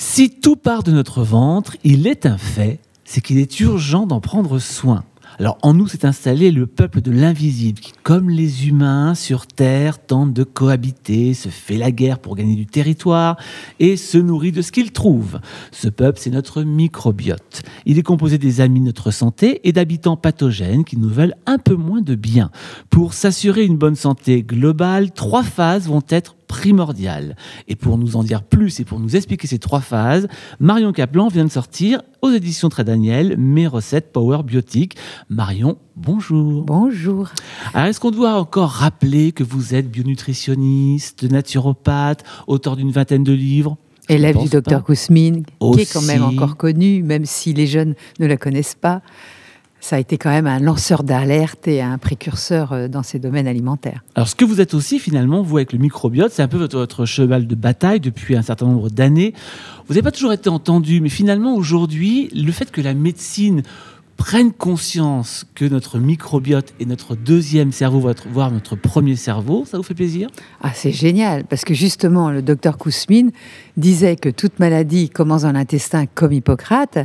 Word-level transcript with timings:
Si 0.00 0.30
tout 0.30 0.54
part 0.54 0.84
de 0.84 0.92
notre 0.92 1.24
ventre, 1.24 1.76
il 1.82 2.06
est 2.06 2.24
un 2.24 2.38
fait, 2.38 2.78
c'est 3.04 3.20
qu'il 3.20 3.36
est 3.38 3.58
urgent 3.58 4.06
d'en 4.06 4.20
prendre 4.20 4.60
soin. 4.60 5.02
Alors 5.40 5.58
en 5.62 5.74
nous 5.74 5.88
s'est 5.88 6.06
installé 6.06 6.52
le 6.52 6.68
peuple 6.68 7.00
de 7.00 7.10
l'invisible 7.10 7.80
qui, 7.80 7.92
comme 8.04 8.30
les 8.30 8.68
humains 8.68 9.16
sur 9.16 9.48
Terre, 9.48 9.98
tente 9.98 10.32
de 10.32 10.44
cohabiter, 10.44 11.34
se 11.34 11.48
fait 11.48 11.78
la 11.78 11.90
guerre 11.90 12.20
pour 12.20 12.36
gagner 12.36 12.54
du 12.54 12.64
territoire 12.64 13.38
et 13.80 13.96
se 13.96 14.18
nourrit 14.18 14.52
de 14.52 14.62
ce 14.62 14.70
qu'il 14.70 14.92
trouve. 14.92 15.40
Ce 15.72 15.88
peuple, 15.88 16.20
c'est 16.22 16.30
notre 16.30 16.62
microbiote. 16.62 17.62
Il 17.84 17.98
est 17.98 18.04
composé 18.04 18.38
des 18.38 18.60
amis 18.60 18.78
de 18.78 18.86
notre 18.86 19.10
santé 19.10 19.60
et 19.64 19.72
d'habitants 19.72 20.16
pathogènes 20.16 20.84
qui 20.84 20.96
nous 20.96 21.08
veulent 21.08 21.34
un 21.46 21.58
peu 21.58 21.74
moins 21.74 22.02
de 22.02 22.14
bien. 22.14 22.52
Pour 22.88 23.14
s'assurer 23.14 23.64
une 23.64 23.78
bonne 23.78 23.96
santé 23.96 24.44
globale, 24.44 25.10
trois 25.10 25.42
phases 25.42 25.88
vont 25.88 26.04
être 26.08 26.36
primordial. 26.48 27.36
Et 27.68 27.76
pour 27.76 27.98
nous 27.98 28.16
en 28.16 28.24
dire 28.24 28.42
plus 28.42 28.80
et 28.80 28.84
pour 28.84 28.98
nous 28.98 29.14
expliquer 29.14 29.46
ces 29.46 29.60
trois 29.60 29.80
phases, 29.80 30.26
Marion 30.58 30.92
Caplan 30.92 31.28
vient 31.28 31.44
de 31.44 31.50
sortir 31.50 32.02
aux 32.22 32.30
éditions 32.30 32.68
Très 32.68 32.82
Daniel 32.82 33.36
Mes 33.38 33.68
recettes 33.68 34.12
Power 34.12 34.42
Biotique. 34.42 34.96
Marion, 35.28 35.76
bonjour. 35.94 36.64
Bonjour. 36.64 37.28
Alors, 37.74 37.88
est-ce 37.88 38.00
qu'on 38.00 38.10
doit 38.10 38.34
encore 38.34 38.70
rappeler 38.70 39.30
que 39.30 39.44
vous 39.44 39.74
êtes 39.74 39.88
bionutritionniste, 39.88 41.30
naturopathe, 41.30 42.24
auteur 42.48 42.74
d'une 42.74 42.90
vingtaine 42.90 43.22
de 43.22 43.32
livres? 43.32 43.76
Élève 44.08 44.38
du 44.38 44.48
docteur 44.48 44.82
Kousmine, 44.82 45.44
qui 45.74 45.80
est 45.80 45.92
quand 45.92 46.02
même 46.02 46.24
encore 46.24 46.56
connu, 46.56 47.02
même 47.02 47.26
si 47.26 47.52
les 47.52 47.66
jeunes 47.66 47.94
ne 48.18 48.26
la 48.26 48.38
connaissent 48.38 48.74
pas 48.74 49.02
ça 49.80 49.96
a 49.96 49.98
été 49.98 50.18
quand 50.18 50.30
même 50.30 50.46
un 50.46 50.58
lanceur 50.58 51.02
d'alerte 51.02 51.68
et 51.68 51.80
un 51.80 51.98
précurseur 51.98 52.72
euh, 52.72 52.88
dans 52.88 53.02
ces 53.02 53.18
domaines 53.18 53.46
alimentaires. 53.46 54.02
Alors, 54.14 54.28
ce 54.28 54.34
que 54.34 54.44
vous 54.44 54.60
êtes 54.60 54.74
aussi, 54.74 54.98
finalement, 54.98 55.42
vous, 55.42 55.56
avec 55.56 55.72
le 55.72 55.78
microbiote, 55.78 56.32
c'est 56.32 56.42
un 56.42 56.48
peu 56.48 56.58
votre, 56.58 57.04
cheval 57.04 57.46
de 57.46 57.54
bataille 57.54 58.00
depuis 58.00 58.36
un 58.36 58.42
certain 58.42 58.66
nombre 58.66 58.90
d'années. 58.90 59.34
Vous 59.86 59.94
n'avez 59.94 60.02
pas 60.02 60.10
toujours 60.10 60.32
été 60.32 60.48
entendu, 60.48 61.00
mais 61.00 61.08
finalement, 61.08 61.54
aujourd'hui, 61.54 62.28
le 62.34 62.52
fait 62.52 62.70
que 62.70 62.80
la 62.80 62.94
médecine 62.94 63.62
prenne 64.18 64.52
conscience 64.52 65.46
que 65.54 65.64
notre 65.64 65.98
microbiote 65.98 66.74
est 66.80 66.84
notre 66.84 67.16
deuxième 67.16 67.72
cerveau, 67.72 68.12
voire 68.30 68.50
notre 68.50 68.76
premier 68.76 69.16
cerveau, 69.16 69.64
ça 69.64 69.78
vous 69.78 69.82
fait 69.82 69.94
plaisir? 69.94 70.28
Ah, 70.60 70.72
c'est 70.74 70.92
génial, 70.92 71.44
parce 71.44 71.64
que 71.64 71.72
justement, 71.72 72.30
le 72.30 72.42
docteur 72.42 72.76
Kousmine 72.76 73.30
disait 73.78 74.16
que 74.16 74.28
toute 74.28 74.58
maladie 74.58 75.08
commence 75.08 75.42
dans 75.42 75.52
l'intestin 75.52 76.04
comme 76.06 76.32
Hippocrate, 76.32 76.98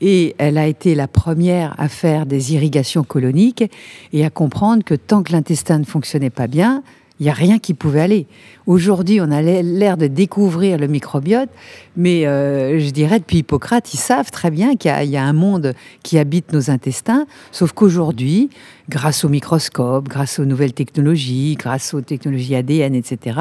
et 0.00 0.34
elle 0.38 0.56
a 0.56 0.66
été 0.66 0.94
la 0.94 1.08
première 1.08 1.74
à 1.78 1.88
faire 1.88 2.26
des 2.26 2.54
irrigations 2.54 3.02
coloniques 3.02 3.64
et 4.12 4.24
à 4.24 4.30
comprendre 4.30 4.82
que 4.82 4.94
tant 4.94 5.22
que 5.22 5.32
l'intestin 5.32 5.80
ne 5.80 5.84
fonctionnait 5.84 6.30
pas 6.30 6.46
bien, 6.46 6.82
il 7.22 7.26
n'y 7.26 7.30
a 7.30 7.34
rien 7.34 7.60
qui 7.60 7.72
pouvait 7.72 8.00
aller. 8.00 8.26
Aujourd'hui, 8.66 9.20
on 9.20 9.30
a 9.30 9.40
l'air 9.42 9.96
de 9.96 10.08
découvrir 10.08 10.76
le 10.76 10.88
microbiote, 10.88 11.50
mais 11.96 12.26
euh, 12.26 12.80
je 12.80 12.90
dirais 12.90 13.20
depuis 13.20 13.38
Hippocrate, 13.38 13.94
ils 13.94 13.98
savent 13.98 14.32
très 14.32 14.50
bien 14.50 14.74
qu'il 14.74 14.90
y, 15.04 15.16
a 15.16 15.22
un 15.22 15.32
monde 15.32 15.74
qui 16.02 16.18
habite 16.18 16.52
nos 16.52 16.68
intestins, 16.68 17.26
sauf 17.52 17.70
qu'aujourd'hui, 17.74 18.50
grâce 18.88 19.24
au 19.24 19.28
microscope, 19.28 20.08
grâce 20.08 20.40
aux 20.40 20.44
nouvelles 20.44 20.72
technologies, 20.72 21.54
grâce 21.56 21.94
aux 21.94 22.00
technologies 22.00 22.56
ADN, 22.56 22.96
etc., 22.96 23.38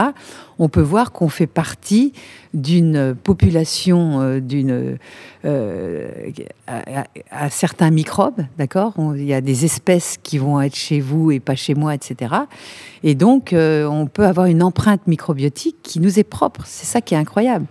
on 0.59 0.69
peut 0.69 0.81
voir 0.81 1.11
qu'on 1.11 1.29
fait 1.29 1.47
partie 1.47 2.13
d'une 2.53 3.15
population, 3.15 4.21
euh, 4.21 4.39
d'une 4.39 4.97
euh, 5.43 6.09
à, 6.67 7.49
certains 7.49 7.89
microbes, 7.89 8.45
d'accord? 8.59 8.93
Il 9.15 9.25
y 9.25 9.33
a 9.33 9.41
des 9.41 9.65
espèces 9.65 10.17
qui 10.21 10.37
vont 10.37 10.61
être 10.61 10.75
chez 10.75 10.99
vous 10.99 11.31
et 11.31 11.39
pas 11.39 11.55
chez 11.55 11.73
moi, 11.73 11.95
etc. 11.95 12.35
Et 13.03 13.15
donc, 13.15 13.53
on 13.89 14.07
peut 14.07 14.25
avoir 14.25 14.45
une 14.47 14.63
empreinte 14.63 15.07
microbiotique 15.07 15.77
qui 15.83 15.99
nous 15.99 16.19
est 16.19 16.23
propre. 16.23 16.63
C'est 16.65 16.85
ça 16.85 17.01
qui 17.01 17.13
est 17.13 17.17
incroyable. 17.17 17.65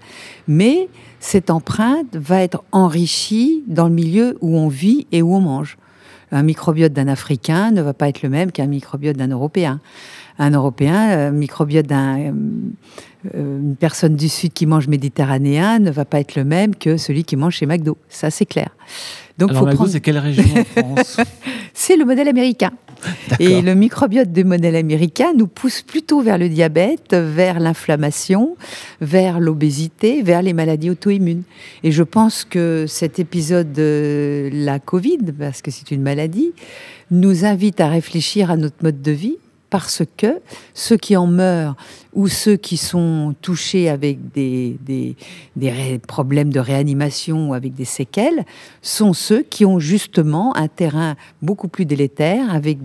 Mais 0.49 0.89
cette 1.21 1.51
empreinte 1.51 2.17
va 2.17 2.43
être 2.43 2.65
enrichie 2.73 3.63
dans 3.67 3.89
le 3.89 3.95
milieu 3.95 4.39
où 4.41 4.57
on 4.57 4.69
vit 4.69 5.07
et 5.13 5.23
où 5.23 5.35
on 5.35 5.41
mange. 5.41 5.77
Un 6.33 6.43
microbiote 6.43 6.93
d'un 6.93 7.09
Africain 7.09 7.71
ne 7.73 7.83
va 7.83 7.93
pas 7.93 8.09
être 8.09 8.23
le 8.23 8.29
même 8.29 8.53
qu'un 8.53 8.67
microbiote 8.67 9.17
d'un 9.17 9.29
Européen. 9.29 9.81
Un 10.39 10.51
Européen, 10.51 11.29
un 11.29 11.31
microbiote 11.33 11.87
d'une 11.87 12.73
euh, 13.35 13.75
personne 13.79 14.17
du 14.17 14.29
Sud 14.29 14.53
qui 14.53 14.65
mange 14.65 14.89
méditerranéen 14.89 15.81
ne 15.81 15.91
va 15.91 16.05
pas 16.05 16.21
être 16.21 16.37
le 16.37 16.45
même 16.45 16.75
que 16.75 16.97
celui 16.97 17.25
qui 17.25 17.37
mange 17.37 17.57
chez 17.57 17.67
McDo. 17.67 17.99
Ça, 18.09 18.31
c'est 18.31 18.47
clair. 18.47 18.71
Donc, 19.39 19.51
Alors, 19.51 19.67
McDo, 19.67 19.87
c'est 19.87 20.01
quelle 20.01 20.19
région 20.19 20.45
en 20.45 20.65
France? 20.65 21.17
C'est 21.75 21.97
le 21.97 22.05
modèle 22.05 22.29
américain. 22.29 22.73
Et 23.39 23.63
le 23.63 23.75
microbiote 23.75 24.33
du 24.33 24.45
modèle 24.45 24.77
américain 24.77 25.33
nous 25.37 25.47
pousse 25.47 25.83
plutôt 25.83 26.21
vers 26.21 26.39
le 26.39 26.49
diabète, 26.49 27.15
vers 27.15 27.61
l'inflammation, 27.61 28.57
vers 29.01 29.41
l'obésité, 29.41 30.23
vers 30.23 30.43
les 30.43 30.53
maladies 30.53 30.91
auto-immunes. 30.91 31.43
Et 31.83 31.93
je 31.93 32.03
pense 32.03 32.45
que 32.45 32.87
cet 32.87 33.19
épisode 33.19 33.73
de 33.73 34.51
la 34.53 34.79
Covid, 34.79 35.19
parce 35.39 35.63
que 35.63 35.71
c'est 35.71 35.91
une 35.91 36.03
maladie, 36.03 36.53
nous 37.11 37.45
invite 37.45 37.81
à 37.81 37.89
réfléchir 37.89 38.51
à 38.51 38.57
notre 38.57 38.83
mode 38.83 39.03
de 39.03 39.13
vie 39.13 39.37
parce 39.71 40.03
que 40.17 40.41
ceux 40.75 40.97
qui 40.97 41.17
en 41.17 41.27
meurent 41.27 41.77
ou 42.13 42.29
ceux 42.29 42.57
qui 42.57 42.77
sont 42.77 43.35
touchés 43.41 43.89
avec 43.89 44.33
des, 44.33 45.17
problèmes 46.07 46.53
de 46.53 46.61
réanimation 46.61 47.51
ou 47.51 47.55
avec 47.55 47.75
des 47.75 47.85
séquelles 47.85 48.45
sont 48.83 49.13
ceux 49.13 49.43
qui 49.43 49.65
ont 49.65 49.79
justement 49.79 50.57
un 50.57 50.69
terrain 50.69 51.17
beaucoup 51.43 51.69
plus 51.69 51.85
délétère 51.85 52.53
avec 52.53 52.79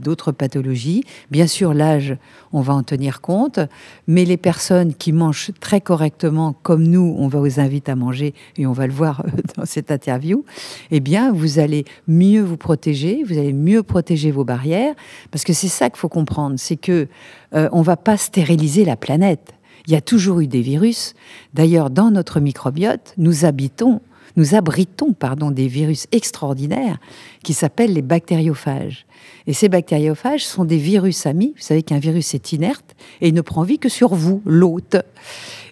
d'autres 0.00 0.32
pathologies. 0.32 1.04
Bien 1.30 1.46
sûr, 1.46 1.74
l'âge, 1.74 2.16
on 2.52 2.60
va 2.60 2.74
en 2.74 2.82
tenir 2.82 3.20
compte, 3.20 3.60
mais 4.06 4.24
les 4.24 4.36
personnes 4.36 4.94
qui 4.94 5.12
mangent 5.12 5.52
très 5.60 5.80
correctement, 5.80 6.54
comme 6.62 6.82
nous, 6.82 7.14
on 7.18 7.28
va 7.28 7.38
vous 7.38 7.60
inviter 7.60 7.92
à 7.92 7.96
manger, 7.96 8.34
et 8.56 8.66
on 8.66 8.72
va 8.72 8.86
le 8.86 8.92
voir 8.92 9.24
dans 9.56 9.64
cette 9.64 9.90
interview, 9.90 10.44
eh 10.90 11.00
bien, 11.00 11.32
vous 11.32 11.58
allez 11.58 11.84
mieux 12.08 12.42
vous 12.42 12.56
protéger, 12.56 13.22
vous 13.26 13.38
allez 13.38 13.52
mieux 13.52 13.82
protéger 13.82 14.30
vos 14.30 14.44
barrières, 14.44 14.94
parce 15.30 15.44
que 15.44 15.52
c'est 15.52 15.68
ça 15.68 15.88
qu'il 15.88 15.98
faut 15.98 16.08
comprendre, 16.08 16.56
c'est 16.58 16.76
que 16.76 17.08
euh, 17.54 17.68
on 17.72 17.82
va 17.82 17.96
pas 17.96 18.16
stériliser 18.16 18.84
la 18.84 18.96
planète. 18.96 19.54
Il 19.86 19.92
y 19.92 19.96
a 19.96 20.00
toujours 20.00 20.40
eu 20.40 20.46
des 20.46 20.60
virus. 20.60 21.14
D'ailleurs, 21.54 21.90
dans 21.90 22.10
notre 22.10 22.40
microbiote, 22.40 23.14
nous 23.18 23.44
habitons, 23.44 24.00
nous 24.36 24.54
abritons, 24.54 25.12
pardon, 25.12 25.50
des 25.50 25.66
virus 25.66 26.06
extraordinaires 26.12 26.98
qui 27.42 27.52
s'appellent 27.52 27.92
les 27.92 28.02
bactériophages. 28.02 29.06
Et 29.46 29.52
ces 29.52 29.68
bactériophages 29.68 30.44
sont 30.46 30.64
des 30.64 30.76
virus 30.76 31.26
amis. 31.26 31.52
Vous 31.56 31.62
savez 31.62 31.82
qu'un 31.82 31.98
virus 31.98 32.34
est 32.34 32.52
inerte 32.52 32.94
et 33.20 33.28
il 33.28 33.34
ne 33.34 33.40
prend 33.40 33.62
vie 33.62 33.78
que 33.78 33.88
sur 33.88 34.14
vous, 34.14 34.40
l'hôte. 34.46 34.96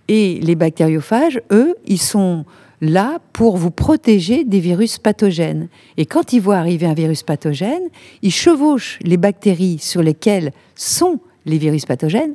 Et 0.09 0.41
les 0.41 0.57
bactériophages, 0.57 1.41
eux, 1.53 1.77
ils 1.87 2.01
sont 2.01 2.45
là 2.81 3.19
pour 3.33 3.57
vous 3.57 3.71
protéger 3.71 4.45
des 4.45 4.61
virus 4.61 4.99
pathogènes. 4.99 5.69
Et 5.97 6.07
quand 6.07 6.33
ils 6.33 6.41
voient 6.41 6.57
arriver 6.57 6.87
un 6.87 6.95
virus 6.95 7.23
pathogène, 7.23 7.83
ils 8.23 8.33
chevauchent 8.33 8.99
les 9.03 9.17
bactéries 9.17 9.79
sur 9.79 10.03
lesquelles 10.03 10.53
sont 10.75 11.21
les 11.47 11.59
virus 11.59 11.87
pathogènes. 11.87 12.35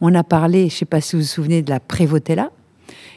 On 0.00 0.14
a 0.14 0.24
parlé, 0.24 0.68
je 0.68 0.74
ne 0.74 0.78
sais 0.78 0.86
pas 0.86 1.00
si 1.00 1.16
vous 1.16 1.22
vous 1.22 1.28
souvenez, 1.28 1.62
de 1.62 1.70
la 1.70 1.80
Prévotella. 1.80 2.50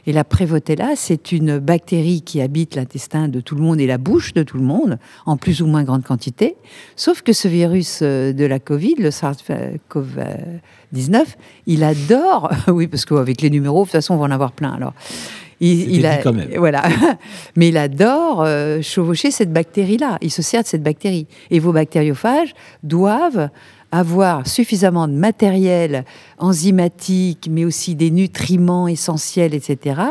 Et 0.05 0.11
la 0.11 0.25
Prévotella, 0.25 0.95
c'est 0.95 1.31
une 1.31 1.59
bactérie 1.59 2.23
qui 2.23 2.41
habite 2.41 2.75
l'intestin 2.75 3.29
de 3.29 3.39
tout 3.39 3.55
le 3.55 3.61
monde 3.61 3.79
et 3.79 3.87
la 3.87 3.97
bouche 3.97 4.33
de 4.33 4.43
tout 4.43 4.57
le 4.57 4.63
monde, 4.63 4.99
en 5.25 5.37
plus 5.37 5.61
ou 5.61 5.65
moins 5.65 5.83
grande 5.83 6.03
quantité. 6.03 6.57
Sauf 6.97 7.21
que 7.21 7.31
ce 7.31 7.47
virus 7.47 7.99
euh, 8.01 8.33
de 8.33 8.43
la 8.43 8.59
Covid, 8.59 8.95
le 8.95 9.11
SARS-CoV-19, 9.11 11.23
il 11.67 11.85
adore, 11.85 12.51
oui, 12.67 12.87
parce 12.87 13.05
qu'avec 13.05 13.41
les 13.41 13.49
numéros, 13.49 13.79
de 13.81 13.85
toute 13.85 13.93
façon, 13.93 14.15
on 14.15 14.17
va 14.17 14.25
en 14.25 14.31
avoir 14.31 14.51
plein. 14.51 14.73
Alors, 14.73 14.93
il, 15.61 16.05
a, 16.05 16.17
quand 16.17 16.33
même. 16.33 16.49
voilà, 16.57 16.83
mais 17.55 17.69
il 17.69 17.77
adore 17.77 18.41
euh, 18.41 18.81
chevaucher 18.81 19.31
cette 19.31 19.53
bactérie-là. 19.53 20.17
Il 20.21 20.31
se 20.31 20.41
sert 20.41 20.63
de 20.63 20.67
cette 20.67 20.83
bactérie. 20.83 21.27
Et 21.51 21.59
vos 21.59 21.71
bactériophages 21.71 22.53
doivent 22.83 23.49
avoir 23.93 24.47
suffisamment 24.47 25.07
de 25.07 25.13
matériel 25.13 26.03
enzymatique, 26.39 27.47
mais 27.49 27.63
aussi 27.63 27.93
des 27.93 28.09
nutriments 28.09 28.87
essentiels, 28.87 29.53
etc., 29.53 30.01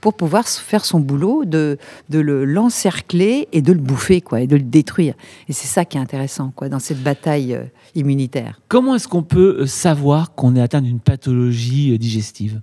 pour 0.00 0.14
pouvoir 0.14 0.46
faire 0.46 0.84
son 0.84 1.00
boulot 1.00 1.44
de, 1.44 1.76
de 2.08 2.20
l'encercler 2.20 3.48
et 3.52 3.60
de 3.60 3.72
le 3.72 3.80
bouffer, 3.80 4.20
quoi, 4.20 4.42
et 4.42 4.46
de 4.46 4.54
le 4.54 4.62
détruire. 4.62 5.14
Et 5.48 5.52
c'est 5.52 5.66
ça 5.66 5.84
qui 5.84 5.98
est 5.98 6.00
intéressant, 6.00 6.52
quoi, 6.54 6.68
dans 6.68 6.78
cette 6.78 7.02
bataille 7.02 7.54
euh, 7.54 7.64
immunitaire. 7.96 8.60
Comment 8.68 8.94
est-ce 8.94 9.08
qu'on 9.08 9.24
peut 9.24 9.58
euh, 9.60 9.66
savoir 9.66 10.34
qu'on 10.36 10.54
est 10.54 10.60
atteint 10.60 10.80
d'une 10.80 11.00
pathologie 11.00 11.92
euh, 11.92 11.98
digestive? 11.98 12.60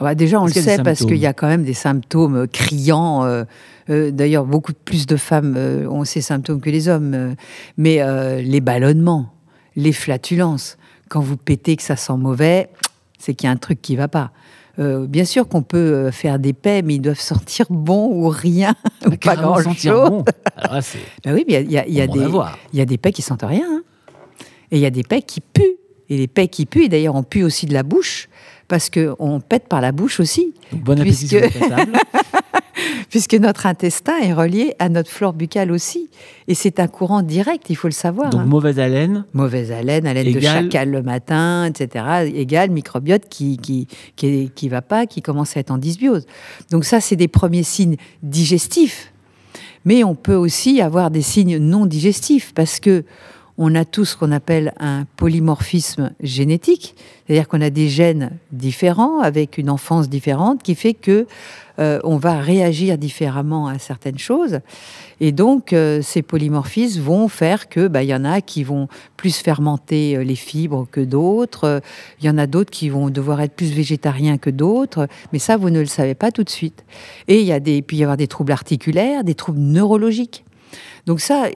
Ah 0.00 0.04
bah, 0.04 0.14
déjà, 0.16 0.40
on 0.40 0.46
le 0.46 0.52
sait 0.52 0.82
parce 0.82 1.04
qu'il 1.04 1.16
y 1.16 1.26
a 1.26 1.32
quand 1.32 1.48
même 1.48 1.64
des 1.64 1.74
symptômes 1.74 2.46
criants. 2.48 3.44
D'ailleurs, 3.88 4.46
beaucoup 4.46 4.72
plus 4.72 5.06
de 5.06 5.16
femmes 5.16 5.56
ont 5.90 6.04
ces 6.04 6.20
symptômes 6.20 6.60
que 6.60 6.70
les 6.70 6.88
hommes. 6.88 7.34
mais 7.76 8.00
les 8.40 8.60
ballonnements, 8.60 9.32
les 9.78 9.92
flatulences. 9.92 10.76
Quand 11.08 11.20
vous 11.20 11.36
pétez 11.38 11.76
que 11.76 11.82
ça 11.82 11.96
sent 11.96 12.16
mauvais, 12.18 12.68
c'est 13.18 13.34
qu'il 13.34 13.46
y 13.46 13.48
a 13.48 13.52
un 13.52 13.56
truc 13.56 13.80
qui 13.80 13.96
va 13.96 14.08
pas. 14.08 14.32
Euh, 14.78 15.06
bien 15.06 15.24
sûr 15.24 15.48
qu'on 15.48 15.62
peut 15.62 15.78
euh, 15.78 16.12
faire 16.12 16.38
des 16.38 16.52
paix, 16.52 16.82
mais 16.82 16.96
ils 16.96 17.00
doivent 17.00 17.20
sentir 17.34 17.66
bon 17.70 18.08
ou 18.12 18.28
rien, 18.28 18.74
ou 19.06 19.10
pas 19.16 19.36
grand 19.36 19.62
chose. 19.62 20.10
Bon. 20.10 20.24
ben 21.24 21.34
oui, 21.34 21.44
mais 21.48 21.62
il 21.62 21.72
y 21.72 21.78
a, 21.78 21.88
y, 21.88 22.00
a 22.00 22.06
des, 22.06 22.26
y 22.74 22.80
a 22.80 22.84
des 22.84 22.98
paix 22.98 23.12
qui 23.12 23.22
sentent 23.22 23.44
rien, 23.44 23.66
hein. 23.68 23.82
et 24.70 24.76
il 24.76 24.80
y 24.80 24.86
a 24.86 24.90
des 24.90 25.04
paix 25.04 25.22
qui 25.22 25.40
puent. 25.40 25.78
Et 26.10 26.16
les 26.16 26.26
paix 26.26 26.48
qui 26.48 26.64
puent, 26.64 26.84
et 26.84 26.88
d'ailleurs 26.88 27.16
on 27.16 27.22
pue 27.22 27.42
aussi 27.42 27.66
de 27.66 27.74
la 27.74 27.82
bouche, 27.82 28.28
parce 28.66 28.90
qu'on 28.90 29.40
pète 29.40 29.68
par 29.68 29.80
la 29.80 29.92
bouche 29.92 30.20
aussi. 30.20 30.54
bon 30.72 30.98
appétit 30.98 31.26
puisque... 31.26 31.44
puisque 33.10 33.34
notre 33.34 33.66
intestin 33.66 34.18
est 34.18 34.32
relié 34.32 34.74
à 34.78 34.88
notre 34.88 35.10
flore 35.10 35.32
buccale 35.32 35.70
aussi. 35.70 36.08
Et 36.46 36.54
c'est 36.54 36.80
un 36.80 36.88
courant 36.88 37.22
direct, 37.22 37.66
il 37.70 37.76
faut 37.76 37.88
le 37.88 37.92
savoir. 37.92 38.30
Donc 38.30 38.42
hein. 38.42 38.46
mauvaise 38.46 38.78
haleine 38.78 39.24
Mauvaise 39.32 39.72
haleine, 39.72 40.06
haleine 40.06 40.32
de 40.32 40.40
chacal 40.40 40.90
le 40.90 41.02
matin, 41.02 41.64
etc. 41.66 42.30
Égal 42.34 42.70
microbiote 42.70 43.28
qui 43.28 43.56
qui, 43.58 43.86
qui, 44.16 44.50
qui 44.54 44.68
va 44.68 44.82
pas, 44.82 45.06
qui 45.06 45.22
commence 45.22 45.56
à 45.56 45.60
être 45.60 45.70
en 45.70 45.78
dysbiose. 45.78 46.26
Donc 46.70 46.84
ça, 46.84 47.00
c'est 47.00 47.16
des 47.16 47.28
premiers 47.28 47.62
signes 47.62 47.96
digestifs. 48.22 49.12
Mais 49.84 50.04
on 50.04 50.14
peut 50.14 50.34
aussi 50.34 50.80
avoir 50.80 51.10
des 51.10 51.22
signes 51.22 51.58
non 51.58 51.86
digestifs 51.86 52.52
parce 52.54 52.80
que 52.80 53.04
on 53.58 53.74
a 53.74 53.84
tout 53.84 54.04
ce 54.04 54.16
qu'on 54.16 54.30
appelle 54.30 54.72
un 54.78 55.04
polymorphisme 55.16 56.12
génétique, 56.20 56.94
c'est-à-dire 57.26 57.48
qu'on 57.48 57.60
a 57.60 57.70
des 57.70 57.88
gènes 57.88 58.30
différents 58.52 59.18
avec 59.18 59.58
une 59.58 59.68
enfance 59.68 60.08
différente 60.08 60.62
qui 60.62 60.76
fait 60.76 60.94
que 60.94 61.26
euh, 61.80 62.00
on 62.02 62.16
va 62.16 62.40
réagir 62.40 62.98
différemment 62.98 63.66
à 63.66 63.78
certaines 63.78 64.18
choses. 64.18 64.60
Et 65.20 65.32
donc, 65.32 65.72
euh, 65.72 66.02
ces 66.02 66.22
polymorphismes 66.22 67.00
vont 67.00 67.28
faire 67.28 67.68
que, 67.68 67.86
bah, 67.88 68.02
il 68.02 68.08
y 68.08 68.14
en 68.14 68.24
a 68.24 68.40
qui 68.40 68.64
vont 68.64 68.88
plus 69.16 69.36
fermenter 69.36 70.16
euh, 70.16 70.24
les 70.24 70.34
fibres 70.34 70.86
que 70.90 71.00
d'autres. 71.00 71.80
Il 72.20 72.26
y 72.26 72.30
en 72.30 72.38
a 72.38 72.46
d'autres 72.46 72.70
qui 72.70 72.88
vont 72.88 73.10
devoir 73.10 73.40
être 73.40 73.54
plus 73.54 73.72
végétariens 73.72 74.38
que 74.38 74.50
d'autres. 74.50 75.08
Mais 75.32 75.38
ça, 75.38 75.56
vous 75.56 75.70
ne 75.70 75.80
le 75.80 75.86
savez 75.86 76.14
pas 76.14 76.32
tout 76.32 76.44
de 76.44 76.50
suite. 76.50 76.84
Et 77.28 77.40
il 77.40 77.46
y 77.46 77.52
a 77.52 77.60
des, 77.60 77.82
puis 77.82 77.98
y 77.98 78.02
avoir 78.02 78.16
des 78.16 78.28
troubles 78.28 78.52
articulaires, 78.52 79.22
des 79.22 79.34
troubles 79.34 79.60
neurologiques. 79.60 80.44
Donc 81.06 81.20
ça, 81.20 81.48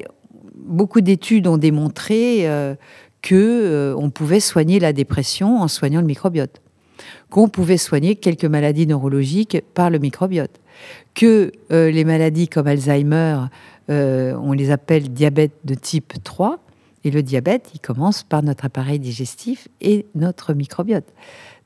beaucoup 0.65 1.01
d'études 1.01 1.47
ont 1.47 1.59
démontré 1.59 2.49
euh, 2.49 2.75
que 3.21 3.35
euh, 3.35 3.95
on 3.97 4.11
pouvait 4.11 4.41
soigner 4.41 4.81
la 4.81 4.93
dépression 4.93 5.61
en 5.61 5.69
soignant 5.69 6.01
le 6.01 6.07
microbiote, 6.07 6.61
qu'on 7.31 7.49
pouvait 7.49 7.77
soigner 7.77 8.17
quelques 8.17 8.45
maladies 8.45 8.87
neurologiques 8.87 9.63
par 9.75 9.91
le 9.91 9.99
microbiote, 9.99 10.61
que 11.15 11.53
euh, 11.71 11.91
les 11.91 12.05
maladies 12.05 12.49
comme 12.49 12.67
Alzheimer, 12.67 13.47
on 13.89 14.53
les 14.53 14.71
appelle 14.71 15.11
diabète 15.11 15.53
de 15.65 15.75
type 15.75 16.15
3, 16.25 16.61
et 17.05 17.11
le 17.11 17.23
diabète, 17.23 17.69
il 17.75 17.81
commence 17.81 18.23
par 18.23 18.43
notre 18.43 18.65
appareil 18.65 18.99
digestif 18.99 19.69
et 19.83 20.07
notre 20.15 20.55
microbiote. 20.55 21.05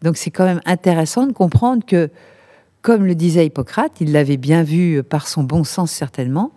Donc 0.02 0.16
c'est 0.16 0.32
quand 0.32 0.44
même 0.44 0.60
intéressant 0.64 1.28
de 1.28 1.32
comprendre 1.32 1.84
que, 1.86 2.10
comme 2.82 3.04
le 3.04 3.14
disait 3.14 3.46
Hippocrate, 3.46 4.00
il 4.00 4.10
l'avait 4.10 4.38
bien 4.38 4.64
vu 4.64 5.04
par 5.04 5.28
son 5.28 5.44
bon 5.44 5.62
sens 5.62 5.92
certainement, 5.92 6.52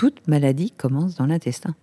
toute 0.00 0.26
maladie 0.26 0.70
commence 0.70 1.16
dans 1.16 1.26
l'intestin. 1.26 1.74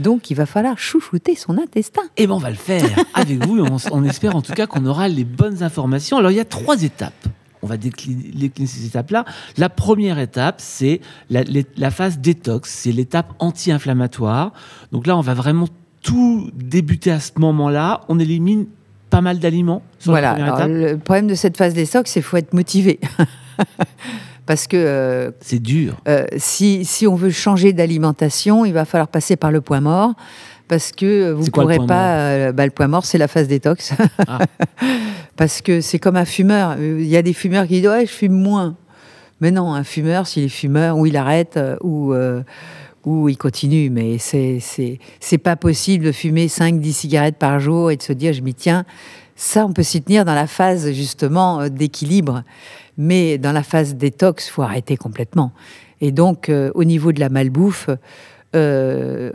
Donc, 0.00 0.28
il 0.28 0.34
va 0.34 0.44
falloir 0.44 0.76
chouchouter 0.76 1.36
son 1.36 1.56
intestin. 1.56 2.02
Et 2.16 2.24
eh 2.24 2.26
bien, 2.26 2.34
on 2.34 2.38
va 2.38 2.50
le 2.50 2.56
faire 2.56 2.84
avec 3.14 3.46
vous. 3.46 3.64
On, 3.92 4.02
espère 4.02 4.34
en 4.34 4.42
tout 4.42 4.54
cas 4.54 4.66
qu'on 4.66 4.84
aura 4.86 5.06
les 5.06 5.22
bonnes 5.22 5.62
informations. 5.62 6.16
Alors, 6.16 6.32
il 6.32 6.36
y 6.36 6.40
a 6.40 6.44
trois 6.44 6.82
étapes. 6.82 7.28
On 7.62 7.68
va 7.68 7.76
décliner, 7.76 8.50
ces 8.66 8.86
étapes-là. 8.86 9.24
La 9.56 9.68
première 9.68 10.18
étape, 10.18 10.56
c'est 10.58 11.00
la, 11.30 11.90
phase 11.92 12.18
détox. 12.18 12.68
C'est 12.68 12.90
l'étape 12.90 13.32
anti-inflammatoire. 13.38 14.52
Donc 14.90 15.06
là, 15.06 15.16
on 15.16 15.20
va 15.20 15.34
vraiment 15.34 15.68
tout 16.02 16.50
débuter 16.56 17.12
à 17.12 17.20
ce 17.20 17.30
moment-là. 17.36 18.00
On 18.08 18.18
élimine 18.18 18.66
pas 19.10 19.20
mal 19.20 19.38
d'aliments. 19.38 19.82
Voilà. 20.06 20.66
le 20.66 20.96
problème 20.96 21.28
de 21.28 21.36
cette 21.36 21.56
phase 21.56 21.72
détox, 21.72 22.10
c'est 22.10 22.18
qu'il 22.18 22.28
faut 22.28 22.36
être 22.36 22.52
motivé. 22.52 22.98
parce 24.48 24.66
que 24.66 24.78
euh, 24.78 25.30
c'est 25.42 25.58
dur. 25.58 26.00
Euh, 26.08 26.24
si, 26.38 26.86
si, 26.86 27.06
on 27.06 27.16
veut 27.16 27.28
changer 27.28 27.74
d'alimentation, 27.74 28.64
il 28.64 28.72
va 28.72 28.86
falloir 28.86 29.08
passer 29.08 29.36
par 29.36 29.52
le 29.52 29.60
point 29.60 29.82
mort 29.82 30.14
parce 30.68 30.90
que 30.90 31.32
vous 31.32 31.44
ne 31.44 31.50
pourrez 31.50 31.78
pas. 31.86 32.16
Euh, 32.16 32.52
bah, 32.52 32.64
le 32.64 32.70
point 32.70 32.88
mort, 32.88 33.04
c'est 33.04 33.18
la 33.18 33.28
phase 33.28 33.46
détox. 33.46 33.92
Ah. 34.26 34.38
parce 35.36 35.60
que 35.60 35.82
c'est 35.82 35.98
comme 35.98 36.16
un 36.16 36.24
fumeur. 36.24 36.78
Il 36.80 37.06
y 37.06 37.18
a 37.18 37.20
des 37.20 37.34
fumeurs 37.34 37.66
qui 37.66 37.74
disent 37.74 37.90
ouais, 37.90 38.06
je 38.06 38.10
fume 38.10 38.32
moins. 38.32 38.74
Mais 39.42 39.50
non, 39.50 39.74
un 39.74 39.84
fumeur, 39.84 40.26
s'il 40.26 40.44
est 40.44 40.48
fumeur, 40.48 40.96
ou 40.96 41.04
il 41.04 41.18
arrête, 41.18 41.60
ou 41.82 42.14
ou 43.04 43.28
il 43.28 43.36
continue. 43.36 43.90
Mais 43.90 44.16
c'est 44.16 44.60
c'est 45.20 45.38
pas 45.38 45.56
possible 45.56 46.06
de 46.06 46.12
fumer 46.12 46.46
5-10 46.46 46.92
cigarettes 46.92 47.36
par 47.36 47.60
jour 47.60 47.90
et 47.90 47.98
de 47.98 48.02
se 48.02 48.14
dire 48.14 48.32
je 48.32 48.40
m'y 48.40 48.54
tiens. 48.54 48.86
Ça, 49.36 49.66
on 49.66 49.72
peut 49.74 49.84
s'y 49.84 50.02
tenir 50.02 50.24
dans 50.24 50.34
la 50.34 50.46
phase 50.46 50.90
justement 50.92 51.68
d'équilibre. 51.68 52.42
Mais 52.98 53.38
dans 53.38 53.52
la 53.52 53.62
phase 53.62 53.94
détox, 53.94 54.50
faut 54.50 54.62
arrêter 54.62 54.96
complètement. 54.96 55.52
Et 56.00 56.12
donc, 56.12 56.48
euh, 56.48 56.70
au 56.74 56.84
niveau 56.84 57.12
de 57.12 57.20
la 57.20 57.28
malbouffe, 57.28 57.88
euh, 58.56 59.30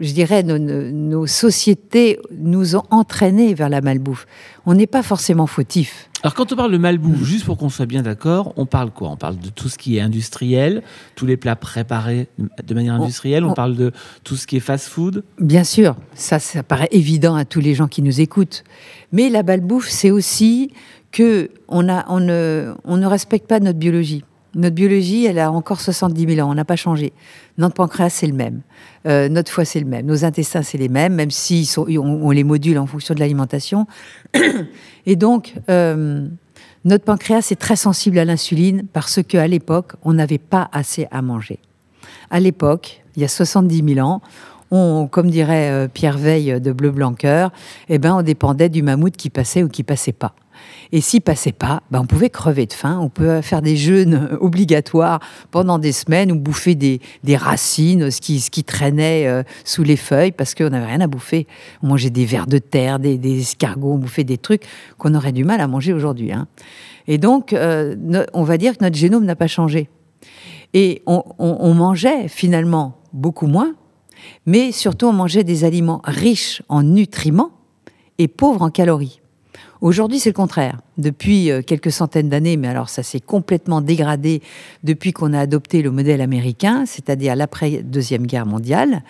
je 0.00 0.12
dirais, 0.12 0.42
nos, 0.42 0.58
nos, 0.58 1.26
sociétés 1.26 2.18
nous 2.38 2.76
ont 2.76 2.82
entraînés 2.90 3.54
vers 3.54 3.68
la 3.68 3.80
malbouffe. 3.80 4.26
On 4.66 4.74
n'est 4.74 4.86
pas 4.86 5.02
forcément 5.02 5.46
fautif. 5.46 6.10
Alors 6.22 6.34
quand 6.34 6.52
on 6.52 6.56
parle 6.56 6.72
de 6.72 6.76
malbouffe, 6.76 7.24
juste 7.24 7.46
pour 7.46 7.56
qu'on 7.56 7.70
soit 7.70 7.86
bien 7.86 8.02
d'accord, 8.02 8.52
on 8.56 8.66
parle 8.66 8.90
quoi? 8.90 9.08
On 9.08 9.16
parle 9.16 9.38
de 9.38 9.48
tout 9.48 9.70
ce 9.70 9.78
qui 9.78 9.96
est 9.96 10.02
industriel, 10.02 10.82
tous 11.14 11.24
les 11.24 11.38
plats 11.38 11.56
préparés 11.56 12.28
de 12.38 12.74
manière 12.74 12.94
industrielle, 12.94 13.44
on, 13.44 13.54
parle 13.54 13.76
de 13.76 13.92
tout 14.24 14.36
ce 14.36 14.46
qui 14.46 14.58
est 14.58 14.60
fast-food 14.60 15.24
Bien 15.38 15.64
sûr, 15.64 15.96
ça, 16.14 16.38
ça 16.38 16.62
paraît 16.62 16.90
évident 16.90 17.36
à 17.36 17.46
tous 17.46 17.60
les 17.60 17.74
gens 17.74 17.88
qui 17.88 18.02
nous 18.02 18.20
écoutent. 18.20 18.64
Mais 19.12 19.30
la 19.30 19.42
malbouffe, 19.42 19.88
c'est 19.88 20.10
aussi 20.10 20.72
que 21.12 21.50
on, 21.68 21.82
ne, 21.82 23.06
respecte 23.06 23.46
pas 23.46 23.60
notre 23.60 23.78
biologie. 23.78 24.24
Notre 24.54 24.74
biologie, 24.74 25.26
elle 25.26 25.38
a 25.38 25.52
encore 25.52 25.80
70 25.80 26.34
000 26.34 26.46
ans, 26.46 26.50
on 26.50 26.54
n'a 26.54 26.64
pas 26.64 26.76
changé. 26.76 27.12
Notre 27.56 27.74
pancréas, 27.74 28.10
c'est 28.10 28.26
le 28.26 28.32
même. 28.32 28.62
Euh, 29.06 29.28
notre 29.28 29.52
foie, 29.52 29.64
c'est 29.64 29.78
le 29.78 29.86
même. 29.86 30.06
Nos 30.06 30.24
intestins, 30.24 30.62
c'est 30.62 30.78
les 30.78 30.88
mêmes, 30.88 31.14
même 31.14 31.30
si 31.30 31.70
on, 31.76 32.30
les 32.30 32.42
module 32.42 32.78
en 32.78 32.86
fonction 32.86 33.14
de 33.14 33.20
l'alimentation. 33.20 33.86
Et 35.06 35.14
donc, 35.14 35.54
euh, 35.68 36.26
notre 36.84 37.04
pancréas 37.04 37.48
est 37.50 37.60
très 37.60 37.76
sensible 37.76 38.18
à 38.18 38.24
l'insuline 38.24 38.84
parce 38.92 39.22
qu'à 39.22 39.46
l'époque, 39.46 39.92
on 40.02 40.14
n'avait 40.14 40.38
pas 40.38 40.68
assez 40.72 41.06
à 41.12 41.22
manger. 41.22 41.60
À 42.30 42.40
l'époque, 42.40 43.02
il 43.16 43.22
y 43.22 43.24
a 43.24 43.28
70 43.28 43.94
000 43.94 44.06
ans, 44.06 44.20
comme 44.70 45.30
dirait 45.30 45.70
euh, 45.70 45.88
Pierre 45.88 46.18
Veille 46.18 46.60
de 46.60 46.72
Bleu 46.72 46.90
Blanc 46.90 47.14
eh 47.88 47.98
ben, 47.98 48.14
on 48.14 48.22
dépendait 48.22 48.68
du 48.68 48.82
mammouth 48.82 49.16
qui 49.16 49.30
passait 49.30 49.62
ou 49.62 49.68
qui 49.68 49.84
passait 49.84 50.12
pas. 50.12 50.34
Et 50.92 51.00
s'il 51.00 51.20
passait 51.20 51.52
pas, 51.52 51.82
ben 51.90 52.00
on 52.00 52.06
pouvait 52.06 52.30
crever 52.30 52.66
de 52.66 52.72
faim, 52.72 52.98
on 53.00 53.08
pouvait 53.08 53.42
faire 53.42 53.62
des 53.62 53.76
jeûnes 53.76 54.36
obligatoires 54.40 55.20
pendant 55.50 55.78
des 55.78 55.92
semaines 55.92 56.32
ou 56.32 56.36
bouffer 56.36 56.74
des, 56.74 57.00
racines, 57.36 58.10
ce 58.10 58.20
qui, 58.20 58.40
ce 58.40 58.50
qui 58.50 58.64
traînait 58.64 59.26
euh, 59.26 59.42
sous 59.64 59.82
les 59.82 59.96
feuilles 59.96 60.32
parce 60.32 60.54
qu'on 60.54 60.70
n'avait 60.70 60.86
rien 60.86 61.00
à 61.00 61.06
bouffer. 61.06 61.46
On 61.82 61.88
mangeait 61.88 62.10
des 62.10 62.24
vers 62.24 62.46
de 62.46 62.58
terre, 62.58 62.98
des, 62.98 63.40
escargots, 63.40 63.92
on 63.92 63.98
bouffait 63.98 64.24
des 64.24 64.38
trucs 64.38 64.62
qu'on 64.98 65.14
aurait 65.14 65.32
du 65.32 65.44
mal 65.44 65.60
à 65.60 65.66
manger 65.66 65.92
aujourd'hui. 65.92 66.32
Hein. 66.32 66.48
Et 67.06 67.18
donc, 67.18 67.52
euh, 67.52 67.96
on 68.32 68.44
va 68.44 68.58
dire 68.58 68.76
que 68.76 68.84
notre 68.84 68.96
génome 68.96 69.24
n'a 69.24 69.36
pas 69.36 69.46
changé. 69.46 69.88
Et 70.72 71.02
on 71.06 71.74
mangeait 71.74 72.28
finalement 72.28 73.00
beaucoup 73.12 73.48
moins, 73.48 73.74
mais 74.46 74.72
surtout 74.72 75.06
on 75.06 75.12
mangeait 75.12 75.44
des 75.44 75.64
aliments 75.64 76.00
riches 76.04 76.62
en 76.68 76.82
nutriments 76.82 77.50
et 78.18 78.28
pauvres 78.28 78.62
en 78.62 78.70
calories. 78.70 79.19
Aujourd'hui, 79.80 80.18
c'est 80.18 80.28
le 80.28 80.34
contraire. 80.34 80.78
Depuis 80.98 81.50
euh, 81.50 81.62
quelques 81.62 81.90
centaines 81.90 82.28
d'années, 82.28 82.58
mais 82.58 82.68
alors 82.68 82.90
ça 82.90 83.02
s'est 83.02 83.20
complètement 83.20 83.80
dégradé 83.80 84.42
depuis 84.84 85.14
qu'on 85.14 85.32
a 85.32 85.40
adopté 85.40 85.80
le 85.80 85.90
modèle 85.90 86.20
américain, 86.20 86.84
c'est-à-dire 86.84 87.34
l'après-deuxième 87.34 88.26
guerre 88.26 88.44
mondiale, 88.44 89.02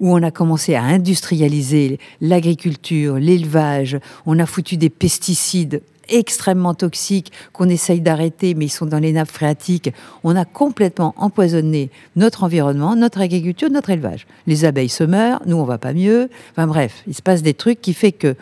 où 0.00 0.12
on 0.12 0.22
a 0.24 0.32
commencé 0.32 0.74
à 0.74 0.82
industrialiser 0.82 2.00
l'agriculture, 2.20 3.18
l'élevage, 3.18 4.00
on 4.26 4.40
a 4.40 4.46
foutu 4.46 4.76
des 4.76 4.90
pesticides 4.90 5.80
extrêmement 6.08 6.74
toxiques 6.74 7.32
qu'on 7.52 7.68
essaye 7.68 8.00
d'arrêter, 8.00 8.54
mais 8.54 8.66
ils 8.66 8.70
sont 8.70 8.86
dans 8.86 8.98
les 8.98 9.12
nappes 9.12 9.30
phréatiques. 9.30 9.92
On 10.24 10.34
a 10.34 10.44
complètement 10.44 11.14
empoisonné 11.16 11.90
notre 12.16 12.42
environnement, 12.42 12.96
notre 12.96 13.20
agriculture, 13.20 13.70
notre 13.70 13.90
élevage. 13.90 14.26
Les 14.48 14.64
abeilles 14.64 14.88
se 14.88 15.04
meurent, 15.04 15.42
nous 15.46 15.56
on 15.56 15.64
va 15.64 15.78
pas 15.78 15.92
mieux. 15.92 16.28
Enfin 16.52 16.66
bref, 16.66 17.04
il 17.06 17.14
se 17.14 17.22
passe 17.22 17.42
des 17.42 17.54
trucs 17.54 17.80
qui 17.80 17.94
fait 17.94 18.12
que 18.12 18.36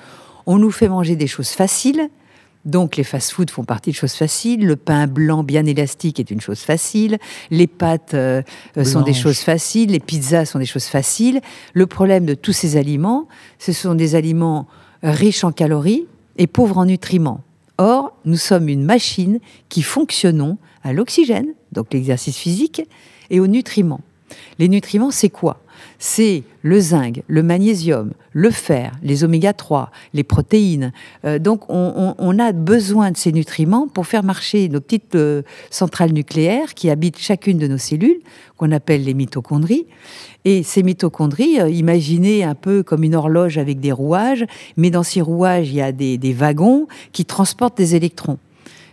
on 0.46 0.58
nous 0.58 0.70
fait 0.70 0.88
manger 0.88 1.16
des 1.16 1.26
choses 1.26 1.50
faciles. 1.50 2.08
Donc 2.64 2.96
les 2.96 3.04
fast-foods 3.04 3.50
font 3.50 3.64
partie 3.64 3.90
de 3.90 3.96
choses 3.96 4.14
faciles. 4.14 4.66
Le 4.66 4.76
pain 4.76 5.06
blanc 5.06 5.42
bien 5.42 5.66
élastique 5.66 6.18
est 6.18 6.30
une 6.30 6.40
chose 6.40 6.60
facile. 6.60 7.18
Les 7.50 7.66
pâtes 7.66 8.14
euh, 8.14 8.42
euh, 8.78 8.84
sont 8.84 9.02
des 9.02 9.12
choses 9.12 9.40
faciles. 9.40 9.90
Les 9.90 10.00
pizzas 10.00 10.46
sont 10.46 10.58
des 10.58 10.66
choses 10.66 10.86
faciles. 10.86 11.40
Le 11.74 11.86
problème 11.86 12.24
de 12.24 12.34
tous 12.34 12.52
ces 12.52 12.76
aliments, 12.76 13.28
ce 13.58 13.72
sont 13.72 13.94
des 13.94 14.14
aliments 14.14 14.66
riches 15.02 15.44
en 15.44 15.52
calories 15.52 16.06
et 16.36 16.46
pauvres 16.46 16.78
en 16.78 16.86
nutriments. 16.86 17.42
Or, 17.76 18.16
nous 18.24 18.36
sommes 18.36 18.68
une 18.68 18.84
machine 18.84 19.40
qui 19.68 19.82
fonctionnons 19.82 20.58
à 20.82 20.92
l'oxygène, 20.92 21.48
donc 21.72 21.92
l'exercice 21.92 22.36
physique, 22.36 22.82
et 23.30 23.40
aux 23.40 23.46
nutriments. 23.46 24.00
Les 24.58 24.68
nutriments, 24.68 25.10
c'est 25.10 25.28
quoi? 25.28 25.60
C'est 25.98 26.42
le 26.62 26.80
zinc, 26.80 27.22
le 27.28 27.42
magnésium, 27.42 28.12
le 28.32 28.50
fer, 28.50 28.92
les 29.02 29.24
oméga 29.24 29.52
3, 29.52 29.90
les 30.12 30.24
protéines. 30.24 30.92
Euh, 31.24 31.38
donc 31.38 31.62
on, 31.68 32.38
a 32.38 32.52
besoin 32.52 33.10
de 33.10 33.16
ces 33.16 33.32
nutriments 33.32 33.86
pour 33.86 34.06
faire 34.06 34.24
marcher 34.24 34.68
nos 34.68 34.80
petites 34.80 35.14
euh, 35.14 35.42
centrales 35.70 36.12
nucléaires 36.12 36.74
qui 36.74 36.90
habitent 36.90 37.18
chacune 37.18 37.58
de 37.58 37.68
nos 37.68 37.78
cellules, 37.78 38.20
qu'on 38.56 38.72
appelle 38.72 39.04
les 39.04 39.14
mitochondries. 39.14 39.86
Et 40.44 40.62
ces 40.62 40.82
mitochondries, 40.82 41.60
euh, 41.60 41.70
imaginez 41.70 42.44
un 42.44 42.54
peu 42.54 42.82
comme 42.82 43.04
une 43.04 43.14
horloge 43.14 43.58
avec 43.58 43.80
des 43.80 43.92
rouages, 43.92 44.44
mais 44.76 44.90
dans 44.90 45.02
ces 45.02 45.20
rouages, 45.20 45.68
il 45.68 45.76
y 45.76 45.82
a 45.82 45.92
des, 45.92 46.18
des 46.18 46.32
wagons 46.32 46.86
qui 47.12 47.24
transportent 47.24 47.76
des 47.76 47.94
électrons. 47.94 48.38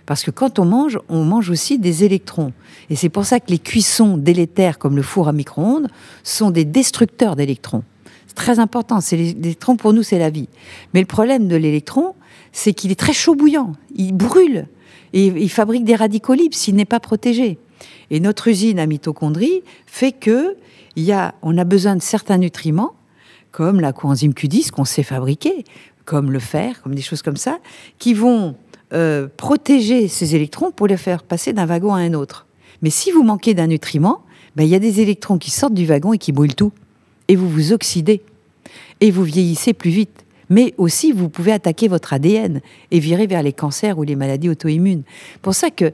Parce 0.05 0.23
que 0.23 0.31
quand 0.31 0.59
on 0.59 0.65
mange, 0.65 0.99
on 1.09 1.23
mange 1.23 1.49
aussi 1.49 1.79
des 1.79 2.03
électrons. 2.03 2.53
Et 2.89 2.95
c'est 2.95 3.09
pour 3.09 3.25
ça 3.25 3.39
que 3.39 3.49
les 3.49 3.59
cuissons 3.59 4.17
délétères 4.17 4.77
comme 4.77 4.95
le 4.95 5.01
four 5.01 5.27
à 5.27 5.33
micro-ondes 5.33 5.87
sont 6.23 6.51
des 6.51 6.65
destructeurs 6.65 7.35
d'électrons. 7.35 7.83
C'est 8.27 8.35
très 8.35 8.59
important. 8.59 9.01
C'est 9.01 9.17
l'électron 9.17 9.75
pour 9.75 9.93
nous, 9.93 10.03
c'est 10.03 10.19
la 10.19 10.29
vie. 10.29 10.49
Mais 10.93 10.99
le 10.99 11.05
problème 11.05 11.47
de 11.47 11.55
l'électron, 11.55 12.15
c'est 12.51 12.73
qu'il 12.73 12.91
est 12.91 12.99
très 12.99 13.13
chaud 13.13 13.35
bouillant. 13.35 13.73
Il 13.95 14.13
brûle 14.13 14.67
et 15.13 15.27
il 15.27 15.49
fabrique 15.49 15.83
des 15.83 15.95
radicaux 15.95 16.33
libres 16.33 16.55
s'il 16.55 16.75
n'est 16.75 16.85
pas 16.85 16.99
protégé. 16.99 17.57
Et 18.09 18.19
notre 18.19 18.47
usine 18.47 18.79
à 18.79 18.85
mitochondries 18.85 19.63
fait 19.85 20.11
que 20.11 20.55
y 20.95 21.11
a, 21.11 21.35
on 21.41 21.57
a 21.57 21.63
besoin 21.63 21.95
de 21.95 22.01
certains 22.01 22.37
nutriments, 22.37 22.93
comme 23.51 23.79
la 23.79 23.93
coenzyme 23.93 24.31
Q10 24.31 24.71
qu'on 24.71 24.85
sait 24.85 25.03
fabriquer, 25.03 25.65
comme 26.05 26.31
le 26.31 26.39
fer, 26.39 26.81
comme 26.81 26.95
des 26.95 27.01
choses 27.01 27.21
comme 27.21 27.37
ça, 27.37 27.59
qui 27.99 28.13
vont 28.13 28.55
euh, 28.93 29.27
protéger 29.37 30.07
ces 30.07 30.35
électrons 30.35 30.71
pour 30.71 30.87
les 30.87 30.97
faire 30.97 31.23
passer 31.23 31.53
d'un 31.53 31.65
wagon 31.65 31.93
à 31.93 31.99
un 31.99 32.13
autre. 32.13 32.45
Mais 32.81 32.89
si 32.89 33.11
vous 33.11 33.23
manquez 33.23 33.53
d'un 33.53 33.67
nutriment, 33.67 34.21
ben, 34.55 34.63
il 34.63 34.69
y 34.69 34.75
a 34.75 34.79
des 34.79 35.01
électrons 35.01 35.37
qui 35.37 35.51
sortent 35.51 35.73
du 35.73 35.85
wagon 35.85 36.13
et 36.13 36.17
qui 36.17 36.31
brûlent 36.31 36.55
tout. 36.55 36.71
Et 37.27 37.35
vous 37.35 37.49
vous 37.49 37.73
oxydez. 37.73 38.21
Et 38.99 39.11
vous 39.11 39.23
vieillissez 39.23 39.73
plus 39.73 39.91
vite. 39.91 40.25
Mais 40.49 40.73
aussi, 40.77 41.13
vous 41.13 41.29
pouvez 41.29 41.53
attaquer 41.53 41.87
votre 41.87 42.11
ADN 42.11 42.59
et 42.91 42.99
virer 42.99 43.27
vers 43.27 43.41
les 43.41 43.53
cancers 43.53 43.97
ou 43.97 44.03
les 44.03 44.17
maladies 44.17 44.49
auto-immunes. 44.49 45.03
Pour 45.41 45.55
ça 45.55 45.69
que 45.69 45.91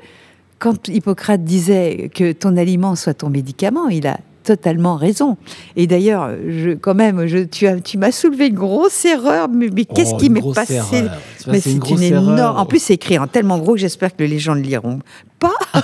quand 0.57 0.87
Hippocrate 0.87 1.43
disait 1.43 2.09
que 2.13 2.31
ton 2.31 2.57
aliment 2.57 2.95
soit 2.95 3.13
ton 3.13 3.29
médicament, 3.29 3.89
il 3.89 4.07
a 4.07 4.19
totalement 4.47 4.95
raison. 4.95 5.35
Et 5.75 5.87
d'ailleurs, 5.87 6.31
je, 6.47 6.71
quand 6.71 6.95
même, 6.95 7.27
je, 7.27 7.39
tu, 7.39 7.67
as, 7.67 7.81
tu 7.81 7.97
m'as 7.97 8.13
soulevé 8.13 8.47
une 8.47 8.55
grosse 8.55 9.03
erreur. 9.03 9.49
Mais, 9.49 9.69
qu'est-ce 9.83 10.13
oh, 10.13 10.17
qui 10.17 10.29
m'est 10.29 10.53
passé 10.53 11.03
Mais 11.47 11.59
c'est 11.59 11.73
une, 11.73 12.01
énorme. 12.01 12.57
En 12.57 12.65
plus, 12.65 12.79
c'est 12.79 12.93
écrit 12.93 13.19
en 13.19 13.27
tellement 13.27 13.59
gros 13.59 13.73
que 13.73 13.79
j'espère 13.79 14.15
que 14.15 14.23
les 14.23 14.39
gens 14.39 14.55
ne 14.55 14.61
liront 14.61 14.99
pas. 15.39 15.53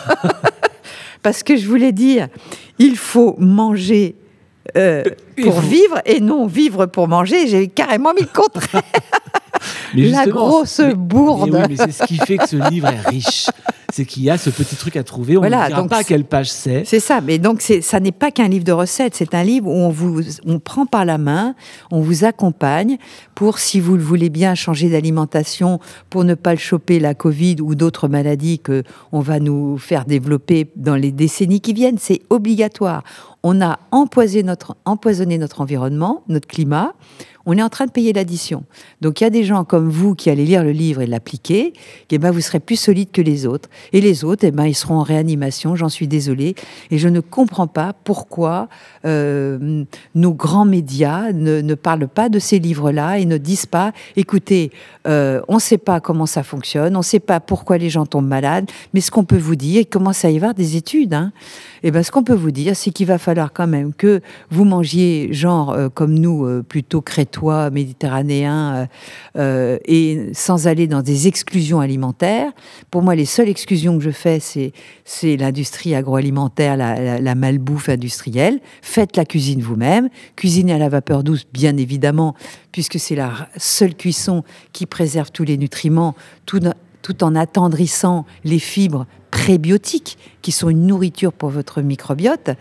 Parce 1.24 1.43
que 1.43 1.58
je 1.58 1.67
voulais 1.67 1.91
dire, 1.91 2.29
il 2.79 2.96
faut 2.96 3.36
manger 3.38 4.15
euh, 4.77 5.03
pour 5.41 5.60
vivre 5.60 6.00
et 6.05 6.22
non 6.22 6.48
vivre 6.48 6.86
pour 6.86 7.10
manger. 7.10 7.48
J'ai 7.48 7.67
carrément 7.67 8.13
mis 8.13 8.22
le 8.22 8.27
contraire. 8.34 8.82
la 9.93 10.25
grosse 10.25 10.79
bourde. 10.96 11.51
Mais, 11.51 11.67
mais 11.67 11.75
c'est 11.75 11.91
ce 11.91 12.03
qui 12.03 12.17
fait 12.17 12.38
que 12.38 12.48
ce 12.48 12.70
livre 12.70 12.88
est 12.88 13.10
riche 13.10 13.48
c'est 13.93 14.05
qu'il 14.05 14.23
y 14.23 14.31
a 14.31 14.39
ce 14.39 14.50
petit 14.50 14.75
truc 14.75 14.95
à 14.95 15.03
trouver. 15.03 15.38
On 15.38 15.41
ne 15.41 15.50
dira 15.50 15.88
pas 15.88 16.03
quelle 16.03 16.25
page 16.25 16.50
c'est. 16.50 16.83
C'est 16.83 17.00
ça, 17.00 17.21
mais 17.21 17.38
donc 17.38 17.62
ça 17.62 18.00
n'est 18.00 18.12
pas 18.12 18.31
qu'un 18.31 18.47
livre 18.47 18.65
de 18.65 18.71
recettes, 18.71 19.13
c'est 19.13 19.35
un 19.35 19.43
livre 19.43 19.67
où 19.67 19.75
on 19.75 19.89
vous 19.89 20.21
on 20.47 20.57
prend 20.57 20.88
par 20.88 21.05
la 21.05 21.19
main, 21.19 21.53
on 21.91 22.01
vous 22.01 22.23
accompagne 22.23 22.97
pour, 23.35 23.59
si 23.59 23.79
vous 23.79 23.95
le 23.95 24.01
voulez 24.01 24.31
bien, 24.31 24.55
changer 24.55 24.89
d'alimentation 24.89 25.79
pour 26.09 26.23
ne 26.23 26.33
pas 26.33 26.53
le 26.53 26.57
choper 26.57 27.00
la 27.00 27.13
Covid 27.13 27.57
ou 27.62 27.75
d'autres 27.75 28.07
maladies 28.07 28.57
que 28.57 28.81
on 29.12 29.19
va 29.19 29.39
nous 29.39 29.77
faire 29.77 30.05
développer 30.05 30.71
dans 30.75 30.95
les 30.95 31.12
décennies 31.12 31.62
qui 31.62 31.73
viennent. 31.73 32.00
C'est 32.00 32.21
obligatoire. 32.31 33.03
On 33.43 33.62
a 33.62 33.79
empoisonné 33.91 34.43
notre, 34.43 34.75
environnement, 35.62 36.23
notre 36.27 36.47
climat 36.47 36.93
on 37.45 37.57
est 37.57 37.63
en 37.63 37.69
train 37.69 37.85
de 37.85 37.91
payer 37.91 38.13
l'addition. 38.13 38.63
Donc 39.01 39.19
il 39.19 39.25
y 39.25 39.27
a 39.27 39.29
des 39.29 39.43
gens 39.43 39.63
comme 39.65 39.89
vous 39.89 40.15
qui 40.15 40.29
allez 40.29 40.45
lire 40.45 40.63
le 40.63 40.71
livre 40.71 41.01
et 41.01 41.07
l'appliquer, 41.07 41.67
et 41.67 41.73
eh 42.12 42.17
ben 42.17 42.31
vous 42.31 42.41
serez 42.41 42.59
plus 42.59 42.77
solide 42.77 43.12
que 43.12 43.21
les 43.21 43.45
autres. 43.45 43.69
Et 43.91 44.01
les 44.01 44.23
autres, 44.23 44.45
eh 44.45 44.51
ben 44.51 44.65
ils 44.65 44.75
seront 44.75 44.95
en 44.95 45.03
réanimation. 45.03 45.75
J'en 45.75 45.89
suis 45.89 46.07
désolée, 46.07 46.55
et 46.91 46.97
je 46.97 47.09
ne 47.09 47.19
comprends 47.19 47.67
pas 47.67 47.93
pourquoi 48.03 48.69
euh, 49.05 49.83
nos 50.15 50.33
grands 50.33 50.65
médias 50.65 51.31
ne, 51.33 51.73
parlent 51.73 52.07
pas 52.07 52.29
de 52.29 52.39
ces 52.39 52.59
livres-là 52.59 53.19
et 53.19 53.25
ne 53.25 53.38
disent 53.38 53.65
pas, 53.65 53.91
écoutez, 54.15 54.71
euh, 55.07 55.41
on 55.48 55.55
ne 55.55 55.60
sait 55.60 55.77
pas 55.77 56.00
comment 56.00 56.25
ça 56.25 56.43
fonctionne, 56.43 56.95
on 56.95 57.00
ne 57.00 57.03
sait 57.03 57.19
pas 57.19 57.39
pourquoi 57.39 57.77
les 57.77 57.89
gens 57.89 58.05
tombent 58.05 58.27
malades, 58.27 58.69
mais 58.93 59.01
ce 59.01 59.12
qu'on 59.12 59.25
peut 59.25 59.38
vous 59.38 59.55
dire, 59.55 59.81
il 59.81 59.86
commence 59.86 60.24
à 60.24 60.29
y 60.29 60.36
avoir 60.36 60.53
des 60.53 60.77
études. 60.77 61.13
Hein, 61.13 61.31
eh 61.83 61.91
ben 61.91 62.03
ce 62.03 62.12
qu'on 62.12 62.24
peut 62.24 62.33
vous 62.33 62.51
dire, 62.51 62.75
c'est 62.75 62.91
qu'il 62.91 63.07
va 63.07 63.17
falloir 63.17 63.51
quand 63.51 63.67
même 63.67 63.93
que 63.93 64.22
vous 64.50 64.63
mangiez 64.63 65.33
genre 65.33 65.72
euh, 65.72 65.89
comme 65.89 66.13
nous, 66.13 66.63
plutôt 66.63 67.01
crétins 67.01 67.33
toi 67.33 67.69
méditerranéen 67.69 68.75
euh, 68.75 68.86
euh, 69.38 69.77
et 69.86 70.29
sans 70.33 70.67
aller 70.67 70.88
dans 70.88 71.01
des 71.01 71.27
exclusions 71.27 71.79
alimentaires. 71.79 72.51
Pour 72.91 73.01
moi, 73.01 73.15
les 73.15 73.25
seules 73.25 73.50
exclusions 73.50 73.98
que 73.98 74.03
je 74.03 74.12
fais, 74.12 74.39
c'est, 74.39 74.72
l'industrie 75.38 75.95
agroalimentaire, 75.95 76.77
la, 76.77 77.36
malbouffe 77.36 77.89
industrielle. 77.89 78.60
Faites 78.81 79.17
la 79.17 79.25
cuisine 79.25 79.62
vous-même. 79.62 80.10
Cuisinez 80.36 80.74
à 80.74 80.77
la 80.77 80.89
vapeur 80.89 81.24
douce, 81.24 81.45
bien 81.51 81.75
évidemment, 81.77 82.36
puisque 82.72 83.00
c'est 83.00 83.15
la 83.15 83.50
seule 83.57 83.95
cuisson 83.95 84.43
qui 84.72 84.86
préserve 84.93 85.31
tous 85.31 85.43
les 85.43 85.57
nutriments, 85.57 86.13
tout, 86.45 86.59
tout 87.01 87.23
en 87.23 87.33
attendrissant 87.33 88.27
les 88.43 88.59
fibres 88.59 89.07
prébiotiques 89.31 90.19
qui 90.43 90.51
sont 90.51 90.69
une 90.69 90.85
nourriture 90.85 91.33
pour 91.33 91.50
votre 91.50 91.81
microbiote. 91.81 92.51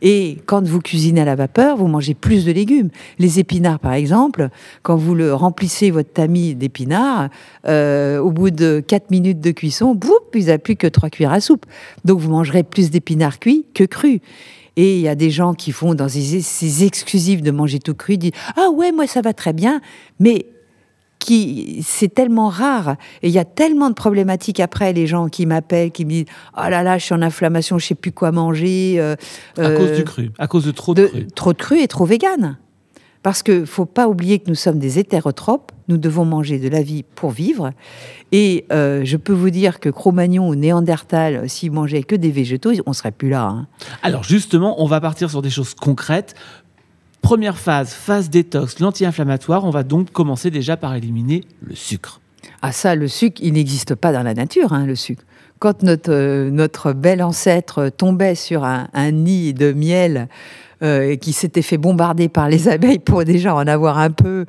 Et 0.00 0.38
quand 0.46 0.66
vous 0.66 0.80
cuisinez 0.80 1.20
à 1.20 1.26
la 1.26 1.34
vapeur, 1.34 1.76
vous 1.76 1.88
mangez 1.88 2.14
plus 2.14 2.46
de 2.46 2.52
légumes. 2.52 2.88
Les 3.18 3.40
épinards, 3.40 3.78
par 3.78 3.92
exemple, 3.92 4.48
quand 4.82 4.96
vous 4.96 5.14
le 5.14 5.34
remplissez 5.34 5.90
votre 5.90 6.10
tamis 6.10 6.54
d'épinards, 6.54 7.28
euh, 7.68 8.18
au 8.18 8.30
bout 8.30 8.50
de 8.50 8.80
4 8.80 9.10
minutes 9.10 9.40
de 9.40 9.50
cuisson, 9.50 9.94
boum, 9.94 10.14
il 10.34 10.46
n'y 10.46 10.50
a 10.50 10.58
plus 10.58 10.76
que 10.76 10.86
3 10.86 11.10
cuillères 11.10 11.32
à 11.32 11.42
soupe. 11.42 11.66
Donc 12.06 12.18
vous 12.18 12.30
mangerez 12.30 12.62
plus 12.62 12.90
d'épinards 12.90 13.38
cuits 13.38 13.66
que 13.74 13.84
crus. 13.84 14.20
Et 14.76 14.96
il 14.96 15.02
y 15.02 15.08
a 15.08 15.14
des 15.14 15.30
gens 15.30 15.52
qui 15.52 15.70
font 15.70 15.94
dans 15.94 16.08
ces, 16.08 16.84
exclusifs 16.84 17.42
de 17.42 17.50
manger 17.50 17.78
tout 17.78 17.94
cru, 17.94 18.16
disent 18.16 18.32
Ah 18.56 18.70
ouais, 18.70 18.90
moi 18.90 19.06
ça 19.06 19.20
va 19.20 19.34
très 19.34 19.52
bien. 19.52 19.82
Mais 20.18 20.46
qui 21.24 21.82
c'est 21.86 22.12
tellement 22.12 22.48
rare. 22.48 22.96
Et 23.22 23.28
il 23.28 23.34
y 23.34 23.38
a 23.38 23.44
tellement 23.44 23.88
de 23.88 23.94
problématiques 23.94 24.60
après 24.60 24.92
les 24.92 25.06
gens 25.06 25.28
qui 25.28 25.46
m'appellent 25.46 25.90
qui 25.90 26.04
me 26.04 26.10
disent 26.10 26.24
oh 26.56 26.68
là 26.68 26.82
là 26.82 26.98
je 26.98 27.04
suis 27.04 27.14
en 27.14 27.22
inflammation 27.22 27.78
je 27.78 27.86
sais 27.86 27.94
plus 27.94 28.12
quoi 28.12 28.32
manger 28.32 28.96
euh, 28.98 29.16
à 29.58 29.70
cause 29.70 29.92
du 29.92 30.00
euh, 30.00 30.04
cru 30.04 30.30
à 30.38 30.46
cause 30.46 30.64
de 30.64 30.70
trop 30.70 30.94
de, 30.94 31.06
cru. 31.06 31.26
trop 31.28 31.52
de 31.52 31.58
cru 31.58 31.80
et 31.80 31.88
trop 31.88 32.04
vegan. 32.04 32.56
Parce 33.22 33.44
que 33.44 33.64
faut 33.64 33.86
pas 33.86 34.08
oublier 34.08 34.40
que 34.40 34.48
nous 34.48 34.56
sommes 34.56 34.78
des 34.78 34.98
hétérotropes 34.98 35.72
nous 35.88 35.98
devons 35.98 36.24
manger 36.24 36.58
de 36.58 36.68
la 36.68 36.82
vie 36.82 37.02
pour 37.02 37.30
vivre. 37.30 37.70
Et 38.30 38.64
euh, 38.72 39.02
je 39.04 39.16
peux 39.16 39.32
vous 39.32 39.50
dire 39.50 39.80
que 39.80 39.88
Cro-Magnon 39.88 40.48
ou 40.48 40.54
Néandertal 40.54 41.48
s'ils 41.48 41.72
mangeaient 41.72 42.02
que 42.02 42.16
des 42.16 42.30
végétaux 42.30 42.72
on 42.86 42.92
serait 42.92 43.12
plus 43.12 43.28
là 43.28 43.44
hein. 43.44 43.66
alors 44.02 44.24
justement 44.24 44.82
on 44.82 44.86
va 44.86 45.00
partir 45.00 45.28
sur 45.28 45.42
des 45.42 45.50
choses 45.50 45.74
concrètes 45.74 46.34
Première 47.22 47.56
phase, 47.56 47.92
phase 47.92 48.28
détox, 48.30 48.80
l'anti-inflammatoire. 48.80 49.64
On 49.64 49.70
va 49.70 49.84
donc 49.84 50.10
commencer 50.10 50.50
déjà 50.50 50.76
par 50.76 50.94
éliminer 50.94 51.42
le 51.62 51.74
sucre. 51.74 52.20
Ah 52.60 52.72
ça, 52.72 52.94
le 52.94 53.08
sucre, 53.08 53.40
il 53.42 53.54
n'existe 53.54 53.94
pas 53.94 54.12
dans 54.12 54.22
la 54.22 54.34
nature, 54.34 54.72
hein, 54.72 54.84
le 54.84 54.96
sucre. 54.96 55.22
Quand 55.60 55.84
notre, 55.84 56.12
euh, 56.12 56.50
notre 56.50 56.92
bel 56.92 57.22
ancêtre 57.22 57.88
tombait 57.88 58.34
sur 58.34 58.64
un, 58.64 58.88
nid 59.12 59.54
de 59.54 59.72
miel 59.72 60.28
euh, 60.82 61.14
qui 61.16 61.32
s'était 61.32 61.62
fait 61.62 61.78
bombarder 61.78 62.28
par 62.28 62.48
les 62.48 62.68
abeilles 62.68 62.98
pour 62.98 63.24
déjà 63.24 63.54
en 63.54 63.66
avoir 63.68 63.98
un 63.98 64.10
peu, 64.10 64.44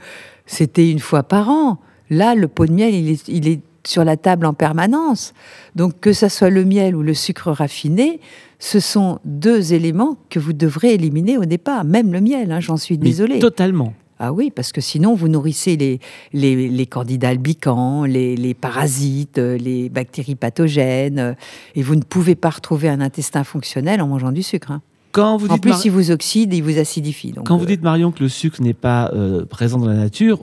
c'était 0.48 0.89
une 0.89 1.00
fois 1.00 1.24
par 1.24 1.50
an. 1.50 1.77
Là, 2.10 2.34
le 2.34 2.48
pot 2.48 2.65
de 2.65 2.74
miel, 2.74 2.94
il 2.94 3.48
est 3.48 3.62
sur 3.85 4.03
la 4.03 4.17
table 4.17 4.45
en 4.45 4.53
permanence. 4.53 5.33
Donc 5.75 5.99
que 5.99 6.13
ce 6.13 6.29
soit 6.29 6.49
le 6.49 6.65
miel 6.65 6.95
ou 6.95 7.03
le 7.03 7.13
sucre 7.13 7.51
raffiné, 7.51 8.19
ce 8.59 8.79
sont 8.79 9.19
deux 9.25 9.73
éléments 9.73 10.17
que 10.29 10.39
vous 10.39 10.53
devrez 10.53 10.93
éliminer 10.93 11.37
au 11.37 11.45
départ, 11.45 11.83
même 11.83 12.13
le 12.13 12.21
miel, 12.21 12.51
hein, 12.51 12.59
j'en 12.59 12.77
suis 12.77 12.97
désolée. 12.97 13.39
Totalement. 13.39 13.93
Ah 14.19 14.31
oui, 14.31 14.51
parce 14.55 14.71
que 14.71 14.79
sinon 14.79 15.15
vous 15.15 15.27
nourrissez 15.27 15.75
les, 15.75 15.99
les, 16.31 16.69
les 16.69 16.85
candidats 16.85 17.29
albicans, 17.29 18.05
les, 18.05 18.37
les, 18.37 18.53
parasites, 18.53 19.37
les 19.37 19.89
bactéries 19.89 20.35
pathogènes, 20.35 21.35
et 21.75 21.83
vous 21.83 21.95
ne 21.95 22.03
pouvez 22.03 22.35
pas 22.35 22.51
retrouver 22.51 22.87
un 22.87 23.01
intestin 23.01 23.43
fonctionnel 23.43 24.01
en 24.01 24.07
mangeant 24.07 24.31
du 24.31 24.43
sucre. 24.43 24.71
Hein. 24.71 24.81
Quand 25.11 25.37
vous 25.37 25.47
dites 25.47 25.57
en 25.57 25.59
plus, 25.59 25.85
il 25.85 25.91
vous 25.91 26.11
oxyde, 26.11 26.53
il 26.53 26.63
vous 26.63 26.79
acidifie. 26.79 27.33
Donc 27.33 27.47
Quand 27.47 27.57
vous 27.57 27.65
euh, 27.65 27.67
dites, 27.67 27.83
Marion, 27.83 28.11
que 28.11 28.23
le 28.23 28.29
sucre 28.29 28.61
n'est 28.61 28.73
pas 28.73 29.11
euh, 29.13 29.45
présent 29.45 29.77
dans 29.77 29.87
la 29.87 29.95
nature, 29.95 30.39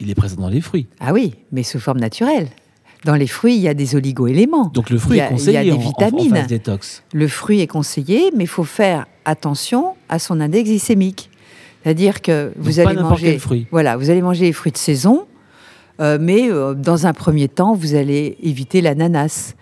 il 0.00 0.10
est 0.10 0.14
présent 0.14 0.36
dans 0.36 0.48
les 0.48 0.60
fruits. 0.60 0.86
Ah 0.98 1.12
oui, 1.12 1.34
mais 1.52 1.62
sous 1.62 1.78
forme 1.78 2.00
naturelle. 2.00 2.48
Dans 3.04 3.14
les 3.14 3.26
fruits, 3.26 3.56
il 3.56 3.62
y 3.62 3.68
a 3.68 3.74
des 3.74 3.96
oligo-éléments. 3.96 4.66
Donc 4.74 4.90
le 4.90 4.98
fruit 4.98 5.18
est 5.18 5.28
conseillé 5.28 5.60
il 5.60 5.66
y 5.66 5.70
a 5.70 5.74
des 5.74 5.82
vitamines. 5.82 6.36
En, 6.36 6.46
détox. 6.46 7.02
Le 7.12 7.28
fruit 7.28 7.60
est 7.60 7.66
conseillé, 7.66 8.30
mais 8.36 8.44
il 8.44 8.48
faut 8.48 8.64
faire 8.64 9.06
attention 9.24 9.94
à 10.08 10.18
son 10.18 10.40
index 10.40 10.68
glycémique. 10.68 11.30
C'est-à-dire 11.82 12.20
que 12.20 12.52
vous 12.56 12.78
allez 12.78 13.00
manger, 13.00 13.38
fruit. 13.38 13.66
voilà, 13.70 13.96
vous 13.96 14.10
allez 14.10 14.20
manger 14.20 14.44
les 14.44 14.52
fruits 14.52 14.72
de 14.72 14.76
saison, 14.76 15.26
euh, 16.00 16.18
mais 16.20 16.50
euh, 16.50 16.74
dans 16.74 17.06
un 17.06 17.14
premier 17.14 17.48
temps, 17.48 17.74
vous 17.74 17.94
allez 17.94 18.36
éviter 18.42 18.82
l'ananas. 18.82 19.54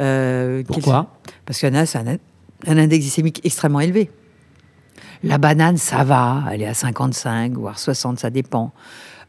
Euh, 0.00 0.62
Pourquoi? 0.66 1.18
Parce 1.46 1.60
que 1.60 1.66
l'ananas 1.66 1.96
a 1.96 2.70
un, 2.70 2.78
index 2.78 3.00
glycémique 3.00 3.40
extrêmement 3.44 3.80
élevé. 3.80 4.10
La 5.24 5.38
banane, 5.38 5.78
ça 5.78 6.04
va, 6.04 6.44
elle 6.52 6.62
est 6.62 6.66
à 6.66 6.74
55, 6.74 7.54
voire 7.54 7.78
60, 7.78 8.20
ça 8.20 8.30
dépend. 8.30 8.72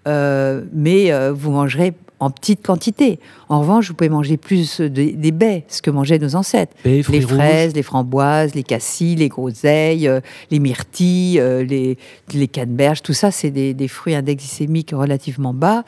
Euh, 0.08 0.66
mais 0.72 1.12
vous 1.32 1.52
mangerez 1.52 1.94
en 2.20 2.30
petite 2.30 2.66
quantité. 2.66 3.20
En 3.50 3.60
revanche, 3.62 3.90
vous 3.90 3.94
pouvez 3.94 4.10
manger 4.10 4.38
plus 4.38 4.82
des 4.82 5.32
baies, 5.32 5.66
ce 5.68 5.82
que 5.82 5.92
mangeaient 5.92 6.20
nos 6.20 6.36
ancêtres. 6.36 6.74
Baies, 6.84 7.04
les 7.10 7.22
fraises, 7.22 7.68
rouges. 7.68 7.76
les 7.76 7.84
framboises, 7.84 8.56
les 8.56 8.64
cassis, 8.64 9.16
les 9.16 9.30
groseilles, 9.30 10.08
euh, 10.08 10.20
les 10.52 10.60
myrtilles, 10.60 11.40
euh, 11.40 11.64
les, 11.64 11.98
les 12.34 12.48
canneberges, 12.48 13.02
tout 13.02 13.14
ça, 13.14 13.32
c'est 13.32 13.52
des, 13.52 13.74
des 13.74 13.88
fruits 13.88 14.16
index 14.16 14.44
glycémiques 14.44 14.92
relativement 14.94 15.54
bas. 15.54 15.84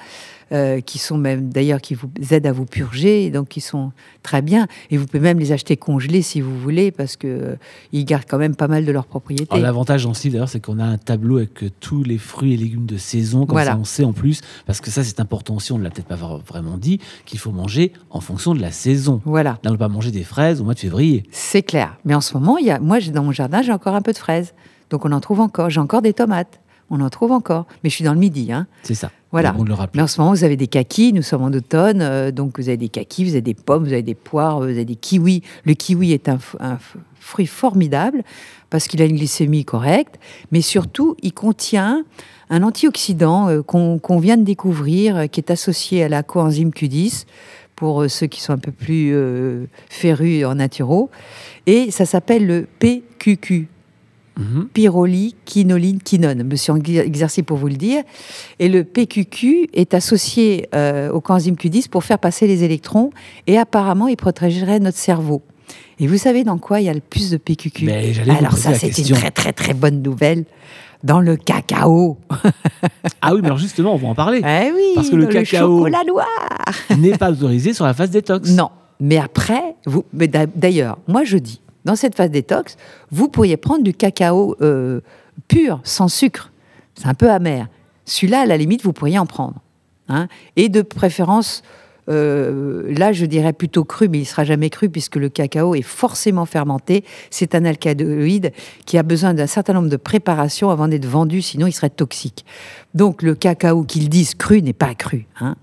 Euh, 0.52 0.80
qui 0.82 0.98
sont 0.98 1.18
même 1.18 1.50
d'ailleurs 1.50 1.82
qui 1.82 1.94
vous 1.96 2.10
aident 2.32 2.48
à 2.48 2.52
vous 2.52 2.66
purger, 2.66 3.30
donc 3.32 3.48
qui 3.50 3.62
sont 3.62 3.92
très 4.24 4.42
bien. 4.42 4.68
Et 4.92 4.98
vous 4.98 5.06
pouvez 5.06 5.20
même 5.20 5.40
les 5.40 5.52
acheter 5.52 5.78
congelés 5.78 6.22
si 6.22 6.42
vous 6.42 6.58
voulez, 6.60 6.92
parce 6.92 7.16
que 7.18 7.28
euh, 7.28 7.56
ils 7.92 8.06
gardent 8.06 8.26
quand 8.30 8.38
même 8.38 8.56
pas 8.56 8.68
mal 8.68 8.86
de 8.86 8.92
leurs 8.92 9.06
propriétés. 9.06 9.60
L'avantage 9.60 10.04
dans 10.04 10.14
ce 10.14 10.28
d'ailleurs, 10.28 10.50
c'est 10.50 10.60
qu'on 10.60 10.80
a 10.80 10.86
un 10.86 10.98
tableau 10.98 11.38
avec 11.38 11.64
euh, 11.64 11.70
tous 11.80 12.04
les 12.04 12.18
fruits 12.18 12.54
et 12.54 12.58
légumes 12.58 12.86
de 12.86 12.98
saison. 12.98 13.46
Comme 13.46 13.56
Voilà. 13.56 13.72
ça, 13.72 13.78
on 13.78 13.84
sait 13.84 14.04
en 14.04 14.14
plus, 14.14 14.42
parce 14.66 14.82
que 14.82 14.90
ça, 14.92 15.04
c'est 15.04 15.20
important 15.20 15.56
aussi, 15.56 15.72
on 15.72 15.78
ne 15.78 15.84
l'a 15.84 15.90
peut-être 15.90 16.08
pas 16.08 16.16
vra- 16.16 16.42
vraiment 16.46 16.78
dit, 16.78 17.00
qu'il 17.26 17.40
faut 17.40 17.52
manger 17.52 17.92
en 18.10 18.20
fonction 18.22 18.54
de 18.56 18.62
la 18.62 18.72
saison. 18.72 19.22
Voilà. 19.26 19.52
Là, 19.52 19.58
on 19.66 19.70
ne 19.70 19.74
peut 19.76 19.80
pas 19.80 19.88
manger 19.88 20.12
des 20.12 20.24
fraises 20.24 20.62
au 20.62 20.64
mois 20.64 20.74
de 20.74 20.80
février. 20.80 21.24
C'est 21.32 21.62
clair. 21.64 21.98
Mais 22.06 22.14
en 22.16 22.22
ce 22.22 22.34
moment, 22.34 22.58
il 22.58 22.66
y 22.66 22.72
a, 22.72 22.80
moi, 22.80 23.00
j'ai- 23.00 23.12
dans 23.12 23.24
mon 23.24 23.32
jardin, 23.32 23.62
j'ai 23.62 23.72
encore 23.72 23.96
un 23.96 24.02
peu 24.02 24.14
de 24.14 24.18
fraises. 24.18 24.54
Donc 24.90 25.04
on 25.06 25.12
en 25.12 25.20
trouve 25.20 25.40
encore. 25.42 25.70
J'ai 25.70 25.80
encore 25.82 26.02
des 26.02 26.14
tomates. 26.14 26.60
On 26.90 27.02
en 27.02 27.10
trouve 27.10 27.32
encore. 27.32 27.66
Mais 27.84 27.90
je 27.90 27.96
suis 27.96 28.04
dans 28.04 28.14
le 28.14 28.20
midi. 28.20 28.52
Hein. 28.52 28.68
C'est 28.84 28.96
ça. 28.96 29.12
Voilà. 29.32 29.52
De 29.52 29.64
le 29.64 29.74
rappeler. 29.74 30.00
Mais 30.00 30.04
en 30.04 30.08
ce 30.08 30.22
moment, 30.22 30.34
vous 30.34 30.44
avez 30.44 30.56
des 30.56 30.68
kakis. 30.68 31.12
Nous 31.14 31.22
sommes 31.22 31.44
en 31.44 31.52
automne. 31.52 32.02
euh, 32.02 32.32
donc 32.32 32.60
vous 32.60 32.70
avez 32.70 32.78
des 32.78 32.90
kakis, 32.90 33.26
vous 33.26 33.32
avez 33.32 33.42
des 33.42 33.54
pommes, 33.54 33.84
vous 33.84 33.94
avez 33.94 34.04
des 34.04 34.16
poires, 34.16 34.60
vous 34.60 34.66
avez 34.66 34.86
des 34.86 34.96
kiwis. 34.96 35.44
Le 35.66 35.74
kiwi 35.74 36.14
est 36.14 36.30
un, 36.30 36.40
fruit 37.20 37.48
formidable 37.48 38.24
parce 38.70 38.88
qu'il 38.88 39.02
a 39.02 39.06
une 39.06 39.18
glycémie 39.18 39.66
correcte. 39.66 40.18
Mais 40.52 40.62
surtout, 40.62 41.16
il 41.22 41.34
contient 41.34 42.06
un 42.50 42.64
antioxydant 42.64 43.50
euh, 43.50 43.62
qu'on 43.62 44.20
vient 44.20 44.38
de 44.38 44.44
découvrir, 44.44 45.18
euh, 45.18 45.28
qui 45.28 45.42
est 45.42 45.52
associé 45.52 46.04
à 46.04 46.10
la 46.10 46.24
coenzyme 46.24 46.70
Q10 46.70 47.26
pour 47.76 48.10
ceux 48.10 48.26
qui 48.26 48.42
sont 48.42 48.54
un 48.54 48.58
peu 48.58 48.72
plus 48.72 49.16
férus 49.88 50.46
en 50.46 50.56
naturo. 50.56 51.12
Et 51.68 51.92
ça 51.92 52.08
s'appelle 52.08 52.48
le 52.48 52.66
PQQ, 52.80 53.68
Mhm. 54.38 54.68
pyrrolie, 54.74 55.36
quinoline, 55.46 56.00
quinone. 56.02 56.40
Je 56.40 56.44
me 56.44 56.56
suis 56.56 57.00
exercé 57.00 57.44
pour 57.44 57.58
vous 57.58 57.68
le 57.68 57.76
dire. 57.76 58.04
Et 58.60 58.70
le 58.70 58.84
PQQ 58.84 59.70
est 59.74 59.94
associé 59.94 60.68
euh, 60.76 61.12
au 61.12 61.22
coenzyme 61.22 61.56
Q10 61.56 61.90
pour 61.90 62.04
faire 62.04 62.20
passer 62.20 62.48
les 62.48 62.64
électrons 62.64 63.10
et 63.48 63.58
apparemment 63.58 64.08
il 64.08 64.16
protégerait 64.18 64.80
notre 64.80 64.98
cerveau. 64.98 65.42
Et 66.00 66.08
vous 66.08 66.18
savez 66.18 66.44
dans 66.44 66.58
quoi 66.60 66.80
il 66.80 66.86
y 66.86 66.90
a 66.90 66.94
le 66.94 67.00
plus 67.00 67.32
de 67.32 67.38
PQQ 67.38 67.86
Mais 67.86 68.14
Alors 68.38 68.56
ça, 68.58 68.74
c'est 68.76 68.96
une 68.98 69.16
très 69.16 69.32
très 69.32 69.54
très 69.54 69.74
bonne 69.74 70.02
nouvelle. 70.02 70.46
Dans 71.04 71.20
le 71.20 71.36
cacao. 71.36 72.18
Ah 73.22 73.34
oui, 73.34 73.40
mais 73.42 73.48
alors 73.48 73.58
justement, 73.58 73.94
on 73.94 73.98
va 73.98 74.08
en 74.08 74.16
parler. 74.16 74.42
Eh 74.44 74.72
oui, 74.74 74.82
Parce 74.96 75.10
que 75.10 75.16
le 75.16 75.28
cacao- 75.28 75.90
noir. 76.08 76.28
N'est 76.98 77.18
pas 77.18 77.32
autorisé 77.32 77.74
sur 77.74 77.86
la 77.86 77.94
phase 77.94 78.10
détox. 78.12 78.52
Non, 78.52 78.70
mais 79.00 79.18
après, 79.18 79.76
vous, 79.86 80.06
mais 80.14 80.28
d'a- 80.28 80.46
d'ailleurs, 80.46 80.98
moi 81.08 81.24
je 81.24 81.38
dis, 81.38 81.60
dans 81.88 81.96
cette 81.96 82.16
phase 82.16 82.30
détox, 82.30 82.76
vous 83.12 83.30
pourriez 83.30 83.58
prendre 83.58 83.82
du 83.84 83.94
cacao 83.94 84.56
euh, 84.62 85.00
pur, 85.48 85.80
sans 85.84 86.10
sucre. 86.10 86.52
C'est 86.96 87.08
un 87.08 87.14
peu 87.14 87.32
amer. 87.32 87.68
Celui-là, 88.06 88.42
à 88.42 88.46
la 88.46 88.58
limite, 88.58 88.84
vous 88.84 88.94
pourriez 88.94 89.18
en 89.18 89.26
prendre. 89.26 89.56
hein. 90.10 90.28
Et 90.58 90.68
de 90.68 90.82
préférence, 90.82 91.64
euh, 92.10 92.94
là, 92.96 93.14
je 93.14 93.26
dirais 93.26 93.54
plutôt 93.54 93.86
cru, 93.86 94.10
mais 94.10 94.20
il 94.20 94.26
sera 94.26 94.44
jamais 94.44 94.70
cru 94.70 94.90
puisque 94.90 95.16
le 95.16 95.30
cacao 95.30 95.76
est 95.76 95.82
forcément 95.82 96.46
fermenté. 96.46 97.06
C'est 97.30 97.56
un 97.56 97.64
alcaloïde 97.64 98.52
qui 98.86 98.98
a 98.98 99.04
besoin 99.04 99.34
d'un 99.34 99.48
certain 99.48 99.74
nombre 99.74 99.90
de 99.90 99.98
préparations 99.98 100.70
avant 100.70 100.88
d'être 100.90 101.06
vendu, 101.06 101.42
sinon 101.42 101.68
il 101.68 101.74
serait 101.74 101.90
toxique. 101.90 102.46
Donc 102.94 103.22
le 103.22 103.34
cacao 103.34 103.84
qu'ils 103.84 104.10
disent 104.10 104.36
cru 104.36 104.62
n'est 104.62 104.74
pas 104.74 104.94
cru. 104.94 105.26
hein. 105.40 105.56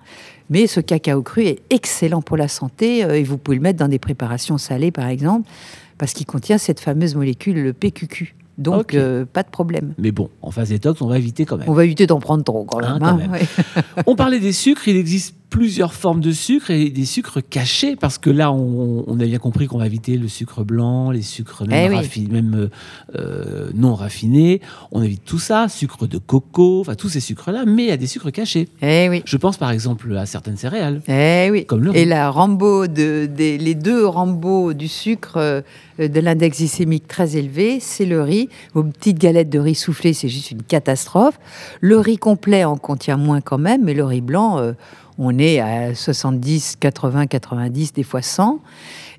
Mais 0.51 0.67
ce 0.67 0.81
cacao 0.81 1.23
cru 1.23 1.45
est 1.45 1.63
excellent 1.71 2.21
pour 2.21 2.37
la 2.37 2.49
santé 2.49 3.03
euh, 3.05 3.15
et 3.19 3.23
vous 3.23 3.39
pouvez 3.39 3.57
le 3.57 3.63
mettre 3.63 3.79
dans 3.79 3.89
des 3.89 3.99
préparations 3.99 4.59
salées, 4.59 4.91
par 4.91 5.09
exemple, 5.09 5.49
parce 5.99 6.13
qu'il 6.13 6.27
contient 6.27 6.59
cette 6.59 6.81
fameuse 6.81 7.15
molécule, 7.15 7.63
le 7.63 7.73
PQQ. 7.73 8.35
Donc, 8.57 8.95
euh, 8.95 9.25
pas 9.25 9.43
de 9.43 9.49
problème. 9.49 9.95
Mais 9.99 10.13
bon, 10.13 10.31
en 10.41 10.53
phase 10.53 10.69
détox, 10.69 11.01
on 11.03 11.09
va 11.09 11.19
éviter 11.19 11.45
quand 11.45 11.57
même. 11.57 11.69
On 11.69 11.73
va 11.73 11.85
éviter 11.85 12.07
d'en 12.07 12.21
prendre 12.21 12.45
trop 12.45 12.65
quand 12.65 12.79
Hein, 12.85 12.93
même. 12.93 13.01
quand 13.01 13.07
hein, 13.07 13.17
même. 13.17 13.31
ouais. 13.33 13.43
On 14.07 14.15
parlait 14.15 14.39
des 14.39 14.53
sucres, 14.53 14.87
il 14.87 14.97
existe 14.97 15.35
plusieurs 15.55 15.95
formes 15.95 16.21
de 16.21 16.33
sucre 16.33 16.73
et 16.73 16.91
des 16.91 17.05
sucres 17.05 17.39
cachés, 17.49 17.95
parce 17.95 18.19
que 18.19 18.29
là, 18.29 18.51
on, 18.51 19.05
on 19.07 19.21
a 19.21 19.25
bien 19.25 19.39
compris 19.39 19.69
qu'on 19.69 19.79
va 19.79 19.87
éviter 19.87 20.17
le 20.17 20.27
sucre 20.27 20.65
blanc, 20.65 21.13
les 21.13 21.23
sucres 21.23 21.65
même, 21.65 21.93
Eh 21.93 21.95
oui. 21.97 22.03
raffi- 22.03 22.29
même, 22.29 22.71
euh, 23.15 23.71
non 23.73 23.95
raffinés. 23.95 24.61
On 24.91 25.01
évite 25.01 25.25
tout 25.25 25.39
ça, 25.39 25.69
sucre 25.69 26.09
de 26.09 26.19
coco, 26.19 26.81
enfin 26.81 26.97
tous 26.97 27.09
ces 27.09 27.21
sucres-là, 27.21 27.67
mais 27.69 27.85
il 27.85 27.89
y 27.89 27.93
a 27.93 27.97
des 27.97 28.09
sucres 28.09 28.33
cachés. 28.33 28.69
Eh 28.83 29.07
oui. 29.09 29.23
Je 29.25 29.37
pense 29.37 29.57
par 29.57 29.71
exemple 29.71 30.17
à 30.17 30.27
certaines 30.27 30.57
céréales. 30.57 31.03
Eh 31.07 31.51
oui. 31.53 31.67
Comme 31.67 31.85
le 31.85 31.93
riz. 31.93 32.01
Et 32.01 32.05
la 32.05 32.31
Rambo 32.31 32.89
de, 32.89 33.27
des- 33.27 33.57
les 33.57 33.77
deux 33.77 34.05
Rambo 34.07 34.73
du 34.73 34.89
sucre 34.89 35.35
euh, 35.37 35.61
de 36.01 36.19
l'index 36.19 36.59
glycémique 36.59 37.07
très 37.07 37.37
élevé, 37.37 37.79
c'est 37.79 38.07
le 38.07 38.23
riz. 38.23 38.49
Vos 38.73 38.83
petites 38.83 39.19
galettes 39.19 39.51
de 39.51 39.61
riz 39.61 39.77
soufflé, 39.77 40.15
c'est 40.15 40.29
juste 40.29 40.51
une 40.51 40.65
catastrophe. 40.65 41.39
Le 41.81 41.97
riz 42.01 42.17
complet 42.19 42.65
en 42.65 42.77
contient 42.77 43.17
moins 43.19 43.41
quand 43.41 43.59
même, 43.59 43.85
mais 43.85 43.95
le 43.95 44.05
riz 44.05 44.21
blanc, 44.21 44.59
euh, 44.59 44.73
on 45.19 45.39
est 45.39 45.61
à 45.61 45.95
70, 45.95 46.77
80, 46.81 47.27
90, 47.27 47.93
des 47.93 48.03
fois 48.03 48.23
100. 48.23 48.61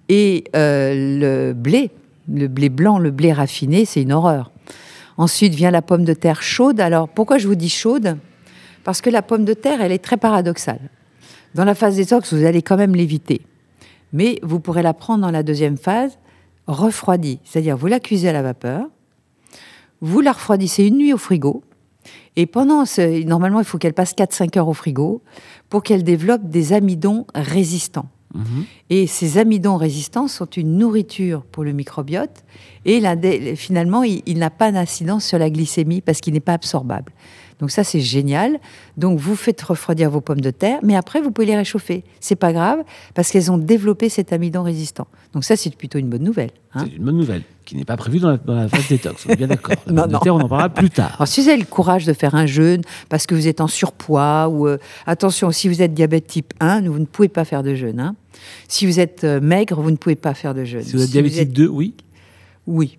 Et 0.09 0.43
euh, 0.55 0.93
le 1.19 1.53
blé, 1.53 1.91
le 2.31 2.47
blé 2.47 2.69
blanc, 2.69 2.99
le 2.99 3.11
blé 3.11 3.31
raffiné, 3.33 3.85
c'est 3.85 4.01
une 4.01 4.11
horreur. 4.11 4.51
Ensuite 5.17 5.53
vient 5.53 5.71
la 5.71 5.81
pomme 5.81 6.03
de 6.03 6.13
terre 6.13 6.41
chaude. 6.41 6.79
Alors 6.79 7.07
pourquoi 7.07 7.37
je 7.37 7.47
vous 7.47 7.55
dis 7.55 7.69
chaude? 7.69 8.17
Parce 8.83 9.01
que 9.01 9.09
la 9.09 9.21
pomme 9.21 9.45
de 9.45 9.53
terre, 9.53 9.81
elle 9.81 9.91
est 9.91 10.03
très 10.03 10.17
paradoxale. 10.17 10.89
Dans 11.55 11.65
la 11.65 11.73
phase 11.73 11.95
détox, 11.95 12.33
vous 12.33 12.45
allez 12.45 12.61
quand 12.61 12.77
même 12.77 12.95
l'éviter. 12.95 13.41
Mais 14.11 14.39
vous 14.43 14.59
pourrez 14.59 14.83
la 14.83 14.93
prendre 14.93 15.21
dans 15.21 15.31
la 15.31 15.41
deuxième 15.41 15.77
phase, 15.77 16.19
refroidie. 16.67 17.39
C'est-à-dire, 17.43 17.77
vous 17.77 17.87
la 17.87 17.99
cuisez 17.99 18.29
à 18.29 18.33
la 18.33 18.41
vapeur, 18.41 18.87
vous 20.01 20.21
la 20.21 20.33
refroidissez 20.33 20.85
une 20.85 20.97
nuit 20.97 21.13
au 21.13 21.17
frigo, 21.17 21.63
et 22.35 22.45
pendant, 22.45 22.85
ce, 22.85 23.23
normalement, 23.23 23.59
il 23.59 23.65
faut 23.65 23.77
qu'elle 23.77 23.93
passe 23.93 24.13
4-5 24.13 24.57
heures 24.57 24.67
au 24.67 24.73
frigo 24.73 25.21
pour 25.69 25.83
qu'elle 25.83 26.03
développe 26.03 26.49
des 26.49 26.73
amidons 26.73 27.25
résistants. 27.33 28.09
Mhm. 28.33 28.65
Et 28.89 29.07
ces 29.07 29.37
amidons 29.37 29.77
résistants 29.77 30.27
sont 30.27 30.45
une 30.45 30.77
nourriture 30.77 31.43
pour 31.43 31.63
le 31.63 31.71
microbiote. 31.71 32.43
Et 32.83 33.01
finalement, 33.55 34.03
il, 34.03 34.21
il 34.25 34.37
n'a 34.37 34.49
pas 34.49 34.71
d'incidence 34.71 35.25
sur 35.25 35.39
la 35.39 35.49
glycémie 35.49 36.01
parce 36.01 36.19
qu'il 36.19 36.33
n'est 36.33 36.41
pas 36.41 36.53
absorbable. 36.53 37.13
Donc 37.59 37.71
ça, 37.71 37.83
c'est 37.85 38.01
génial. 38.01 38.59
Donc 38.97 39.17
vous 39.19 39.35
faites 39.35 39.61
refroidir 39.61 40.09
vos 40.09 40.19
pommes 40.21 40.41
de 40.41 40.51
terre, 40.51 40.79
mais 40.83 40.95
après, 40.95 41.21
vous 41.21 41.31
pouvez 41.31 41.47
les 41.47 41.55
réchauffer. 41.55 42.03
C'est 42.19 42.35
pas 42.35 42.51
grave 42.51 42.79
parce 43.13 43.31
qu'elles 43.31 43.51
ont 43.51 43.57
développé 43.57 44.09
cet 44.09 44.33
amidon 44.33 44.63
résistant. 44.63 45.07
Donc 45.33 45.43
ça, 45.45 45.55
c'est 45.55 45.73
plutôt 45.75 45.97
une 45.97 46.09
bonne 46.09 46.23
nouvelle. 46.23 46.51
hein. 46.73 46.85
C'est 46.89 46.95
une 46.97 47.03
bonne 47.05 47.17
nouvelle, 47.17 47.43
qui 47.63 47.77
n'est 47.77 47.85
pas 47.85 47.95
prévue 47.97 48.19
dans 48.19 48.31
la, 48.31 48.37
dans 48.37 48.55
la 48.55 48.67
phase 48.67 48.87
détox. 48.89 49.25
On 49.25 49.29
est 49.31 49.35
bien 49.37 49.47
d'accord. 49.47 49.73
La 49.87 49.91
Non, 49.93 50.07
non. 50.07 50.19
terre, 50.19 50.35
on 50.35 50.41
en 50.41 50.49
parlera 50.49 50.69
plus 50.69 50.89
tard. 50.89 51.13
Alors, 51.15 51.27
si 51.29 51.41
vous 51.41 51.47
avez 51.47 51.57
le 51.59 51.65
courage 51.65 52.05
de 52.05 52.11
faire 52.13 52.35
un 52.35 52.45
jeûne 52.45 52.81
parce 53.09 53.25
que 53.25 53.35
vous 53.35 53.47
êtes 53.47 53.61
en 53.61 53.67
surpoids 53.67 54.49
ou 54.49 54.67
euh, 54.67 54.77
attention, 55.07 55.51
si 55.51 55.69
vous 55.69 55.81
êtes 55.81 55.93
diabète 55.93 56.27
type 56.27 56.53
1, 56.59 56.81
vous 56.89 56.99
ne 56.99 57.05
pouvez 57.05 57.29
pas 57.29 57.45
faire 57.45 57.63
de 57.63 57.73
jeûne. 57.73 57.99
hein. 58.01 58.15
Si 58.67 58.85
vous 58.85 58.99
êtes 58.99 59.23
euh, 59.23 59.39
maigre, 59.39 59.79
vous 59.81 59.91
ne 59.91 59.95
pouvez 59.95 60.15
pas 60.15 60.33
faire 60.33 60.53
de 60.53 60.65
jeûne. 60.65 60.83
Si 60.83 60.91
vous 60.93 60.99
êtes 61.01 61.05
Si 61.07 61.11
diabétique 61.13 61.39
êtes- 61.41 61.53
2, 61.53 61.67
oui. 61.67 61.93
Oui. 62.67 62.97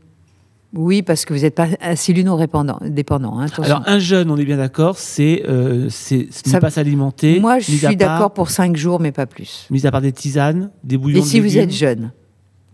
Oui, 0.76 1.02
parce 1.02 1.24
que 1.24 1.32
vous 1.34 1.40
n'êtes 1.40 1.54
pas 1.54 1.68
insulino-dépendant. 1.80 2.78
Dépendant, 2.84 3.38
hein. 3.40 3.46
Alors, 3.62 3.82
un 3.86 3.98
jeûne, 3.98 4.30
on 4.30 4.36
est 4.36 4.44
bien 4.44 4.58
d'accord, 4.58 4.98
c'est 4.98 5.42
euh, 5.48 5.88
Ça- 5.90 6.60
pas 6.60 6.70
s'alimenter. 6.70 7.40
Moi, 7.40 7.58
je 7.58 7.72
suis 7.72 7.96
d'accord 7.96 8.32
pour 8.32 8.50
5 8.50 8.76
jours, 8.76 9.00
mais 9.00 9.12
pas 9.12 9.26
plus. 9.26 9.66
Mis 9.70 9.86
à 9.86 9.90
part 9.90 10.00
des 10.02 10.12
tisanes, 10.12 10.70
des 10.84 10.96
bouillons 10.98 11.18
Et 11.18 11.22
de 11.22 11.26
si 11.26 11.40
vous 11.40 11.56
êtes 11.58 11.72
jeune 11.72 12.12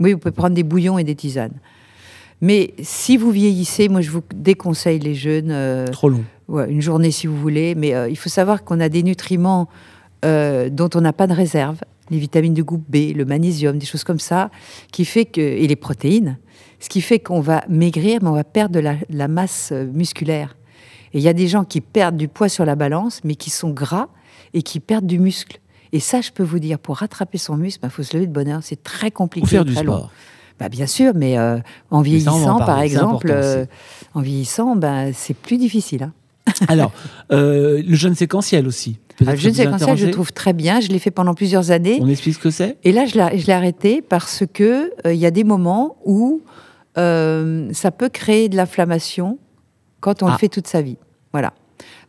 Oui, 0.01 0.13
vous 0.13 0.19
pouvez 0.19 0.33
prendre 0.33 0.55
des 0.55 0.63
bouillons 0.65 0.99
et 0.99 1.05
des 1.05 1.15
tisanes. 1.15 1.55
Mais 2.41 2.75
si 2.83 3.17
vous 3.17 3.31
vieillissez, 3.31 3.89
moi, 3.89 4.01
je 4.01 4.11
vous 4.11 4.23
déconseille 4.35 4.99
les 4.99 5.15
jeûnes. 5.15 5.51
euh, 5.53 5.87
Trop 5.87 6.09
long. 6.09 6.25
Ouais, 6.49 6.69
une 6.71 6.83
journée 6.83 7.13
si 7.13 7.29
vous 7.29 7.37
voulez, 7.37 7.75
mais 7.77 7.95
euh, 7.95 8.09
il 8.11 8.17
faut 8.17 8.29
savoir 8.29 8.65
qu'on 8.65 8.81
a 8.81 8.89
des 8.89 9.03
nutriments 9.05 9.69
euh, 10.25 10.69
dont 10.69 10.91
on 10.95 11.01
n'a 11.01 11.13
pas 11.13 11.27
de 11.29 11.33
réserve, 11.33 11.77
les 12.11 12.19
vitamines 12.19 12.53
de 12.55 12.63
groupe 12.63 12.85
B, 12.89 13.15
le 13.17 13.25
magnésium, 13.25 13.79
des 13.79 13.87
choses 13.87 14.03
comme 14.05 14.19
ça, 14.19 14.51
qui 14.91 15.05
fait 15.05 15.25
que 15.25 15.41
et 15.41 15.67
les 15.69 15.77
protéines, 15.77 16.37
ce 16.83 16.89
qui 16.89 17.01
fait 17.01 17.21
qu'on 17.21 17.41
va 17.41 17.63
maigrir, 17.69 18.19
mais 18.23 18.29
on 18.29 18.35
va 18.35 18.43
perdre 18.45 18.75
de 18.75 18.81
la, 18.81 18.95
de 18.95 19.17
la 19.17 19.29
masse 19.29 19.71
euh, 19.73 19.87
musculaire. 19.87 20.57
Et 21.15 21.19
il 21.19 21.23
y 21.23 21.29
a 21.29 21.33
des 21.33 21.47
gens 21.47 21.65
qui 21.65 21.81
perdent 21.81 22.17
du 22.17 22.27
poids 22.27 22.49
sur 22.49 22.65
la 22.65 22.75
balance, 22.75 23.21
mais 23.23 23.37
qui 23.37 23.51
sont 23.51 23.71
gras 23.71 24.09
et 24.53 24.63
qui 24.63 24.81
perdent 24.81 25.07
du 25.07 25.21
muscle. 25.21 25.61
Et 25.93 26.01
ça, 26.01 26.21
je 26.21 26.31
peux 26.33 26.43
vous 26.43 26.59
dire, 26.59 26.79
pour 26.79 26.97
rattraper 26.97 27.39
son 27.39 27.57
muscle, 27.57 27.81
il 27.85 27.91
faut 27.91 28.03
se 28.03 28.17
lever 28.17 28.27
de 28.27 28.33
bonne 28.33 28.49
heure. 28.49 28.61
C'est 28.63 28.83
très 28.83 29.11
compliqué. 29.13 29.45
Ou 29.45 29.49
faire 29.49 29.65
du 29.65 29.75
très 29.75 29.85
long. 29.85 29.99
sport. 29.99 30.11
Bah, 30.59 30.69
bien 30.69 30.87
sûr, 30.87 31.13
mais 31.15 31.39
euh, 31.39 31.59
en 31.91 32.01
vieillissant, 32.03 32.59
par 32.59 32.81
exemple, 32.81 33.29
euh, 33.31 33.65
en 34.15 34.21
vieillissant, 34.21 34.75
ben, 34.75 35.13
c'est 35.15 35.35
plus 35.35 35.59
difficile. 35.59 36.05
hein. 36.05 36.13
Alors, 36.69 36.93
euh, 37.31 37.81
le 37.87 37.95
jeûne 37.95 38.17
séquentiel 38.17 38.67
aussi. 38.67 38.99
Le 39.21 39.37
jeûne 39.37 39.55
séquentiel, 39.55 39.97
je 39.97 40.09
trouve 40.09 40.33
très 40.33 40.53
bien. 40.53 40.81
Je 40.81 40.89
l'ai 40.89 40.99
fait 40.99 41.13
pendant 41.13 41.35
plusieurs 41.35 41.71
années. 41.71 41.99
On 42.01 42.09
explique 42.09 42.35
ce 42.35 42.41
que 42.41 42.51
c'est? 42.51 42.79
Et 42.83 42.91
là, 42.93 43.07
je 43.07 43.47
l'ai 43.47 43.53
arrêté 43.53 44.03
parce 44.03 44.43
que 44.53 44.93
il 45.05 45.15
y 45.19 45.27
a 45.27 45.31
des 45.31 45.45
moments 45.45 45.97
où 46.05 46.41
euh, 46.99 47.69
ça 47.73 47.91
peut 47.91 48.09
créer 48.09 48.49
de 48.49 48.57
l'inflammation 48.57 49.39
quand 50.01 50.23
on 50.23 50.27
le 50.27 50.33
Ah. 50.35 50.39
fait 50.39 50.49
toute 50.49 50.67
sa 50.67 50.83
vie. 50.83 50.99
Voilà. 51.33 51.53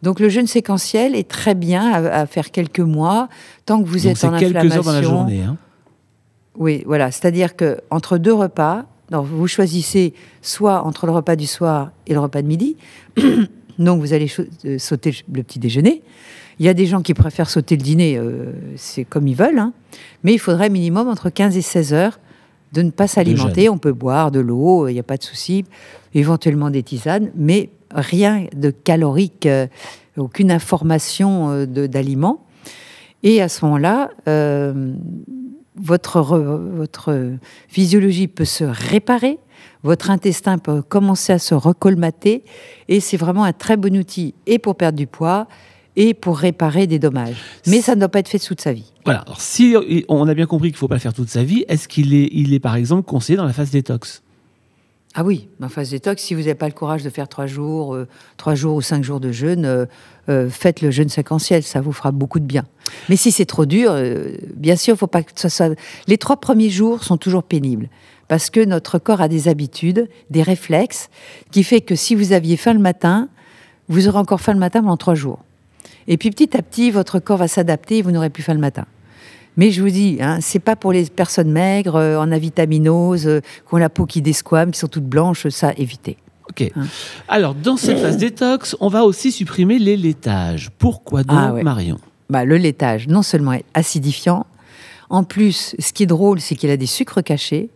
Donc 0.02 0.20
le 0.20 0.30
jeûne 0.30 0.48
séquentiel 0.48 1.16
est 1.16 1.28
très 1.30 1.56
bien 1.56 1.92
à, 1.92 2.22
à 2.22 2.26
faire 2.26 2.52
quelques 2.52 2.80
mois, 2.80 3.30
tant 3.66 3.82
que 3.82 3.88
vous 3.88 4.00
Donc 4.00 4.06
êtes 4.12 4.18
c'est 4.18 4.28
en 4.28 4.38
quelques 4.38 4.56
inflammation. 4.58 4.78
heures 4.80 4.84
dans 4.86 4.92
la 4.92 5.02
journée. 5.02 5.42
hein. 5.44 5.58
Oui, 6.58 6.84
voilà. 6.86 7.10
C'est-à-dire 7.12 7.56
que 7.56 7.80
entre 7.90 8.18
deux 8.18 8.34
repas, 8.34 8.86
donc 9.10 9.26
vous 9.26 9.48
choisissez 9.48 10.14
soit 10.42 10.84
entre 10.84 11.06
le 11.06 11.12
repas 11.14 11.36
du 11.36 11.48
soir 11.48 11.92
et 12.08 12.14
le 12.14 12.20
repas 12.20 12.42
de 12.42 12.48
midi. 12.48 12.76
donc 13.80 14.00
vous 14.02 14.14
allez 14.14 14.32
euh, 14.66 14.78
sauter 14.78 15.16
le 15.34 15.44
petit 15.44 15.60
déjeuner. 15.60 16.04
Il 16.60 16.66
y 16.66 16.70
a 16.70 16.74
des 16.76 16.86
gens 16.86 17.02
qui 17.02 17.14
préfèrent 17.16 17.50
sauter 17.50 17.76
le 17.76 17.82
dîner, 17.82 18.18
euh, 18.18 18.52
c'est 18.76 19.04
comme 19.06 19.28
ils 19.28 19.36
veulent. 19.36 19.58
hein. 19.58 19.74
Mais 20.24 20.34
il 20.34 20.38
faudrait 20.40 20.70
minimum 20.70 21.08
entre 21.08 21.30
15 21.32 21.58
et 21.58 21.62
16 21.64 21.94
heures 21.94 22.20
de 22.74 22.82
ne 22.82 22.92
pas 22.92 23.08
s'alimenter. 23.08 23.70
On 23.70 23.78
peut 23.78 23.94
boire 23.94 24.32
de 24.32 24.40
l'eau, 24.40 24.88
il 24.88 24.94
n'y 24.94 25.00
a 25.00 25.04
pas 25.04 25.18
de 25.18 25.24
souci. 25.24 25.64
Éventuellement 26.14 26.70
des 26.70 26.84
tisanes, 26.84 27.32
mais 27.36 27.70
rien 27.94 28.46
de 28.56 28.70
calorique, 28.72 29.46
euh, 29.46 29.68
aucune 30.18 30.52
information 30.52 31.50
euh, 31.52 31.66
d'aliments. 31.66 32.46
Et 33.24 33.42
à 33.42 33.50
ce 33.50 33.66
moment-là, 33.66 34.10
euh, 34.28 34.94
votre, 35.76 36.20
re- 36.20 36.76
votre 36.76 37.32
physiologie 37.68 38.28
peut 38.28 38.46
se 38.46 38.64
réparer, 38.64 39.40
votre 39.82 40.12
intestin 40.12 40.58
peut 40.58 40.82
commencer 40.82 41.34
à 41.34 41.40
se 41.40 41.56
recolmater, 41.56 42.44
et 42.90 43.00
c'est 43.00 43.18
vraiment 43.18 43.44
un 43.44 43.54
très 43.54 43.78
bon 43.78 43.96
outil, 43.98 44.36
et 44.46 44.60
pour 44.60 44.76
perdre 44.76 44.98
du 44.98 45.08
poids, 45.08 45.48
et 45.96 46.14
pour 46.14 46.38
réparer 46.38 46.88
des 46.88 47.00
dommages. 47.00 47.38
Mais 47.68 47.82
ça 47.82 47.96
ne 47.96 48.00
doit 48.00 48.10
pas 48.10 48.20
être 48.20 48.30
fait 48.30 48.40
toute 48.40 48.62
sa 48.62 48.74
vie. 48.74 48.92
Voilà. 49.06 49.22
Alors, 49.22 49.42
si 49.42 49.76
on 50.10 50.28
a 50.28 50.34
bien 50.34 50.46
compris 50.46 50.70
qu'il 50.70 50.76
ne 50.76 50.80
faut 50.80 50.88
pas 50.88 50.96
le 50.96 51.02
faire 51.02 51.14
toute 51.14 51.30
sa 51.30 51.44
vie, 51.44 51.66
est-ce 51.68 51.88
qu'il 51.88 52.14
est, 52.14 52.30
il 52.32 52.54
est 52.54 52.60
par 52.60 52.76
exemple 52.76 53.04
conseillé 53.04 53.38
dans 53.38 53.46
la 53.46 53.54
phase 53.54 53.72
détox? 53.72 54.24
Ah 55.16 55.24
oui, 55.24 55.48
en 55.62 55.70
phase 55.70 55.92
détox, 55.92 56.24
si 56.24 56.34
vous 56.34 56.42
n'avez 56.42 56.56
pas 56.56 56.68
le 56.68 56.74
courage 56.74 57.04
de 57.04 57.10
faire 57.12 57.28
trois 57.28 57.46
jours, 57.46 57.94
euh, 57.94 58.08
trois 58.38 58.56
jours 58.56 58.76
ou 58.76 58.82
cinq 58.82 59.04
jours 59.04 59.20
de 59.20 59.32
jeûne, 59.32 59.66
euh, 59.66 59.86
euh, 60.28 60.50
faites 60.50 60.82
le 60.82 60.90
jeûne 60.90 61.10
séquentiel, 61.10 61.62
ça 61.62 61.82
vous 61.82 61.92
fera 61.92 62.12
beaucoup 62.12 62.40
de 62.40 62.46
bien. 62.46 62.66
Mais 63.10 63.16
si 63.16 63.32
c'est 63.32 63.46
trop 63.46 63.68
dur, 63.68 63.96
bien 64.56 64.76
sûr, 64.76 64.98
faut 64.98 65.06
pas 65.06 65.22
que 65.22 65.32
ça 65.36 65.50
soit. 65.50 65.78
Les 66.08 66.18
trois 66.18 66.38
premiers 66.38 66.72
jours 66.72 67.04
sont 67.04 67.18
toujours 67.18 67.44
pénibles 67.44 67.90
parce 68.28 68.50
que 68.50 68.66
notre 68.66 68.98
corps 68.98 69.22
a 69.22 69.28
des 69.28 69.48
habitudes, 69.48 70.10
des 70.32 70.42
réflexes, 70.42 71.10
qui 71.52 71.64
fait 71.64 71.82
que 71.82 71.96
si 71.96 72.16
vous 72.16 72.34
aviez 72.34 72.58
faim 72.58 72.74
le 72.74 72.80
matin, 72.80 73.30
vous 73.90 74.08
aurez 74.08 74.18
encore 74.18 74.42
faim 74.42 74.54
le 74.54 74.60
matin 74.60 74.82
pendant 74.82 74.98
trois 74.98 75.16
jours. 75.16 75.44
Et 76.08 76.18
puis 76.18 76.30
petit 76.30 76.56
à 76.58 76.62
petit, 76.62 76.92
votre 76.92 77.20
corps 77.20 77.38
va 77.38 77.48
s'adapter 77.48 78.00
et 78.00 78.02
vous 78.02 78.12
n'aurez 78.12 78.30
plus 78.30 78.44
faim 78.44 78.54
le 78.54 78.60
matin. 78.60 78.86
Mais 79.56 79.72
je 79.72 79.82
vous 79.82 79.90
dis, 79.90 80.18
hein, 80.20 80.40
c'est 80.42 80.60
pas 80.60 80.76
pour 80.76 80.92
les 80.92 81.06
personnes 81.06 81.52
maigres, 81.52 81.96
euh, 81.96 82.18
en 82.18 82.32
avitaminose, 82.32 83.28
euh, 83.28 83.42
qui 83.42 83.74
ont 83.74 83.78
la 83.78 83.90
peau 83.90 84.06
qui 84.06 84.22
desquame, 84.22 84.72
qui 84.72 84.80
sont 84.80 84.88
toutes 84.88 85.06
blanches, 85.06 85.48
ça, 85.50 85.74
évitez. 85.78 86.18
Ok. 86.50 86.72
Hein. 86.76 86.86
Alors, 87.28 87.54
dans 87.54 87.78
cette 87.78 88.00
phase 88.00 88.18
détox, 88.18 88.76
on 88.80 88.88
va 88.88 89.04
aussi 89.04 89.32
supprimer 89.32 89.78
les 89.78 89.96
laitages. 89.96 90.72
Pourquoi 90.78 91.24
donc, 91.24 91.38
Ah 91.40 91.54
ouais. 91.54 91.64
Marion? 91.64 92.00
Bah, 92.30 92.46
le 92.46 92.58
laitage, 92.58 93.08
non 93.08 93.22
seulement 93.22 93.54
est 93.54 93.66
acidifiant, 93.76 94.48
en 95.14 95.24
plus, 95.24 95.76
ce 95.78 95.94
qui 95.94 96.04
est 96.04 96.08
drôle, 96.08 96.40
c'est 96.40 96.56
qu'il 96.56 96.72
a 96.72 96.78
des 96.78 96.88
sucres 96.88 97.24
cachés. 97.24 97.70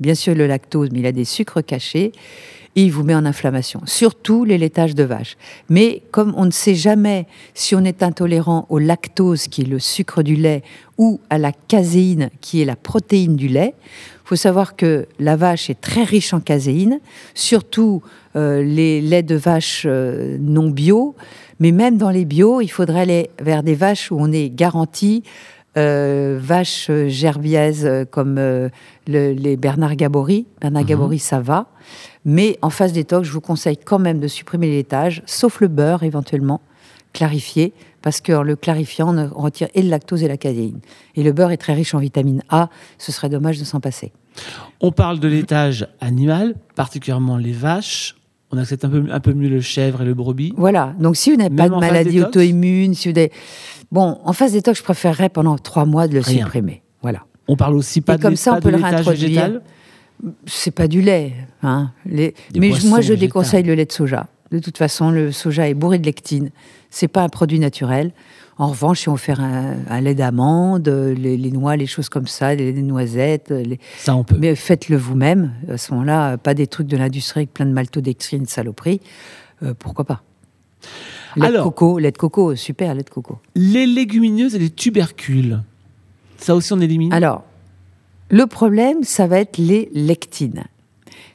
Bien 0.00 0.14
sûr, 0.14 0.34
le 0.34 0.46
lactose, 0.46 0.90
mais 0.92 0.98
il 0.98 1.06
a 1.06 1.12
des 1.12 1.24
sucres 1.24 1.64
cachés. 1.64 2.12
Il 2.76 2.90
vous 2.90 3.04
met 3.04 3.14
en 3.14 3.24
inflammation, 3.24 3.80
surtout 3.84 4.44
les 4.44 4.58
laitages 4.58 4.96
de 4.96 5.04
vache. 5.04 5.36
Mais 5.68 6.02
comme 6.10 6.34
on 6.36 6.44
ne 6.44 6.50
sait 6.50 6.74
jamais 6.74 7.26
si 7.54 7.76
on 7.76 7.84
est 7.84 8.02
intolérant 8.02 8.66
au 8.68 8.78
lactose, 8.78 9.46
qui 9.46 9.62
est 9.62 9.66
le 9.66 9.78
sucre 9.78 10.22
du 10.22 10.34
lait, 10.34 10.62
ou 10.98 11.20
à 11.30 11.38
la 11.38 11.52
caséine, 11.52 12.30
qui 12.40 12.62
est 12.62 12.64
la 12.64 12.76
protéine 12.76 13.36
du 13.36 13.46
lait, 13.48 13.74
il 14.24 14.28
faut 14.28 14.36
savoir 14.36 14.74
que 14.74 15.06
la 15.18 15.36
vache 15.36 15.70
est 15.70 15.80
très 15.80 16.02
riche 16.02 16.32
en 16.32 16.40
caséine, 16.40 16.98
surtout 17.34 18.02
euh, 18.36 18.62
les 18.62 19.00
laits 19.00 19.26
de 19.26 19.36
vache 19.36 19.84
euh, 19.86 20.36
non 20.40 20.70
bio. 20.70 21.14
Mais 21.60 21.70
même 21.70 21.98
dans 21.98 22.10
les 22.10 22.24
bio, 22.24 22.60
il 22.60 22.68
faudrait 22.68 23.02
aller 23.02 23.30
vers 23.40 23.62
des 23.62 23.74
vaches 23.74 24.10
où 24.10 24.16
on 24.18 24.32
est 24.32 24.50
garanti 24.50 25.22
euh, 25.76 26.38
vaches 26.40 26.88
euh, 26.90 27.08
gerbiaises 27.08 27.84
euh, 27.86 28.04
comme 28.04 28.36
euh, 28.38 28.68
le- 29.06 29.32
les 29.32 29.56
Bernard 29.56 29.96
Gabory. 29.96 30.46
Bernard 30.60 30.82
Mhm. 30.82 30.88
Gabory, 30.88 31.18
ça 31.18 31.40
va. 31.40 31.66
Mais 32.24 32.58
en 32.62 32.70
phase 32.70 32.92
détox, 32.92 33.26
je 33.26 33.32
vous 33.32 33.40
conseille 33.40 33.76
quand 33.76 33.98
même 33.98 34.20
de 34.20 34.28
supprimer 34.28 34.68
les 34.68 34.76
laitages, 34.76 35.22
sauf 35.26 35.60
le 35.60 35.68
beurre 35.68 36.02
éventuellement, 36.04 36.60
clarifié, 37.12 37.72
parce 38.02 38.20
que 38.20 38.32
en 38.32 38.42
le 38.42 38.56
clarifiant, 38.56 39.16
on 39.16 39.30
on 39.36 39.42
retire 39.42 39.68
et 39.74 39.82
le 39.82 39.88
lactose 39.88 40.22
et 40.22 40.28
la 40.28 40.36
caséine. 40.36 40.80
Et 41.16 41.22
le 41.22 41.32
beurre 41.32 41.50
est 41.52 41.56
très 41.58 41.74
riche 41.74 41.94
en 41.94 41.98
vitamine 41.98 42.42
A, 42.48 42.68
ce 42.98 43.12
serait 43.12 43.28
dommage 43.28 43.58
de 43.58 43.64
s'en 43.64 43.80
passer. 43.80 44.12
On 44.80 44.90
parle 44.90 45.20
de 45.20 45.28
laitage 45.28 45.86
animal, 46.00 46.54
particulièrement 46.74 47.36
les 47.36 47.52
vaches. 47.52 48.16
On 48.54 48.58
accepte 48.58 48.84
un 48.84 48.88
peu, 48.88 49.04
un 49.10 49.20
peu 49.20 49.32
mieux 49.32 49.48
le 49.48 49.60
chèvre 49.60 50.02
et 50.02 50.04
le 50.04 50.14
brebis. 50.14 50.52
Voilà. 50.56 50.94
Donc, 51.00 51.16
si 51.16 51.30
vous 51.30 51.36
n'avez 51.36 51.54
pas 51.54 51.68
de 51.68 51.74
maladie 51.74 52.20
auto-immune, 52.22 52.94
si 52.94 53.10
vous 53.10 53.18
avez... 53.18 53.32
Bon, 53.90 54.18
en 54.24 54.32
phase 54.32 54.52
détox, 54.52 54.78
je 54.78 54.84
préférerais 54.84 55.28
pendant 55.28 55.56
trois 55.58 55.84
mois 55.84 56.06
de 56.08 56.14
le 56.14 56.20
Rien. 56.20 56.44
supprimer. 56.44 56.82
Voilà. 57.02 57.24
On 57.48 57.56
parle 57.56 57.74
aussi 57.74 58.00
pas 58.00 58.14
Et 58.14 58.18
de, 58.18 58.22
comme 58.22 58.36
ça, 58.36 58.52
on 58.52 58.54
pas 58.54 58.60
peut 58.62 58.70
le 58.70 58.76
réintroduire. 58.76 59.60
C'est 60.46 60.70
pas 60.70 60.86
du 60.88 61.00
lait. 61.02 61.32
Hein. 61.62 61.90
Les- 62.06 62.34
Mais 62.54 62.68
moi, 62.68 62.78
je 62.78 63.08
végétales. 63.08 63.18
déconseille 63.18 63.62
le 63.64 63.74
lait 63.74 63.84
de 63.86 63.92
soja. 63.92 64.26
De 64.50 64.58
toute 64.58 64.78
façon, 64.78 65.10
le 65.10 65.32
soja 65.32 65.68
est 65.68 65.74
bourré 65.74 65.98
de 65.98 66.06
lectine. 66.06 66.50
C'est 66.90 67.08
pas 67.08 67.22
un 67.22 67.28
produit 67.28 67.58
naturel. 67.58 68.12
En 68.56 68.68
revanche, 68.68 69.00
si 69.00 69.08
on 69.08 69.16
fait 69.16 69.32
un, 69.38 69.76
un 69.88 70.00
lait 70.00 70.14
d'amande, 70.14 70.88
les, 70.88 71.36
les 71.36 71.50
noix, 71.50 71.76
les 71.76 71.86
choses 71.86 72.08
comme 72.08 72.26
ça, 72.28 72.54
les, 72.54 72.72
les 72.72 72.82
noisettes, 72.82 73.50
les- 73.50 73.80
Ça, 73.98 74.14
on 74.14 74.22
peut. 74.22 74.36
mais 74.38 74.54
faites-le 74.54 74.96
vous-même. 74.96 75.52
À 75.68 75.76
ce 75.76 75.92
moment-là, 75.92 76.36
pas 76.38 76.54
des 76.54 76.66
trucs 76.68 76.86
de 76.86 76.96
l'industrie 76.96 77.40
avec 77.40 77.52
plein 77.52 77.66
de 77.66 77.72
maltodextrine, 77.72 78.46
saloperie. 78.46 79.00
Euh, 79.64 79.74
pourquoi 79.76 80.04
pas? 80.04 80.22
Lait 81.36 81.46
Alors- 81.46 81.64
de 81.64 81.70
coco, 81.70 81.98
lait 81.98 82.12
de 82.12 82.18
coco, 82.18 82.54
super 82.54 82.94
lait 82.94 83.02
de 83.02 83.10
coco. 83.10 83.38
Les 83.56 83.86
légumineuses 83.86 84.54
et 84.54 84.58
les 84.60 84.70
tubercules. 84.70 85.60
Ça 86.36 86.54
aussi, 86.54 86.72
on 86.72 86.80
élimine? 86.80 87.12
Alors, 87.12 87.42
le 88.30 88.46
problème, 88.46 89.02
ça 89.02 89.26
va 89.26 89.40
être 89.40 89.58
les 89.58 89.90
lectines. 89.94 90.62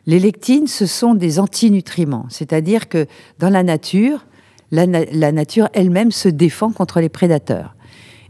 Les 0.06 0.20
lectines, 0.20 0.68
ce 0.68 0.86
sont 0.86 1.16
des 1.16 1.38
antinutriments, 1.40 2.26
c'est-à-dire 2.30 2.88
que 2.90 3.08
dans 3.40 3.50
la 3.50 3.64
nature, 3.64 4.26
la, 4.72 4.88
na- 4.88 5.06
la 5.12 5.32
nature 5.32 5.70
elle-même 5.74 6.12
se 6.12 6.30
défend 6.30 6.72
contre 6.72 7.00
les 7.00 7.10
prédateurs. 7.10 7.76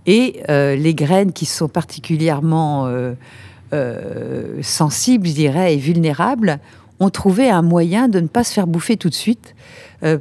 Et 0.05 0.41
euh, 0.49 0.75
les 0.75 0.95
graines 0.95 1.33
qui 1.33 1.45
sont 1.45 1.67
particulièrement 1.67 2.87
euh, 2.87 3.13
euh, 3.73 4.61
sensibles, 4.61 5.27
je 5.27 5.33
dirais, 5.33 5.75
et 5.75 5.77
vulnérables, 5.77 6.59
ont 6.99 7.09
trouvé 7.09 7.49
un 7.49 7.61
moyen 7.61 8.07
de 8.07 8.19
ne 8.19 8.27
pas 8.27 8.43
se 8.43 8.53
faire 8.53 8.67
bouffer 8.67 8.97
tout 8.97 9.09
de 9.09 9.15
suite 9.15 9.55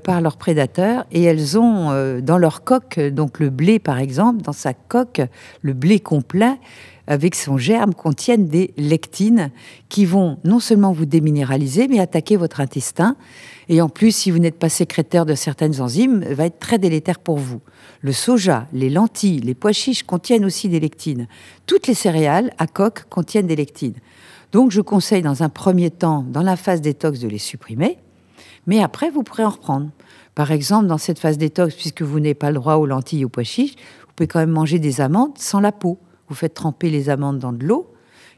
par 0.04 0.20
leurs 0.20 0.37
prédateurs. 0.37 1.07
Et 1.11 1.24
elles 1.24 1.59
ont 1.59 2.20
dans 2.20 2.38
leur 2.38 2.62
coque, 2.62 3.00
donc 3.00 3.40
le 3.40 3.50
blé 3.50 3.81
par 3.81 3.98
exemple, 3.98 4.42
dans 4.42 4.52
sa 4.52 4.74
coque, 4.74 5.20
le 5.62 5.72
blé 5.72 5.98
complet, 5.98 6.54
avec 7.09 7.35
son 7.35 7.59
germe, 7.59 7.94
contiennent 7.94 8.46
des 8.46 8.74
lectines 8.76 9.50
qui 9.88 10.04
vont 10.04 10.38
non 10.44 10.61
seulement 10.61 10.92
vous 10.92 11.07
déminéraliser, 11.07 11.88
mais 11.88 11.98
attaquer 11.98 12.37
votre 12.37 12.61
intestin. 12.61 13.16
Et 13.68 13.83
en 13.83 13.88
plus, 13.88 14.12
si 14.12 14.31
vous 14.31 14.38
n'êtes 14.38 14.59
pas 14.59 14.70
sécrétaire 14.70 15.26
de 15.26 15.35
certaines 15.35 15.81
enzymes, 15.81 16.24
va 16.24 16.46
être 16.46 16.59
très 16.59 16.78
délétère 16.78 17.18
pour 17.18 17.37
vous. 17.37 17.61
Le 18.00 18.12
soja, 18.12 18.66
les 18.72 18.88
lentilles, 18.88 19.40
les 19.40 19.54
pois 19.54 19.72
chiches 19.72 20.04
contiennent 20.04 20.44
aussi 20.44 20.68
des 20.68 20.81
lectines. 20.81 21.28
Toutes 21.66 21.87
les 21.87 21.94
céréales 21.94 22.52
à 22.59 22.66
coque 22.66 23.04
contiennent 23.11 23.46
des 23.46 23.57
lectines. 23.57 23.96
Donc, 24.52 24.70
je 24.70 24.81
conseille 24.81 25.22
dans 25.22 25.42
un 25.42 25.50
premier 25.50 25.90
temps, 25.90 26.24
dans 26.26 26.42
la 26.42 26.57
phase 26.57 26.81
détox, 26.81 27.20
de 27.20 27.28
les 27.28 27.38
supprimer. 27.38 27.98
Mais 28.66 28.83
après, 28.83 29.11
vous 29.11 29.22
pourrez 29.22 29.44
en 29.44 29.50
reprendre. 29.50 29.90
Par 30.35 30.50
exemple, 30.52 30.87
dans 30.87 30.98
cette 30.98 31.18
phase 31.18 31.37
détox, 31.37 31.74
puisque 31.74 32.02
vous 32.02 32.20
n'avez 32.20 32.35
pas 32.35 32.50
le 32.50 32.59
droit 32.59 32.76
aux 32.76 32.87
lentilles 32.87 33.22
et 33.22 33.24
aux 33.26 33.31
pois 33.31 33.42
chiches, 33.42 33.74
vous 34.07 34.12
pouvez 34.16 34.28
quand 34.28 34.38
même 34.38 34.50
manger 34.50 34.78
des 34.78 35.00
amandes 35.02 35.37
sans 35.37 35.61
la 35.61 35.72
peau. 35.72 35.98
Vous 36.28 36.35
faites 36.35 36.54
tremper 36.54 36.88
les 36.88 37.11
amandes 37.11 37.38
dans 37.38 37.52
de 37.52 37.64
l'eau, 37.64 37.92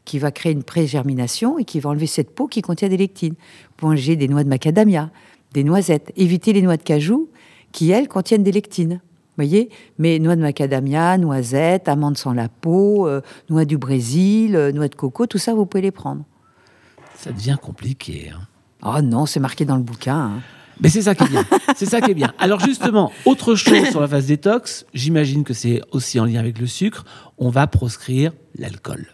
qui 0.05 0.19
va 0.19 0.31
créer 0.31 0.53
une 0.53 0.65
pré-germination 0.65 1.59
et 1.59 1.65
qui 1.65 1.79
va 1.79 1.91
enlever 1.91 2.07
cette 2.07 2.35
peau 2.35 2.47
qui 2.47 2.63
contient 2.63 2.89
des 2.89 2.97
lectines. 2.97 3.35
Manger 3.83 4.17
des 4.17 4.29
noix 4.29 4.45
de 4.45 4.49
macadamia, 4.49 5.11
des 5.53 5.65
noisettes. 5.65 6.13
Évitez 6.17 6.53
les 6.53 6.63
noix 6.63 6.77
de 6.77 6.83
cajou, 6.83 7.29
qui, 7.73 7.91
elles, 7.91 8.09
contiennent 8.09 8.43
des 8.43 8.53
lectines. 8.53 9.01
voyez 9.37 9.71
Mais 9.99 10.19
noix 10.19 10.37
de 10.37 10.43
macadamia, 10.43 11.17
noisettes, 11.19 11.89
amandes 11.89 12.19
sans 12.19 12.33
la 12.33 12.49
peau, 12.49 13.07
euh, 13.07 13.21
noix 13.49 13.65
du 13.65 13.79
Brésil, 13.79 14.55
euh, 14.57 14.73
noix 14.73 14.89
de 14.89 14.95
coco, 14.95 15.27
tout 15.27 15.39
ça, 15.39 15.55
vous 15.55 15.67
pouvez 15.67 15.83
les 15.83 15.91
prendre. 15.93 16.25
Ça 17.17 17.33
devient 17.33 17.57
compliqué. 17.61 18.31
hein. 18.35 18.47
Oh 18.83 19.03
non, 19.03 19.27
c'est 19.27 19.41
marqué 19.41 19.65
dans 19.65 19.77
le 19.77 19.83
bouquin. 19.83 20.17
hein. 20.17 20.41
Mais 20.83 20.89
c'est 20.89 21.03
ça 21.03 21.15
qui 21.15 21.25
est 21.25 21.29
bien. 21.29 21.45
c'est 21.77 21.85
ça 21.87 22.01
qui 22.01 22.11
est 22.11 22.15
bien. 22.15 22.33
Alors 22.39 22.61
justement, 22.61 23.13
autre 23.27 23.55
chose 23.55 23.89
sur 23.91 24.01
la 24.01 24.09
phase 24.09 24.27
détox, 24.27 24.87
j'imagine 24.95 25.45
que 25.45 25.53
c'est 25.53 25.83
aussi 25.93 26.19
en 26.19 26.25
lien 26.25 26.41
avec 26.41 26.59
le 26.59 26.67
sucre, 26.67 27.05
on 27.37 27.51
va 27.51 27.67
proscrire 27.67 28.33
l'alcool. 28.57 29.07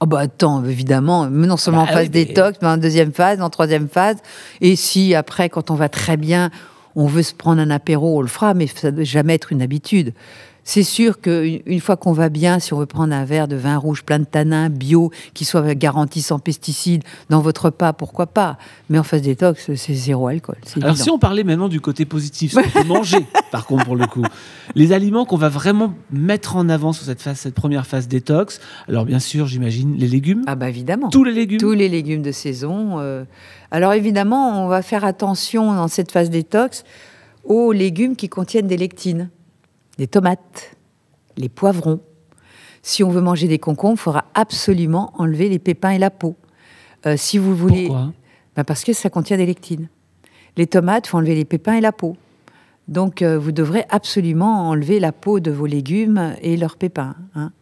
Oh 0.00 0.06
bah 0.06 0.20
attends, 0.20 0.64
évidemment, 0.64 1.28
non 1.28 1.56
seulement 1.56 1.84
Bah 1.84 1.90
en 1.90 1.94
phase 1.94 2.04
oui, 2.06 2.10
mais- 2.14 2.24
détox, 2.26 2.58
mais 2.62 2.68
en 2.68 2.76
deuxième 2.76 3.12
phase, 3.12 3.40
en 3.40 3.50
troisième 3.50 3.88
phase. 3.88 4.16
Et 4.60 4.76
si 4.76 5.14
après, 5.14 5.48
quand 5.48 5.70
on 5.70 5.74
va 5.74 5.88
très 5.88 6.16
bien, 6.16 6.50
on 6.94 7.06
veut 7.06 7.22
se 7.22 7.34
prendre 7.34 7.60
un 7.60 7.70
apéro, 7.70 8.18
on 8.18 8.22
le 8.22 8.28
fera, 8.28 8.54
mais 8.54 8.66
ça 8.68 8.90
ne 8.90 8.96
doit 8.96 9.04
jamais 9.04 9.34
être 9.34 9.52
une 9.52 9.62
habitude. 9.62 10.12
C'est 10.68 10.82
sûr 10.82 11.22
qu'une 11.22 11.80
fois 11.80 11.96
qu'on 11.96 12.12
va 12.12 12.28
bien, 12.28 12.58
si 12.58 12.74
on 12.74 12.78
veut 12.78 12.84
prendre 12.84 13.14
un 13.14 13.24
verre 13.24 13.48
de 13.48 13.56
vin 13.56 13.78
rouge 13.78 14.02
plein 14.02 14.18
de 14.18 14.26
tanins, 14.26 14.68
bio, 14.68 15.10
qui 15.32 15.46
soit 15.46 15.74
garanti 15.74 16.20
sans 16.20 16.38
pesticides, 16.38 17.04
dans 17.30 17.40
votre 17.40 17.64
repas, 17.64 17.94
pourquoi 17.94 18.26
pas? 18.26 18.58
Mais 18.90 18.98
en 18.98 19.02
phase 19.02 19.22
détox, 19.22 19.74
c'est 19.74 19.94
zéro 19.94 20.26
alcool. 20.26 20.58
Alors 20.82 20.98
si 20.98 21.08
on 21.08 21.18
parlait 21.18 21.42
maintenant 21.42 21.70
du 21.70 21.80
côté 21.80 22.04
positif, 22.04 22.52
ce 22.52 22.84
manger, 22.86 23.24
par 23.50 23.64
contre, 23.64 23.86
pour 23.86 23.96
le 23.96 24.06
coup, 24.06 24.22
les 24.74 24.92
aliments 24.92 25.24
qu'on 25.24 25.38
va 25.38 25.48
vraiment 25.48 25.94
mettre 26.10 26.56
en 26.56 26.68
avant 26.68 26.92
sur 26.92 27.06
cette, 27.06 27.22
phase, 27.22 27.38
cette 27.38 27.54
première 27.54 27.86
phase 27.86 28.06
détox, 28.06 28.60
alors 28.90 29.06
bien 29.06 29.20
sûr, 29.20 29.46
j'imagine 29.46 29.96
les 29.96 30.06
légumes. 30.06 30.42
Ah 30.46 30.54
bah 30.54 30.68
évidemment. 30.68 31.08
Tous 31.08 31.24
les 31.24 31.32
légumes. 31.32 31.60
Tous 31.60 31.72
les 31.72 31.88
légumes 31.88 32.20
de 32.20 32.30
saison. 32.30 33.00
Euh. 33.00 33.24
Alors 33.70 33.94
évidemment, 33.94 34.66
on 34.66 34.68
va 34.68 34.82
faire 34.82 35.06
attention 35.06 35.72
dans 35.72 35.88
cette 35.88 36.12
phase 36.12 36.28
détox 36.28 36.84
aux 37.44 37.72
légumes 37.72 38.16
qui 38.16 38.28
contiennent 38.28 38.66
des 38.66 38.76
lectines 38.76 39.30
les 39.98 40.06
tomates, 40.06 40.76
les 41.36 41.48
poivrons. 41.48 42.00
Si 42.82 43.02
on 43.02 43.10
veut 43.10 43.20
manger 43.20 43.48
des 43.48 43.58
concombres, 43.58 43.98
il 43.98 44.02
faudra 44.02 44.24
absolument 44.34 45.12
enlever 45.18 45.48
les 45.48 45.58
pépins 45.58 45.90
et 45.90 45.98
la 45.98 46.10
peau. 46.10 46.36
Euh, 47.06 47.16
si 47.16 47.38
vous 47.38 47.54
voulez, 47.54 47.86
Pourquoi? 47.86 48.12
Ben 48.56 48.64
Parce 48.64 48.84
que 48.84 48.92
ça 48.92 49.10
contient 49.10 49.36
des 49.36 49.46
lectines. 49.46 49.88
Les 50.56 50.66
tomates, 50.66 51.06
il 51.06 51.10
faut 51.10 51.18
enlever 51.18 51.34
les 51.34 51.44
pépins 51.44 51.74
et 51.74 51.80
la 51.80 51.92
peau. 51.92 52.16
Donc, 52.88 53.22
euh, 53.22 53.38
vous 53.38 53.52
devrez 53.52 53.84
absolument 53.90 54.68
enlever 54.68 54.98
la 54.98 55.12
peau 55.12 55.40
de 55.40 55.50
vos 55.50 55.66
légumes 55.66 56.34
et 56.40 56.56
leurs 56.56 56.76
pépins. 56.76 57.14
Hein. 57.34 57.52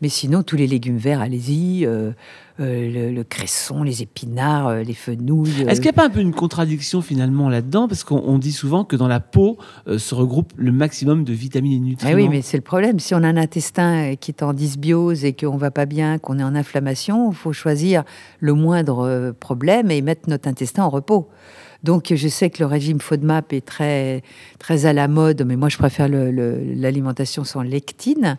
Mais 0.00 0.08
sinon, 0.08 0.42
tous 0.42 0.56
les 0.56 0.66
légumes 0.66 0.96
verts, 0.96 1.20
allez-y. 1.20 1.86
Euh, 1.86 2.12
euh, 2.60 3.10
le, 3.12 3.24
cresson, 3.24 3.82
les 3.82 4.02
épinards, 4.02 4.68
euh, 4.68 4.82
les 4.82 4.94
fenouilles. 4.94 5.62
Est-ce 5.68 5.80
qu'il 5.80 5.90
n'y 5.90 5.96
a 5.96 6.00
pas 6.00 6.06
un 6.06 6.10
peu 6.10 6.20
une 6.20 6.34
contradiction 6.34 7.00
finalement 7.00 7.48
là-dedans? 7.48 7.88
Parce 7.88 8.04
qu'on 8.04 8.38
dit 8.38 8.52
souvent 8.52 8.84
que 8.84 8.96
dans 8.96 9.08
la 9.08 9.20
peau 9.20 9.58
se 9.86 10.14
regroupe 10.14 10.52
le 10.56 10.72
maximum 10.72 11.24
de 11.24 11.32
vitamines 11.32 11.72
et 11.72 11.78
de 11.78 11.84
nutriments. 11.84 12.12
Eh 12.12 12.14
oui, 12.14 12.28
mais 12.28 12.42
c'est 12.42 12.56
le 12.56 12.62
problème. 12.62 12.98
Si 12.98 13.14
on 13.14 13.22
a 13.22 13.28
un 13.28 13.36
intestin 13.36 14.14
qui 14.16 14.30
est 14.30 14.42
en 14.42 14.52
dysbiose 14.52 15.24
et 15.24 15.32
qu'on 15.32 15.56
va 15.56 15.70
pas 15.70 15.86
bien, 15.86 16.18
qu'on 16.18 16.38
est 16.38 16.44
en 16.44 16.54
inflammation, 16.54 17.30
il 17.30 17.36
faut 17.36 17.52
choisir 17.52 18.04
le 18.40 18.54
moindre 18.54 19.34
problème 19.38 19.90
et 19.90 20.02
mettre 20.02 20.28
notre 20.28 20.48
intestin 20.48 20.84
en 20.84 20.90
repos. 20.90 21.28
Donc 21.82 22.12
je 22.14 22.28
sais 22.28 22.50
que 22.50 22.62
le 22.62 22.66
régime 22.66 23.00
FODMAP 23.00 23.52
est 23.52 23.66
très, 23.66 24.22
très 24.58 24.86
à 24.86 24.92
la 24.92 25.08
mode, 25.08 25.42
mais 25.44 25.56
moi 25.56 25.68
je 25.68 25.78
préfère 25.78 26.08
l'alimentation 26.08 27.44
sans 27.44 27.62
lectine. 27.62 28.38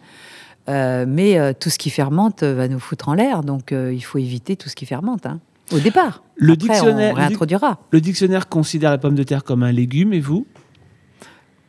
Euh, 0.69 1.05
mais 1.07 1.37
euh, 1.37 1.51
tout 1.57 1.69
ce 1.69 1.77
qui 1.77 1.89
fermente 1.89 2.43
va 2.43 2.67
nous 2.67 2.79
foutre 2.79 3.09
en 3.09 3.13
l'air, 3.13 3.43
donc 3.43 3.71
euh, 3.71 3.93
il 3.93 4.01
faut 4.01 4.17
éviter 4.17 4.55
tout 4.55 4.69
ce 4.69 4.75
qui 4.75 4.85
fermente. 4.85 5.25
Hein. 5.25 5.39
Au 5.73 5.79
départ. 5.79 6.23
Le 6.35 6.55
dictionnaire, 6.55 7.13
on 7.13 7.17
réintroduira. 7.17 7.79
Le 7.91 7.99
dictionnaire 7.99 8.47
considère 8.47 8.91
la 8.91 8.97
pomme 8.97 9.15
de 9.15 9.23
terre 9.23 9.43
comme 9.43 9.63
un 9.63 9.71
légume, 9.71 10.13
et 10.13 10.19
vous? 10.19 10.45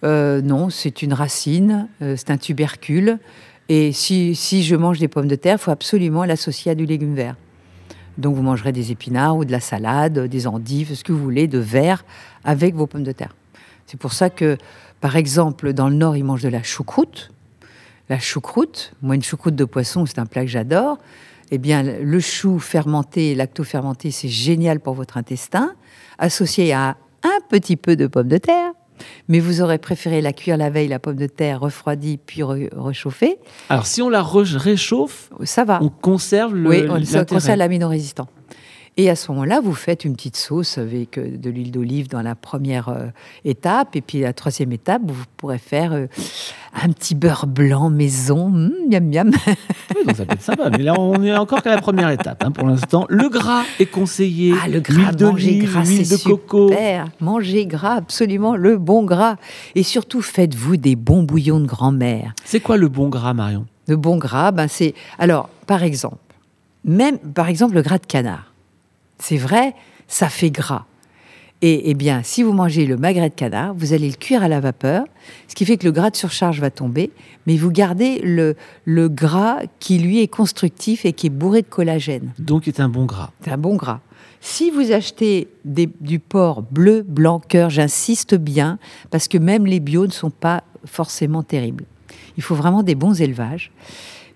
Non, 0.03 0.69
c'est 0.69 1.01
une 1.01 1.15
racine, 1.15 1.89
c'est 2.01 2.31
un 2.31 2.37
tubercule. 2.37 3.19
Et 3.71 3.93
si, 3.93 4.35
si, 4.35 4.63
je 4.63 4.77
mange 4.77 4.99
des 4.99 5.09
pommes 5.09 5.29
de 5.29 5.35
terre, 5.35 5.57
il 5.59 5.63
faut 5.63 5.71
absolument 5.71 6.27
l'associer 6.27 6.73
à 6.73 6.75
du 6.75 6.85
légume 6.85 7.15
vert. 7.15 7.37
Donc 8.19 8.37
vous 8.37 8.43
mangerez 8.43 8.73
des 8.73 8.93
épinards 8.93 9.39
ou 9.39 9.47
de 9.47 9.53
la 9.53 9.61
salade, 9.61 10.19
des 10.29 10.47
endives, 10.47 10.95
ce 10.95 11.05
que 11.05 11.13
vous 11.13 11.23
voulez, 11.23 11.47
de 11.47 11.59
verre 11.59 12.05
avec 12.45 12.75
vos 12.75 12.87
pommes 12.87 13.03
de 13.03 13.13
terre. 13.13 13.35
C'est 13.87 13.99
pour 13.99 14.13
ça 14.13 14.29
que, 14.29 14.59
par 15.01 15.17
exemple, 15.17 15.73
dans 15.73 15.89
le 15.89 15.95
Nord, 15.95 16.19
ils 16.19 16.25
mangent 16.25 16.43
de 16.43 16.51
la 16.51 16.63
choucroute 16.63 17.33
la 18.09 18.19
choucroute. 18.19 18.93
Moi, 19.03 19.15
une 19.15 19.23
choucroute 19.23 19.55
de 19.55 19.65
poisson, 19.65 20.07
c'est 20.07 20.19
un 20.19 20.27
plat 20.27 20.43
que 20.43 20.51
j'adore. 20.51 20.99
Eh 21.51 21.59
bien, 21.59 21.83
le 21.83 22.21
chou 22.21 22.59
fermenté, 22.59 23.35
lacto-fermenté, 23.35 24.11
c'est 24.11 24.29
génial 24.29 24.81
pour 24.81 24.95
votre 24.95 25.17
intestin, 25.17 25.75
associé 26.19 26.73
à 26.73 26.97
un 27.23 27.41
petit 27.49 27.77
peu 27.77 27.97
de 27.97 28.07
pomme 28.07 28.29
de 28.29 28.39
terre. 28.39 28.73
Mais 29.29 29.41
vous 29.41 29.61
aurez 29.61 29.79
préféré 29.79 30.21
la 30.21 30.33
cuire 30.33 30.57
la 30.57 30.71
veille, 30.71 30.89
la 30.89 30.99
pomme 30.99 31.17
de 31.17 31.27
terre 31.27 31.61
refroidie, 31.61 32.19
puis 32.19 32.43
réchauffée. 32.43 33.39
Alors, 33.69 33.87
si 33.87 34.03
on 34.03 34.09
la 34.09 34.23
réchauffe, 34.23 35.31
ça 35.45 35.65
va. 35.65 35.81
On 35.83 35.89
conserve 35.89 36.55
le. 36.55 36.69
Oui, 36.69 36.85
on 36.89 37.25
conserve 37.25 37.59
l'amino-résistant. 37.59 38.29
Et 38.97 39.11
à 39.11 39.17
ce 39.17 39.33
moment-là, 39.33 39.61
vous 39.61 39.75
faites 39.75 40.05
une 40.05 40.15
petite 40.15 40.37
sauce 40.37 40.79
avec 40.79 41.19
euh, 41.19 41.37
de 41.37 41.51
l'huile 41.51 41.73
d'olive 41.73 42.09
dans 42.09 42.23
la 42.23 42.37
première 42.37 42.89
euh, 42.91 43.07
étape. 43.45 43.97
Et 43.97 44.01
puis 44.01 44.21
la 44.21 44.33
troisième 44.33 44.71
étape, 44.71 45.03
vous 45.05 45.25
pourrez 45.37 45.59
faire 45.59 45.93
euh, 45.93 46.07
un 46.81 46.91
petit 46.91 47.17
beurre 47.17 47.49
blanc 47.49 47.91
maison. 47.91 48.51
Mmh, 48.51 48.71
miam 48.89 49.09
miam. 49.09 49.31
Oui, 49.97 50.15
ça 50.15 50.25
peut 50.25 50.35
être 50.35 50.43
sympa. 50.43 50.71
Mais 50.71 50.85
là, 50.85 50.95
on 50.99 51.21
est 51.25 51.35
encore 51.35 51.63
qu'à 51.63 51.75
la 51.75 51.81
première 51.81 52.09
étape 52.11 52.45
hein, 52.45 52.53
pour 52.53 52.69
l'instant. 52.69 53.07
Le 53.09 53.29
gras 53.29 53.65
est 53.81 53.87
conseillé. 53.87 54.55
Ah, 54.63 54.69
le 54.69 54.79
gras, 54.79 55.11
manger 55.21 55.59
gras, 55.59 55.85
c'est 55.85 56.17
de 56.17 56.23
coco. 56.23 56.69
super. 56.69 57.09
Mangez 57.21 57.67
gras, 57.67 57.97
absolument, 57.97 58.55
le 58.55 58.79
bon 58.79 59.03
gras. 59.03 59.37
Et 59.75 59.83
surtout, 59.83 60.23
faites-vous 60.23 60.77
des 60.77 60.95
bons 60.95 61.25
bouillons 61.25 61.59
de 61.59 61.67
grand-mère. 61.67 62.33
C'est 62.45 62.61
quoi 62.61 62.77
le 62.77 62.89
bon 62.89 63.09
gras, 63.09 63.35
Marion? 63.35 63.67
Le 63.89 63.97
bon 63.97 64.17
gras, 64.19 64.53
ben 64.53 64.69
c'est... 64.69 64.95
Alors, 65.19 65.49
par 65.67 65.83
exemple, 65.83 66.19
même, 66.85 67.19
par 67.19 67.49
exemple, 67.49 67.75
le 67.75 67.83
gras 67.83 67.99
de 67.99 68.07
canard. 68.07 68.54
C'est 69.19 69.37
vrai, 69.37 69.75
ça 70.09 70.29
fait 70.29 70.51
gras. 70.51 70.87
Et 71.63 71.91
eh 71.91 71.95
bien, 71.95 72.23
si 72.23 72.43
vous 72.43 72.53
mangez 72.53 72.85
le 72.85 72.99
magret 72.99 73.31
de 73.31 73.35
canard, 73.35 73.73
vous 73.75 73.95
allez 73.95 74.09
le 74.09 74.17
cuire 74.17 74.43
à 74.43 74.49
la 74.49 74.61
vapeur, 74.61 75.07
ce 75.49 75.55
qui 75.55 75.65
fait 75.65 75.79
que 75.79 75.87
le 75.87 75.93
gras 75.93 76.11
de 76.11 76.17
surcharge 76.17 76.61
va 76.61 76.71
tomber, 76.71 77.11
mais 77.47 77.57
vous 77.57 77.71
gardez 77.71 78.19
le, 78.19 78.55
le 78.85 79.09
gras 79.09 79.61
qui, 79.81 79.99
lui, 79.99 80.21
est 80.21 80.29
constructif 80.29 81.07
et 81.07 81.15
qui 81.15 81.29
est 81.29 81.31
bourré 81.31 81.63
de 81.63 81.67
collagène. 81.67 82.33
Donc, 82.39 82.65
c'est 82.67 82.81
un 82.81 82.91
bon 82.91 83.07
gras. 83.07 83.31
C'est 83.43 83.51
un 83.51 83.57
bon 83.57 83.77
gras. 83.77 84.01
Si 84.43 84.71
vous 84.71 84.93
achetez 84.93 85.49
du 85.65 86.19
porc 86.19 86.61
bleu, 86.61 87.03
blanc, 87.03 87.41
cœur, 87.41 87.71
j'insiste 87.71 88.35
bien, 88.35 88.79
parce 89.11 89.27
que 89.27 89.39
même 89.39 89.65
les 89.65 89.81
bio 89.81 90.07
ne 90.07 90.13
sont 90.13 90.31
pas 90.31 90.65
forcément 90.85 91.43
terribles. 91.43 91.87
Il 92.37 92.43
faut 92.43 92.55
vraiment 92.55 92.83
des 92.83 92.95
bons 92.95 93.23
élevages. 93.23 93.73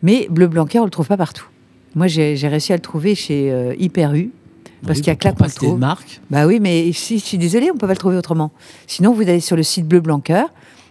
Mais 0.03 0.29
bleu, 0.31 0.47
blanc, 0.47 0.65
cœur, 0.65 0.81
on 0.81 0.85
ne 0.85 0.89
le 0.89 0.93
trouve 0.93 1.09
pas 1.09 1.19
partout. 1.19 1.47
Moi, 1.95 2.07
j'ai 2.07 2.37
réussi 2.49 2.73
à 2.73 2.77
le 2.77 2.83
trouver 2.83 3.15
chez 3.15 3.53
euh, 3.53 3.75
Hyper 3.79 4.15
U, 4.15 4.31
parce 4.87 4.99
qu'il 4.99 5.09
y 5.09 5.11
a 5.11 5.17
que 5.17 5.25
là 5.25 5.33
qu'on 5.33 5.77
marque. 5.77 6.21
Bah 6.31 6.47
oui, 6.47 6.61
mais 6.61 6.93
je 6.93 7.17
suis 7.17 7.39
désolée, 7.39 7.71
on 7.71 7.77
peut 7.77 7.87
pas 7.87 7.95
le 7.95 7.99
trouver 7.99 8.17
autrement. 8.17 8.53
Sinon, 8.87 9.13
vous 9.13 9.23
allez 9.23 9.41
sur 9.41 9.57
le 9.57 9.63
site 9.63 9.87
Bleu 9.87 10.01
Blanc 10.01 10.23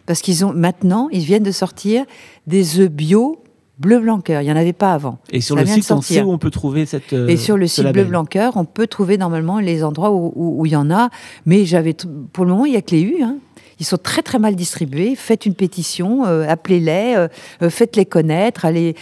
parce 0.06 0.22
qu'ils 0.22 0.46
ont 0.46 0.54
maintenant, 0.54 1.10
ils 1.12 1.24
viennent 1.24 1.44
de 1.44 1.52
sortir 1.52 2.06
des 2.48 2.80
œufs 2.80 2.90
bio 2.90 3.44
bleu 3.80 4.00
blanc 4.00 4.22
Il 4.28 4.40
n'y 4.40 4.52
en 4.52 4.56
avait 4.56 4.74
pas 4.74 4.94
avant. 4.94 5.20
Et 5.32 5.42
sur 5.42 5.56
le 5.56 5.66
site, 5.66 5.92
on 5.92 6.02
sait 6.02 6.22
où 6.22 6.32
on 6.32 6.38
peut 6.38 6.50
trouver 6.50 6.86
cette. 6.86 7.14
Euh, 7.14 7.28
et 7.28 7.38
sur 7.38 7.58
le 7.58 7.68
site 7.68 7.92
bleu 7.92 8.06
blanc 8.06 8.26
on 8.56 8.66
peut 8.66 8.88
trouver 8.88 9.18
normalement 9.18 9.60
les 9.60 9.84
endroits 9.84 10.12
où, 10.12 10.66
il 10.66 10.72
y 10.72 10.76
en 10.76 10.90
a. 10.90 11.10
Mais 11.46 11.66
j'avais, 11.66 11.96
pour 12.34 12.46
le 12.46 12.52
moment, 12.52 12.66
il 12.66 12.74
y 12.74 12.78
a 12.78 12.82
que 12.82 12.92
les 12.92 13.02
U. 13.02 13.22
Hein. 13.22 13.38
Ils 13.80 13.86
sont 13.86 13.98
très 13.98 14.22
très 14.22 14.40
mal 14.40 14.56
distribués. 14.56 15.16
Faites 15.16 15.46
une 15.46 15.54
pétition, 15.54 16.26
euh, 16.26 16.48
appelez-les, 16.48 17.14
euh, 17.16 17.28
euh, 17.62 17.70
faites-les 17.70 18.06
connaître, 18.06 18.66
allez 18.66 18.96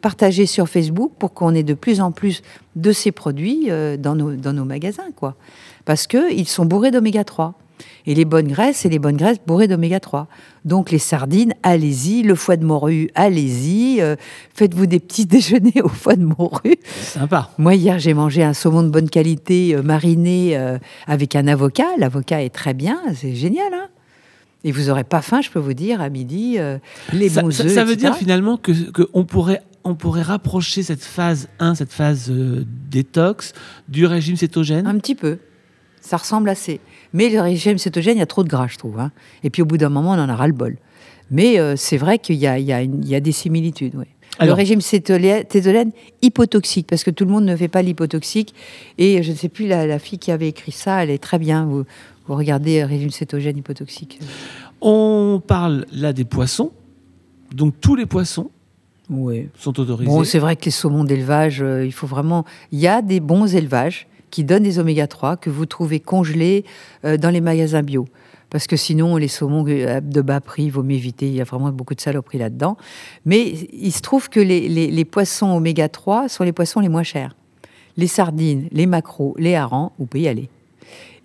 partager 0.00 0.46
sur 0.46 0.68
Facebook 0.68 1.12
pour 1.18 1.34
qu'on 1.34 1.54
ait 1.54 1.62
de 1.62 1.74
plus 1.74 2.00
en 2.00 2.12
plus 2.12 2.42
de 2.76 2.92
ces 2.92 3.12
produits 3.12 3.68
dans, 3.98 4.14
nos, 4.16 4.32
dans 4.32 4.52
nos 4.52 4.64
magasins, 4.64 5.12
quoi. 5.14 5.36
Parce 5.84 6.06
qu'ils 6.06 6.48
sont 6.48 6.64
bourrés 6.64 6.90
d'oméga 6.90 7.24
3. 7.24 7.54
Et 8.06 8.14
les 8.14 8.24
bonnes 8.24 8.48
graisses, 8.48 8.78
c'est 8.78 8.88
les 8.88 8.98
bonnes 8.98 9.16
graisses 9.16 9.38
bourrées 9.46 9.68
d'oméga 9.68 10.00
3. 10.00 10.28
Donc 10.64 10.90
les 10.90 10.98
sardines, 10.98 11.54
allez-y. 11.62 12.22
Le 12.22 12.34
foie 12.34 12.56
de 12.56 12.64
morue, 12.64 13.10
allez-y. 13.14 14.02
Faites-vous 14.54 14.86
des 14.86 15.00
petits 15.00 15.26
déjeuners 15.26 15.82
au 15.82 15.88
foie 15.88 16.16
de 16.16 16.24
morue. 16.24 16.76
Sympa. 16.84 17.50
Moi, 17.58 17.74
hier, 17.74 17.98
j'ai 17.98 18.14
mangé 18.14 18.42
un 18.42 18.54
saumon 18.54 18.82
de 18.82 18.88
bonne 18.88 19.10
qualité 19.10 19.76
mariné 19.82 20.58
avec 21.06 21.36
un 21.36 21.46
avocat. 21.46 21.88
L'avocat 21.98 22.42
est 22.42 22.54
très 22.54 22.74
bien, 22.74 23.00
c'est 23.14 23.34
génial. 23.34 23.72
Hein 23.72 23.88
et 24.64 24.72
vous 24.72 24.84
n'aurez 24.84 25.04
pas 25.04 25.20
faim, 25.20 25.42
je 25.42 25.50
peux 25.50 25.58
vous 25.58 25.74
dire, 25.74 26.00
à 26.00 26.08
midi, 26.08 26.56
euh, 26.58 26.78
les 27.12 27.28
bons 27.28 27.50
ça, 27.50 27.68
ça, 27.68 27.84
veut 27.84 27.96
dire 27.96 28.16
finalement 28.16 28.56
qu'on 28.56 28.72
que 28.72 29.02
pourrait, 29.22 29.62
on 29.84 29.94
pourrait 29.94 30.22
rapprocher 30.22 30.82
cette 30.82 31.04
phase 31.04 31.48
1, 31.58 31.74
cette 31.76 31.92
phase 31.92 32.30
euh, 32.30 32.64
détox, 32.90 33.52
du 33.88 34.06
régime 34.06 34.36
cétogène? 34.36 34.86
Un 34.86 34.98
petit 34.98 35.14
peu. 35.14 35.38
Ça 36.00 36.16
ressemble 36.16 36.48
assez. 36.48 36.80
Mais 37.12 37.28
le 37.28 37.40
régime 37.40 37.76
cétogène, 37.76 38.16
il 38.16 38.20
y 38.20 38.22
a 38.22 38.26
trop 38.26 38.42
de 38.42 38.48
gras, 38.48 38.66
je 38.66 38.78
trouve. 38.78 38.98
Hein. 38.98 39.12
Et 39.42 39.50
puis 39.50 39.60
au 39.60 39.66
bout 39.66 39.76
d'un 39.76 39.90
moment, 39.90 40.12
on 40.12 40.18
en 40.18 40.32
aura 40.32 40.46
le 40.46 40.54
bol. 40.54 40.76
Mais 41.30 41.58
euh, 41.58 41.76
c'est 41.76 41.98
vrai 41.98 42.18
qu'il 42.18 42.36
y, 42.36 42.46
y, 42.46 43.08
y 43.08 43.14
a, 43.14 43.20
des 43.20 43.32
similitudes. 43.32 43.94
Oui. 43.96 44.06
le 44.40 44.52
régime 44.52 44.80
cétogène 44.80 45.92
hypotoxique, 46.22 46.86
parce 46.86 47.04
que 47.04 47.10
tout 47.10 47.24
le 47.24 47.30
monde 47.30 47.44
ne 47.44 47.56
fait 47.56 47.68
pas 47.68 47.82
l'hypotoxique. 47.82 48.54
Et 48.96 49.22
je 49.22 49.32
ne 49.32 49.36
sais 49.36 49.50
plus, 49.50 49.66
la, 49.66 49.86
la, 49.86 49.98
fille 49.98 50.18
qui 50.18 50.32
avait 50.32 50.48
écrit 50.48 50.72
ça, 50.72 51.02
elle 51.02 51.10
est 51.10 51.22
très 51.22 51.38
bien. 51.38 51.66
Vous, 51.66 51.84
vous 52.26 52.34
regardez 52.34 52.84
régime 52.84 53.10
cétogène 53.10 53.56
hypotoxique. 53.58 54.20
On 54.80 55.42
parle 55.46 55.86
là 55.92 56.12
des 56.12 56.24
poissons. 56.24 56.72
Donc 57.54 57.74
tous 57.80 57.94
les 57.94 58.06
poissons 58.06 58.50
oui. 59.10 59.48
sont 59.58 59.78
autorisés. 59.78 60.10
Bon, 60.10 60.24
c'est 60.24 60.38
vrai 60.38 60.56
que 60.56 60.64
les 60.64 60.70
saumons 60.70 61.04
d'élevage, 61.04 61.62
euh, 61.62 61.84
il 61.84 61.92
faut 61.92 62.06
vraiment. 62.06 62.44
Il 62.72 62.78
y 62.78 62.88
a 62.88 63.02
des 63.02 63.20
bons 63.20 63.54
élevages 63.54 64.06
qui 64.30 64.44
donnent 64.44 64.62
des 64.62 64.78
oméga 64.78 65.06
3 65.06 65.36
que 65.36 65.50
vous 65.50 65.66
trouvez 65.66 66.00
congelés 66.00 66.64
euh, 67.04 67.16
dans 67.16 67.30
les 67.30 67.40
magasins 67.40 67.82
bio. 67.82 68.06
Parce 68.50 68.66
que 68.66 68.76
sinon, 68.76 69.16
les 69.16 69.28
saumons 69.28 69.64
euh, 69.68 70.00
de 70.00 70.20
bas 70.20 70.40
prix, 70.40 70.64
il 70.64 70.70
vaut 70.70 70.82
mieux 70.82 70.96
éviter. 70.96 71.28
Il 71.28 71.34
y 71.34 71.40
a 71.40 71.44
vraiment 71.44 71.70
beaucoup 71.70 71.94
de 71.94 72.00
saloperies 72.00 72.38
là-dedans. 72.38 72.76
Mais 73.24 73.50
il 73.72 73.92
se 73.92 74.00
trouve 74.00 74.28
que 74.28 74.40
les, 74.40 74.68
les 74.68 75.04
poissons 75.04 75.54
oméga 75.54 75.88
3 75.88 76.28
sont 76.28 76.44
les 76.44 76.52
poissons 76.52 76.80
les 76.80 76.88
moins 76.88 77.02
chers. 77.02 77.36
Les 77.96 78.06
sardines, 78.08 78.68
les 78.72 78.86
maquereaux, 78.86 79.36
les 79.38 79.54
harengs, 79.54 79.92
vous 79.98 80.06
pouvez 80.06 80.24
y 80.24 80.28
aller. 80.28 80.48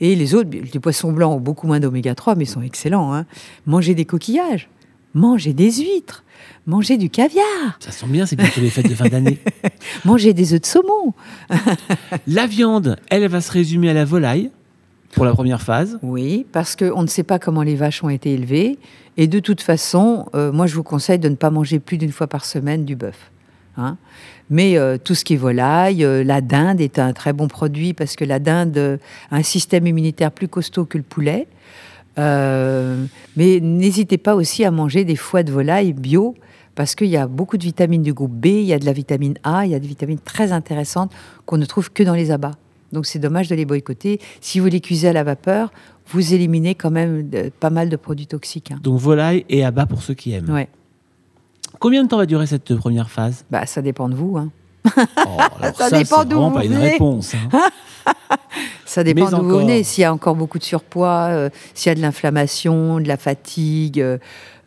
Et 0.01 0.15
les 0.15 0.35
autres, 0.35 0.49
les 0.51 0.79
poissons 0.79 1.12
blancs 1.12 1.33
ont 1.33 1.39
beaucoup 1.39 1.67
moins 1.67 1.79
d'oméga 1.79 2.15
3, 2.15 2.35
mais 2.35 2.45
sont 2.45 2.62
excellents. 2.62 3.13
Hein. 3.13 3.25
Mangez 3.65 3.95
des 3.95 4.05
coquillages. 4.05 4.69
Mangez 5.15 5.53
des 5.53 5.71
huîtres, 5.71 6.23
mangez 6.67 6.95
du 6.95 7.09
caviar. 7.09 7.43
Ça 7.79 7.91
sent 7.91 8.05
bien, 8.05 8.27
c'est 8.27 8.35
bientôt 8.35 8.62
les 8.62 8.69
fêtes 8.69 8.88
de 8.88 8.93
fin 8.93 9.09
d'année. 9.09 9.39
mangez 10.05 10.33
des 10.33 10.53
œufs 10.53 10.62
de 10.62 10.65
saumon. 10.67 11.13
la 12.27 12.45
viande, 12.45 12.95
elle 13.09 13.27
va 13.27 13.41
se 13.41 13.51
résumer 13.51 13.89
à 13.89 13.93
la 13.93 14.05
volaille 14.05 14.51
pour 15.13 15.25
la 15.25 15.33
première 15.33 15.63
phase. 15.63 15.97
Oui, 16.03 16.45
parce 16.51 16.75
qu'on 16.75 17.01
ne 17.01 17.07
sait 17.07 17.23
pas 17.23 17.39
comment 17.39 17.63
les 17.63 17.75
vaches 17.75 18.03
ont 18.03 18.09
été 18.09 18.33
élevées. 18.33 18.77
Et 19.17 19.25
de 19.25 19.39
toute 19.39 19.62
façon, 19.62 20.27
euh, 20.35 20.51
moi, 20.51 20.67
je 20.67 20.75
vous 20.75 20.83
conseille 20.83 21.19
de 21.19 21.29
ne 21.29 21.35
pas 21.35 21.49
manger 21.49 21.79
plus 21.79 21.97
d'une 21.97 22.12
fois 22.12 22.27
par 22.27 22.45
semaine 22.45 22.85
du 22.85 22.95
bœuf. 22.95 23.31
Hein. 23.77 23.97
Mais 24.49 24.77
euh, 24.77 24.97
tout 24.97 25.15
ce 25.15 25.23
qui 25.23 25.33
est 25.33 25.38
volaille, 25.38 26.03
euh, 26.03 26.23
la 26.23 26.41
dinde 26.41 26.81
est 26.81 26.99
un 26.99 27.13
très 27.13 27.33
bon 27.33 27.47
produit 27.47 27.93
parce 27.93 28.15
que 28.15 28.25
la 28.25 28.39
dinde 28.39 28.99
a 29.31 29.35
un 29.35 29.43
système 29.43 29.85
immunitaire 29.85 30.31
plus 30.31 30.47
costaud 30.47 30.85
que 30.85 30.97
le 30.97 31.03
poulet. 31.03 31.47
mais 32.17 33.59
n'hésitez 33.62 34.17
pas 34.17 34.35
aussi 34.35 34.65
à 34.65 34.71
manger 34.71 35.05
des 35.05 35.15
foies 35.15 35.43
de 35.43 35.51
volaille 35.51 35.93
bio 35.93 36.35
parce 36.75 36.95
qu'il 36.95 37.07
y 37.07 37.17
a 37.17 37.27
beaucoup 37.27 37.57
de 37.57 37.63
vitamines 37.63 38.03
du 38.03 38.13
groupe 38.13 38.33
B, 38.33 38.47
il 38.47 38.63
y 38.63 38.73
a 38.73 38.79
de 38.79 38.85
la 38.85 38.93
vitamine 38.93 39.35
A, 39.43 39.65
il 39.65 39.71
y 39.71 39.75
a 39.75 39.79
des 39.79 39.88
vitamines 39.88 40.19
très 40.19 40.51
intéressantes 40.51 41.12
qu'on 41.45 41.57
ne 41.57 41.65
trouve 41.65 41.91
que 41.91 42.03
dans 42.03 42.15
les 42.15 42.31
abats. 42.31 42.55
Donc 42.91 43.05
c'est 43.05 43.19
dommage 43.19 43.47
de 43.49 43.55
les 43.55 43.65
boycotter. 43.65 44.19
Si 44.41 44.59
vous 44.59 44.67
les 44.67 44.81
cuisez 44.81 45.09
à 45.09 45.13
la 45.13 45.23
vapeur, 45.23 45.71
vous 46.07 46.33
éliminez 46.33 46.75
quand 46.75 46.91
même 46.91 47.29
pas 47.59 47.69
mal 47.69 47.89
de 47.89 47.95
produits 47.95 48.27
toxiques. 48.27 48.71
Hein. 48.71 48.79
Donc 48.81 48.99
volaille 48.99 49.45
et 49.49 49.63
abat 49.63 49.85
pour 49.85 50.01
ceux 50.01 50.13
qui 50.13 50.33
aiment. 50.33 50.49
Ouais. 50.49 50.67
Combien 51.79 52.03
de 52.03 52.09
temps 52.09 52.17
va 52.17 52.25
durer 52.25 52.45
cette 52.45 52.75
première 52.75 53.09
phase? 53.09 53.45
Bah, 53.49 53.65
Ça 53.65 53.81
dépend 53.81 54.09
de 54.09 54.15
vous. 54.15 54.37
Hein. 54.37 54.49
Oh, 54.85 55.37
ça, 55.77 55.89
dépend 55.89 56.25
d'où 56.25 56.41
vous 56.41 56.51
pas 56.51 56.65
une 56.65 56.75
réponse. 56.75 57.33
Hein. 57.35 57.69
ça 58.85 59.03
dépend 59.03 59.29
d'où 59.29 59.43
vous 59.43 59.59
venez. 59.59 59.83
S'il 59.83 60.01
y 60.01 60.05
a 60.05 60.13
encore 60.13 60.35
beaucoup 60.35 60.59
de 60.59 60.63
surpoids, 60.63 61.27
euh, 61.29 61.49
s'il 61.73 61.89
y 61.89 61.91
a 61.91 61.95
de 61.95 62.01
l'inflammation, 62.01 62.99
de 62.99 63.07
la 63.07 63.17
fatigue, 63.17 64.01
euh, 64.01 64.17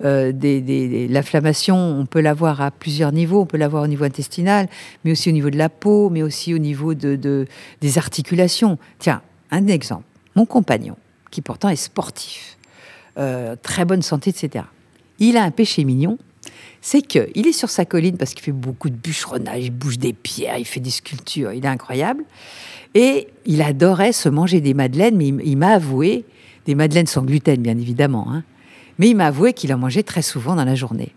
euh, 0.05 0.33
des, 0.33 1.09
l'inflammation, 1.09 1.77
on 1.77 2.07
peut 2.07 2.21
l'avoir 2.21 2.61
à 2.61 2.71
plusieurs 2.71 3.13
niveaux. 3.13 3.43
On 3.43 3.47
peut 3.47 3.59
l'avoir 3.59 3.83
au 3.83 3.87
niveau 3.87 4.05
intestinal, 4.05 4.69
mais 5.05 5.13
aussi 5.13 5.29
au 5.29 5.33
niveau 5.33 5.51
de 5.51 5.59
la 5.59 5.69
peau, 5.69 6.09
mais 6.11 6.23
aussi 6.23 6.55
au 6.55 6.59
niveau 6.59 6.95
de, 6.95 7.47
des 7.81 7.99
articulations. 7.99 8.79
Tiens, 8.99 9.23
un 9.51 9.67
exemple. 9.67 10.05
Mon 10.35 10.47
compagnon, 10.47 10.97
qui 11.31 11.43
pourtant 11.43 11.69
est 11.69 11.77
sportif, 11.77 12.57
très 13.63 13.85
bonne 13.85 14.03
santé, 14.03 14.31
etc. 14.31 14.65
Il 15.19 15.37
a 15.37 15.43
un 15.43 15.51
péché 15.51 15.85
mignon 15.85 16.17
c'est 16.83 17.01
qu'il 17.01 17.47
est 17.47 17.53
sur 17.53 17.71
sa 17.71 17.85
colline 17.85 18.19
parce 18.19 18.35
qu'il 18.35 18.43
fait 18.43 18.53
beaucoup 18.53 18.91
de 18.91 18.97
bûcheronnage, 18.97 19.65
il 19.65 19.71
bouge 19.71 19.99
des 19.99 20.13
pierres, 20.13 20.59
il 20.59 20.67
fait 20.67 20.81
des 20.81 20.91
sculptures, 20.91 21.53
il 21.53 21.65
est 21.65 21.69
incroyable. 21.69 22.25
Et 22.95 23.29
il 23.47 23.63
adorait 23.63 24.13
se 24.13 24.29
manger 24.29 24.61
des 24.61 24.75
madeleines, 24.75 25.17
mais 25.17 25.29
il, 25.29 25.57
m'a 25.57 25.71
avoué, 25.71 26.25
des 26.67 26.75
madeleines 26.75 27.07
sans 27.07 27.23
gluten 27.23 27.63
bien 27.63 27.79
évidemment, 27.79 28.27
hein, 28.31 28.43
mais 28.99 29.09
il 29.09 29.15
m'a 29.15 29.27
avoué 29.27 29.53
qu'il 29.53 29.73
en 29.73 29.79
mangeait 29.79 30.03
très 30.03 30.23
souvent 30.23 30.57
dans 30.57 30.65
la 30.65 30.75
journée. 30.75 31.13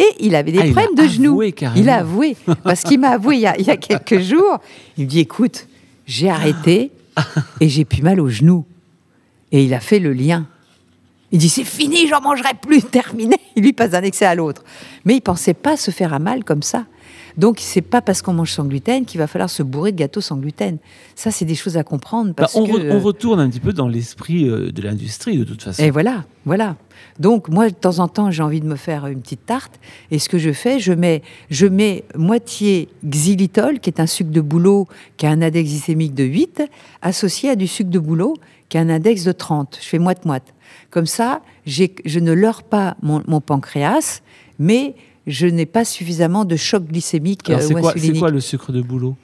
Et 0.00 0.08
il 0.20 0.34
avait 0.34 0.52
des 0.52 0.58
ah, 0.58 0.64
problèmes 0.64 0.94
de 0.96 1.08
genoux. 1.08 1.42
Il 1.76 1.88
a 1.88 1.98
avoué, 1.98 2.36
parce 2.64 2.82
qu'il 2.82 3.00
m'a 3.00 3.10
avoué 3.10 3.36
il 3.36 3.40
y, 3.40 3.46
a, 3.46 3.56
il 3.58 3.66
y, 3.66 3.70
a, 3.70 3.76
quelques 3.76 4.20
jours, 4.20 4.58
il 4.96 5.04
me 5.04 5.08
dit, 5.08 5.20
écoute, 5.20 5.68
j'ai 6.06 6.28
arrêté 6.28 6.90
et 7.60 7.68
j'ai 7.68 7.84
plus 7.84 8.02
mal 8.02 8.20
aux 8.20 8.28
genoux. 8.28 8.64
Et 9.52 9.64
il 9.64 9.74
a 9.74 9.80
fait 9.80 10.00
le 10.00 10.12
lien. 10.12 10.46
Il 11.30 11.38
dit 11.38 11.48
c'est 11.48 11.64
fini, 11.64 12.06
j'en 12.08 12.20
mangerai 12.20 12.54
plus, 12.60 12.82
terminé. 12.90 13.36
Il 13.56 13.62
lui 13.62 13.72
passe 13.72 13.90
d'un 13.90 14.02
excès 14.02 14.24
à 14.24 14.34
l'autre. 14.34 14.64
Mais 15.04 15.16
il 15.16 15.20
pensait 15.20 15.54
pas 15.54 15.76
se 15.76 15.90
faire 15.90 16.14
à 16.14 16.18
mal 16.18 16.44
comme 16.44 16.62
ça. 16.62 16.86
Donc 17.38 17.58
c'est 17.60 17.82
pas 17.82 18.02
parce 18.02 18.20
qu'on 18.20 18.32
mange 18.32 18.50
sans 18.50 18.64
gluten 18.64 19.04
qu'il 19.04 19.18
va 19.18 19.28
falloir 19.28 19.48
se 19.48 19.62
bourrer 19.62 19.92
de 19.92 19.96
gâteaux 19.96 20.20
sans 20.20 20.36
gluten. 20.36 20.78
Ça 21.14 21.30
c'est 21.30 21.44
des 21.44 21.54
choses 21.54 21.76
à 21.76 21.84
comprendre 21.84 22.34
bah, 22.36 22.48
on, 22.54 22.64
retourne 23.00 23.38
un 23.38 23.48
petit 23.48 23.60
peu 23.60 23.72
dans 23.72 23.86
l'esprit 23.86 24.48
euh, 24.48 24.72
de 24.72 24.82
l'industrie 24.82 25.38
de 25.38 25.44
toute 25.44 25.62
façon. 25.62 25.80
Et 25.80 25.90
voilà, 25.90 26.24
voilà. 26.44 26.76
Donc 27.20 27.48
moi 27.48 27.68
de 27.70 27.74
temps 27.74 28.00
en 28.00 28.08
temps 28.08 28.32
j'ai 28.32 28.42
envie 28.42 28.60
de 28.60 28.66
me 28.66 28.74
faire 28.74 29.06
une 29.06 29.20
petite 29.20 29.46
tarte 29.46 29.78
et 30.10 30.18
ce 30.18 30.28
que 30.28 30.36
je 30.36 30.52
fais, 30.52 30.80
je 30.80 30.92
mets, 30.92 31.22
je 31.48 31.66
mets 31.66 32.04
moitié 32.16 32.88
xylitol 33.04 33.78
qui 33.78 33.88
est 33.88 34.00
un 34.00 34.06
sucre 34.06 34.30
de 34.30 34.40
bouleau 34.40 34.88
qui 35.16 35.26
a 35.26 35.30
un 35.30 35.40
index 35.40 35.70
glycémique 35.70 36.14
de 36.14 36.24
8 36.24 36.62
associé 37.02 37.50
à 37.50 37.56
du 37.56 37.68
sucre 37.68 37.90
de 37.90 38.00
bouleau 38.00 38.34
qui 38.68 38.78
a 38.78 38.80
un 38.80 38.88
index 38.88 39.24
de 39.24 39.32
30. 39.32 39.78
Je 39.80 39.86
fais 39.86 39.98
moite-moite. 39.98 40.54
Comme 40.90 41.06
ça, 41.06 41.42
je 41.66 42.18
ne 42.18 42.32
leurre 42.32 42.62
pas 42.62 42.96
mon, 43.02 43.40
pancréas, 43.40 44.22
mais 44.58 44.94
je 45.26 45.46
n'ai 45.46 45.66
pas 45.66 45.84
suffisamment 45.84 46.44
de 46.44 46.56
choc 46.56 46.84
glycémique 46.84 47.48
Alors, 47.48 47.60
euh, 47.62 47.92
c'est 47.96 48.18
quoi, 48.18 48.30
le 48.30 48.40
sucre 48.40 48.72
de 48.72 48.80
boulot? 48.80 49.16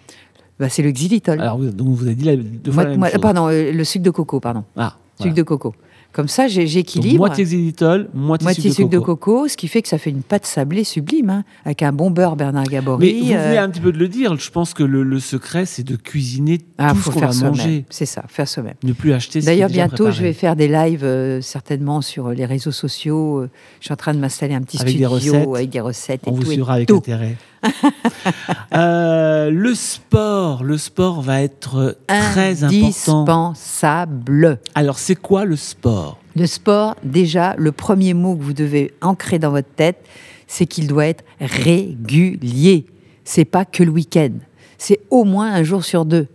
Bah, 0.59 0.69
C'est 0.69 0.83
le 0.83 0.91
xylitol. 0.91 1.41
Alors, 1.41 1.59
donc 1.59 1.89
vous 1.89 2.07
avez 2.07 2.15
dit 2.15 2.25
la, 2.25 2.37
deux 2.37 2.71
fois 2.71 2.85
la 2.85 2.97
même 2.97 3.11
Pardon, 3.21 3.49
euh, 3.49 3.73
le 3.73 3.85
sucre 3.85 4.05
de 4.05 4.11
coco, 4.11 4.41
pardon. 4.41 4.65
Ah, 4.77 4.97
sucre 5.21 5.35
de 5.35 5.43
coco. 5.43 5.75
Comme 6.15 6.29
ça, 6.29 6.47
j'équilibre. 6.47 7.19
Moitié 7.19 7.45
xylitol, 7.45 8.09
moitié, 8.15 8.45
moitié 8.45 8.71
sucre, 8.71 8.89
de, 8.89 9.01
coco. 9.01 9.49
ce 9.49 9.57
qui 9.57 9.67
fait 9.67 9.83
que 9.83 9.89
ça 9.89 9.99
fait 9.99 10.11
une 10.11 10.23
pâte 10.23 10.47
sablée 10.47 10.85
sublime, 10.85 11.29
hein, 11.29 11.45
avec 11.65 11.83
un 11.83 11.91
bon 11.91 12.13
beurre 12.13 12.37
Bernard 12.37 12.67
Gabory. 12.67 13.05
Mais 13.05 13.21
vous 13.21 13.27
venez 13.27 13.59
euh, 13.59 13.65
un 13.65 13.69
petit 13.69 13.81
peu 13.81 13.91
de 13.91 13.99
le 13.99 14.07
dire. 14.07 14.37
Je 14.39 14.51
pense 14.53 14.75
que 14.75 14.85
le, 14.85 15.19
secret, 15.19 15.67
c'est 15.67 15.83
de 15.83 15.97
cuisiner 15.97 16.61
ah, 16.79 16.93
tout 16.93 17.01
ce 17.01 17.11
qu'on 17.11 17.19
va 17.19 17.33
manger. 17.49 17.85
C'est 17.91 18.07
ça, 18.07 18.23
faire 18.29 18.47
soi-même. 18.47 18.75
Ne 18.85 18.93
plus 18.93 19.13
acheter. 19.13 19.41
D'ailleurs, 19.41 19.69
bientôt, 19.69 20.13
je 20.13 20.23
vais 20.23 20.33
faire 20.33 20.55
des 20.55 20.69
lives 20.69 21.03
euh, 21.03 21.41
certainement 21.41 22.01
sur 22.01 22.29
les 22.29 22.47
réseaux 22.47 22.71
sociaux. 22.71 23.39
Euh, 23.39 23.51
je 23.81 23.87
suis 23.87 23.93
en 23.93 23.97
train 23.97 24.15
de 24.15 24.21
m'installer 24.21 24.55
un 24.55 24.63
petit 24.63 24.81
avec 24.81 24.91
studio 24.91 25.09
des 25.09 25.15
recettes. 25.15 25.49
avec 25.53 25.71
des 25.71 25.81
recettes. 25.81 26.21
On 26.27 26.31
et 26.31 26.37
vous 26.37 26.45
suivra 26.53 26.75
avec 26.75 26.87
tout. 26.87 26.99
intérêt. 26.99 27.37
le 28.73 29.73
sport, 29.75 30.63
le 30.63 30.79
sport 30.79 31.23
va 31.23 31.43
être 31.43 31.97
très 32.07 32.63
important. 32.63 32.77
Indispensable. 32.85 34.61
Alors, 34.77 34.99
c'est 34.99 35.17
quoi 35.17 35.45
le 35.45 35.57
sport? 35.57 36.04
Le 36.37 36.47
sport, 36.47 36.97
déjà, 37.05 37.55
le 37.57 37.73
premier 37.73 38.15
mot 38.15 38.37
que 38.37 38.43
vous 38.43 38.53
devez 38.53 38.93
ancrer 39.01 39.39
dans 39.39 39.51
votre 39.51 39.69
tête, 39.69 40.05
c'est 40.47 40.67
qu'il 40.67 40.87
doit 40.87 41.07
être 41.07 41.25
régulier. 41.41 42.87
C'est 43.25 43.45
pas 43.45 43.65
que 43.65 43.83
le 43.83 43.91
week-end. 43.91 44.33
C'est 44.79 45.01
au 45.11 45.25
moins 45.25 45.53
un 45.53 45.63
jour 45.63 45.85
sur 45.85 46.05
deux. 46.05 46.27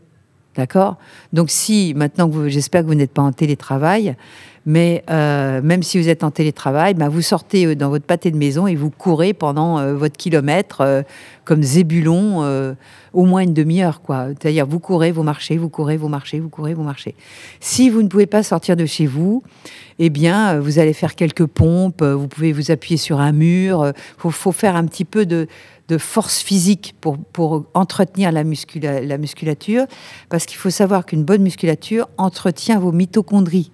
D'accord? 0.59 0.97
Donc 1.31 1.49
si, 1.49 1.93
maintenant 1.95 2.29
que 2.29 2.49
j'espère 2.49 2.81
que 2.81 2.87
vous 2.87 2.93
n'êtes 2.93 3.13
pas 3.13 3.21
en 3.21 3.31
télétravail, 3.31 4.17
mais 4.65 5.05
euh, 5.09 5.61
même 5.63 5.83
si 5.83 5.97
vous 5.97 6.09
êtes 6.09 6.21
en 6.21 6.31
télétravail, 6.31 6.95
bah, 6.95 7.07
vous 7.07 7.21
sortez 7.21 7.65
euh, 7.65 7.75
dans 7.75 7.87
votre 7.87 8.03
pâté 8.03 8.29
de 8.29 8.35
maison 8.35 8.67
et 8.67 8.75
vous 8.75 8.89
courez 8.89 9.31
pendant 9.31 9.79
euh, 9.79 9.95
votre 9.95 10.17
kilomètre 10.17 11.05
comme 11.45 11.63
Zébulon 11.63 12.75
au 13.13 13.25
moins 13.25 13.41
une 13.41 13.53
demi-heure. 13.53 14.01
C'est-à-dire 14.05 14.65
vous 14.67 14.79
courez, 14.79 15.13
vous 15.13 15.23
marchez, 15.23 15.55
vous 15.55 15.69
courez, 15.69 15.95
vous 15.95 16.09
marchez, 16.09 16.41
vous 16.41 16.49
courez, 16.49 16.73
vous 16.73 16.83
marchez. 16.83 17.15
Si 17.61 17.89
vous 17.89 18.03
ne 18.03 18.09
pouvez 18.09 18.27
pas 18.27 18.43
sortir 18.43 18.75
de 18.75 18.85
chez 18.85 19.05
vous, 19.07 19.41
eh 19.97 20.09
bien, 20.09 20.59
vous 20.59 20.77
allez 20.77 20.93
faire 20.93 21.15
quelques 21.15 21.45
pompes, 21.45 22.03
vous 22.03 22.27
pouvez 22.27 22.51
vous 22.51 22.69
appuyer 22.69 22.97
sur 22.97 23.21
un 23.21 23.31
mur. 23.31 23.93
Il 24.23 24.31
faut, 24.31 24.51
faire 24.51 24.75
un 24.75 24.85
petit 24.85 25.05
peu 25.05 25.25
de, 25.25 25.47
force 25.97 26.39
physique 26.39 26.95
pour, 27.01 27.17
pour 27.17 27.65
entretenir 27.73 28.31
la, 28.31 28.43
la 28.43 29.17
musculature, 29.17 29.85
parce 30.29 30.45
qu'il 30.45 30.57
faut 30.57 30.69
savoir 30.69 31.05
qu'une 31.05 31.23
bonne 31.23 31.41
musculature 31.41 32.07
entretient 32.17 32.79
vos 32.79 32.91
mitochondries 32.91 33.71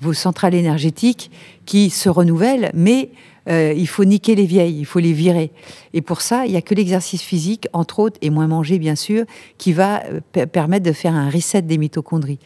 vos 0.00 0.12
centrales 0.12 0.54
énergétiques 0.54 1.30
qui 1.64 1.90
se 1.90 2.08
renouvellent, 2.08 2.70
mais 2.74 3.10
euh, 3.48 3.72
il 3.76 3.86
faut 3.86 4.04
niquer 4.04 4.34
les 4.34 4.46
vieilles, 4.46 4.78
il 4.78 4.84
faut 4.84 4.98
les 4.98 5.12
virer. 5.12 5.52
Et 5.92 6.02
pour 6.02 6.20
ça, 6.20 6.46
il 6.46 6.52
n'y 6.52 6.56
a 6.56 6.62
que 6.62 6.74
l'exercice 6.74 7.22
physique, 7.22 7.66
entre 7.72 8.00
autres, 8.00 8.18
et 8.20 8.30
moins 8.30 8.46
manger 8.46 8.78
bien 8.78 8.96
sûr, 8.96 9.24
qui 9.58 9.72
va 9.72 10.02
euh, 10.04 10.46
permettre 10.46 10.84
de 10.84 10.92
faire 10.92 11.14
un 11.14 11.30
reset 11.30 11.62
des 11.62 11.78
mitochondries. 11.78 12.38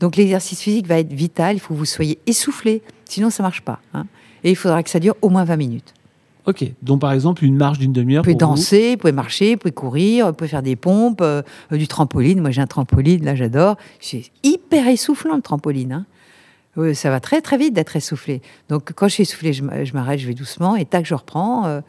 Donc 0.00 0.16
l'exercice 0.16 0.60
physique 0.60 0.86
va 0.86 0.98
être 0.98 1.12
vital, 1.12 1.56
il 1.56 1.60
faut 1.60 1.74
que 1.74 1.78
vous 1.78 1.84
soyez 1.84 2.18
essoufflé, 2.26 2.82
sinon 3.04 3.30
ça 3.30 3.42
ne 3.42 3.46
marche 3.46 3.62
pas. 3.62 3.80
Hein. 3.94 4.06
Et 4.44 4.50
il 4.50 4.56
faudra 4.56 4.82
que 4.82 4.90
ça 4.90 5.00
dure 5.00 5.16
au 5.22 5.28
moins 5.28 5.44
20 5.44 5.56
minutes. 5.56 5.94
Ok, 6.48 6.64
donc 6.82 7.00
par 7.00 7.12
exemple 7.12 7.44
une 7.44 7.56
marche 7.56 7.78
d'une 7.78 7.92
demi-heure. 7.92 8.22
Vous 8.22 8.30
pouvez 8.30 8.34
danser, 8.34 8.92
vous 8.92 8.96
pouvez 8.96 9.12
marcher, 9.12 9.52
vous 9.52 9.58
pouvez 9.58 9.72
courir, 9.72 10.26
vous 10.28 10.32
pouvez 10.32 10.48
faire 10.48 10.62
des 10.62 10.76
pompes, 10.76 11.20
euh, 11.20 11.42
du 11.70 11.86
trampoline. 11.86 12.40
Moi 12.40 12.50
j'ai 12.50 12.62
un 12.62 12.66
trampoline, 12.66 13.24
là 13.24 13.34
j'adore. 13.34 13.76
C'est 14.00 14.22
hyper 14.42 14.88
essoufflant 14.88 15.36
le 15.36 15.42
trampoline. 15.42 15.92
Hein 15.92 16.06
ça 16.94 17.10
va 17.10 17.20
très 17.20 17.40
très 17.40 17.58
vite 17.58 17.74
d'être 17.74 17.96
essoufflé. 17.96 18.40
Donc 18.68 18.92
quand 18.94 19.08
je 19.08 19.14
suis 19.14 19.22
essoufflé, 19.22 19.52
je 19.52 19.62
m'arrête, 19.92 20.20
je 20.20 20.26
vais 20.26 20.34
doucement 20.34 20.76
et 20.76 20.84
tac, 20.84 21.06
je 21.06 21.14
reprends. 21.14 21.66
Euh, 21.66 21.80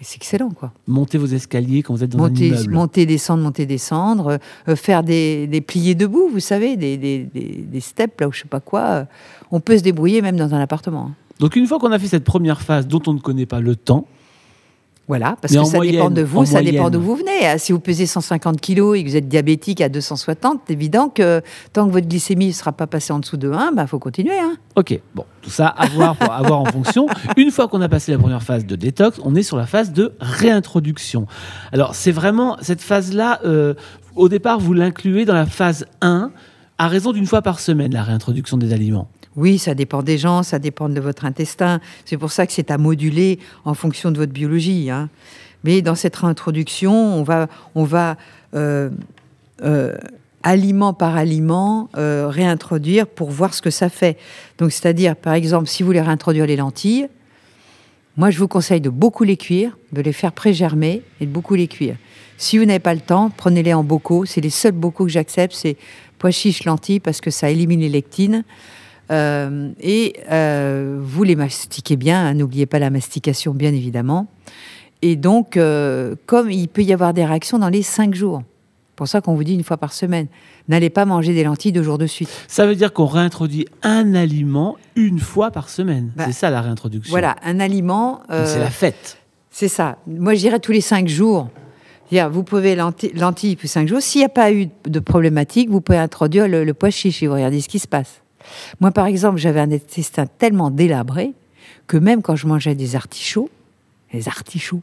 et 0.00 0.04
c'est 0.04 0.16
excellent, 0.16 0.48
quoi. 0.50 0.72
Monter 0.86 1.18
vos 1.18 1.26
escaliers 1.26 1.82
quand 1.82 1.92
vous 1.92 2.02
êtes 2.02 2.10
dans 2.10 2.26
monter, 2.26 2.52
un 2.52 2.54
immeuble. 2.54 2.72
Monter, 2.72 3.04
descendre, 3.04 3.42
monter, 3.42 3.66
descendre. 3.66 4.38
Euh, 4.66 4.76
faire 4.76 5.02
des, 5.02 5.46
des, 5.46 5.60
pliés 5.60 5.94
debout, 5.94 6.30
vous 6.32 6.40
savez, 6.40 6.78
des, 6.78 6.96
des, 6.96 7.18
des, 7.24 7.80
steps, 7.80 8.18
là, 8.18 8.28
ou 8.28 8.32
je 8.32 8.40
sais 8.40 8.48
pas 8.48 8.60
quoi. 8.60 8.80
Euh, 8.80 9.04
on 9.50 9.60
peut 9.60 9.76
se 9.76 9.82
débrouiller 9.82 10.22
même 10.22 10.36
dans 10.36 10.54
un 10.54 10.60
appartement. 10.60 11.10
Hein. 11.10 11.14
Donc 11.40 11.56
une 11.56 11.66
fois 11.66 11.78
qu'on 11.78 11.90
a 11.90 11.98
fait 11.98 12.06
cette 12.06 12.24
première 12.24 12.60
phase 12.60 12.86
dont 12.86 13.02
on 13.06 13.14
ne 13.14 13.18
connaît 13.18 13.46
pas 13.46 13.60
le 13.60 13.74
temps, 13.74 14.06
voilà, 15.10 15.36
parce 15.42 15.52
que 15.52 15.64
ça 15.64 15.80
dépend 15.80 16.08
de 16.08 16.22
vous, 16.22 16.44
ça 16.46 16.62
dépend 16.62 16.88
d'où 16.88 17.00
vous 17.00 17.16
venez. 17.16 17.44
Ah, 17.44 17.58
si 17.58 17.72
vous 17.72 17.80
pesez 17.80 18.06
150 18.06 18.60
kg 18.60 18.94
et 18.94 19.02
que 19.02 19.08
vous 19.08 19.16
êtes 19.16 19.26
diabétique 19.26 19.80
à 19.80 19.88
260, 19.88 20.60
c'est 20.64 20.72
évident 20.72 21.08
que 21.08 21.42
tant 21.72 21.88
que 21.88 21.92
votre 21.92 22.06
glycémie 22.06 22.46
ne 22.46 22.52
sera 22.52 22.70
pas 22.70 22.86
passée 22.86 23.12
en 23.12 23.18
dessous 23.18 23.36
de 23.36 23.50
1, 23.50 23.70
il 23.72 23.74
bah, 23.74 23.88
faut 23.88 23.98
continuer. 23.98 24.38
Hein. 24.38 24.54
Ok, 24.76 25.00
bon, 25.16 25.24
tout 25.42 25.50
ça 25.50 25.66
à 25.66 25.88
voir, 25.88 26.14
pour 26.14 26.32
avoir 26.32 26.60
en 26.60 26.66
fonction. 26.66 27.08
Une 27.36 27.50
fois 27.50 27.66
qu'on 27.66 27.80
a 27.80 27.88
passé 27.88 28.12
la 28.12 28.18
première 28.18 28.44
phase 28.44 28.64
de 28.64 28.76
détox, 28.76 29.18
on 29.24 29.34
est 29.34 29.42
sur 29.42 29.56
la 29.56 29.66
phase 29.66 29.92
de 29.92 30.12
réintroduction. 30.20 31.26
Alors, 31.72 31.96
c'est 31.96 32.12
vraiment 32.12 32.56
cette 32.60 32.80
phase-là, 32.80 33.40
euh, 33.44 33.74
au 34.14 34.28
départ, 34.28 34.60
vous 34.60 34.74
l'incluez 34.74 35.24
dans 35.24 35.34
la 35.34 35.46
phase 35.46 35.86
1 36.02 36.30
à 36.78 36.86
raison 36.86 37.10
d'une 37.10 37.26
fois 37.26 37.42
par 37.42 37.58
semaine, 37.58 37.92
la 37.92 38.04
réintroduction 38.04 38.58
des 38.58 38.72
aliments. 38.72 39.08
Oui, 39.40 39.58
ça 39.58 39.74
dépend 39.74 40.02
des 40.02 40.18
gens, 40.18 40.42
ça 40.42 40.58
dépend 40.58 40.90
de 40.90 41.00
votre 41.00 41.24
intestin. 41.24 41.80
C'est 42.04 42.18
pour 42.18 42.30
ça 42.30 42.46
que 42.46 42.52
c'est 42.52 42.70
à 42.70 42.76
moduler 42.76 43.38
en 43.64 43.72
fonction 43.72 44.10
de 44.10 44.18
votre 44.18 44.32
biologie. 44.32 44.90
Hein. 44.90 45.08
Mais 45.64 45.80
dans 45.80 45.94
cette 45.94 46.14
réintroduction, 46.14 46.92
on 46.92 47.22
va, 47.22 47.48
on 47.74 47.84
va 47.84 48.18
euh, 48.54 48.90
euh, 49.62 49.96
aliment 50.42 50.92
par 50.92 51.16
aliment 51.16 51.88
euh, 51.96 52.28
réintroduire 52.28 53.06
pour 53.06 53.30
voir 53.30 53.54
ce 53.54 53.62
que 53.62 53.70
ça 53.70 53.88
fait. 53.88 54.18
Donc, 54.58 54.72
c'est-à-dire, 54.72 55.16
par 55.16 55.32
exemple, 55.32 55.68
si 55.68 55.82
vous 55.82 55.86
voulez 55.86 56.02
réintroduire 56.02 56.46
les 56.46 56.56
lentilles, 56.56 57.08
moi, 58.18 58.28
je 58.28 58.38
vous 58.38 58.48
conseille 58.48 58.82
de 58.82 58.90
beaucoup 58.90 59.24
les 59.24 59.38
cuire, 59.38 59.78
de 59.92 60.02
les 60.02 60.12
faire 60.12 60.32
pré-germer 60.32 61.02
et 61.22 61.24
de 61.24 61.30
beaucoup 61.30 61.54
les 61.54 61.66
cuire. 61.66 61.96
Si 62.36 62.58
vous 62.58 62.66
n'avez 62.66 62.78
pas 62.78 62.92
le 62.92 63.00
temps, 63.00 63.30
prenez-les 63.34 63.72
en 63.72 63.84
bocaux. 63.84 64.26
C'est 64.26 64.42
les 64.42 64.50
seuls 64.50 64.72
bocaux 64.72 65.06
que 65.06 65.10
j'accepte, 65.10 65.54
c'est 65.54 65.78
pois 66.18 66.30
chiches, 66.30 66.64
lentilles, 66.64 67.00
parce 67.00 67.22
que 67.22 67.30
ça 67.30 67.48
élimine 67.48 67.80
les 67.80 67.88
lectines. 67.88 68.44
Euh, 69.10 69.72
et 69.80 70.14
euh, 70.30 70.98
vous 71.00 71.24
les 71.24 71.36
mastiquez 71.36 71.96
bien, 71.96 72.26
hein, 72.26 72.34
n'oubliez 72.34 72.66
pas 72.66 72.78
la 72.78 72.90
mastication, 72.90 73.54
bien 73.54 73.72
évidemment. 73.72 74.28
Et 75.02 75.16
donc, 75.16 75.56
euh, 75.56 76.14
comme 76.26 76.50
il 76.50 76.68
peut 76.68 76.82
y 76.82 76.92
avoir 76.92 77.14
des 77.14 77.24
réactions 77.24 77.58
dans 77.58 77.68
les 77.68 77.82
cinq 77.82 78.14
jours, 78.14 78.42
pour 78.96 79.08
ça 79.08 79.20
qu'on 79.20 79.34
vous 79.34 79.44
dit 79.44 79.54
une 79.54 79.64
fois 79.64 79.78
par 79.78 79.94
semaine, 79.94 80.26
n'allez 80.68 80.90
pas 80.90 81.06
manger 81.06 81.32
des 81.32 81.42
lentilles 81.42 81.72
deux 81.72 81.82
jours 81.82 81.98
de 81.98 82.06
suite. 82.06 82.28
Ça 82.48 82.66
veut 82.66 82.76
dire 82.76 82.92
qu'on 82.92 83.06
réintroduit 83.06 83.66
un 83.82 84.14
aliment 84.14 84.76
une 84.94 85.18
fois 85.18 85.50
par 85.50 85.70
semaine. 85.70 86.12
Bah, 86.16 86.24
c'est 86.26 86.32
ça 86.32 86.50
la 86.50 86.60
réintroduction. 86.60 87.10
Voilà, 87.10 87.36
un 87.42 87.60
aliment. 87.60 88.20
c'est 88.28 88.58
la 88.58 88.70
fête. 88.70 89.18
C'est 89.50 89.68
ça. 89.68 89.96
Moi, 90.06 90.34
je 90.34 90.40
dirais 90.40 90.60
tous 90.60 90.72
les 90.72 90.82
cinq 90.82 91.08
jours. 91.08 91.48
Vous 92.12 92.42
pouvez 92.42 92.74
lentilles, 92.76 93.12
lentilles 93.14 93.56
plus 93.56 93.68
cinq 93.68 93.88
jours. 93.88 94.02
S'il 94.02 94.20
n'y 94.20 94.26
a 94.26 94.28
pas 94.28 94.52
eu 94.52 94.68
de 94.84 95.00
problématique, 95.00 95.70
vous 95.70 95.80
pouvez 95.80 95.98
introduire 95.98 96.46
le, 96.46 96.64
le 96.64 96.74
pois 96.74 96.90
chiche 96.90 97.22
et 97.22 97.26
vous 97.26 97.34
regardez 97.34 97.60
ce 97.60 97.68
qui 97.68 97.78
se 97.78 97.88
passe. 97.88 98.20
Moi, 98.80 98.90
par 98.90 99.06
exemple, 99.06 99.38
j'avais 99.38 99.60
un 99.60 99.72
intestin 99.72 100.26
tellement 100.26 100.70
délabré 100.70 101.32
que 101.86 101.96
même 101.96 102.22
quand 102.22 102.36
je 102.36 102.46
mangeais 102.46 102.74
des 102.74 102.96
artichauts, 102.96 103.50
les 104.12 104.28
artichauts, 104.28 104.82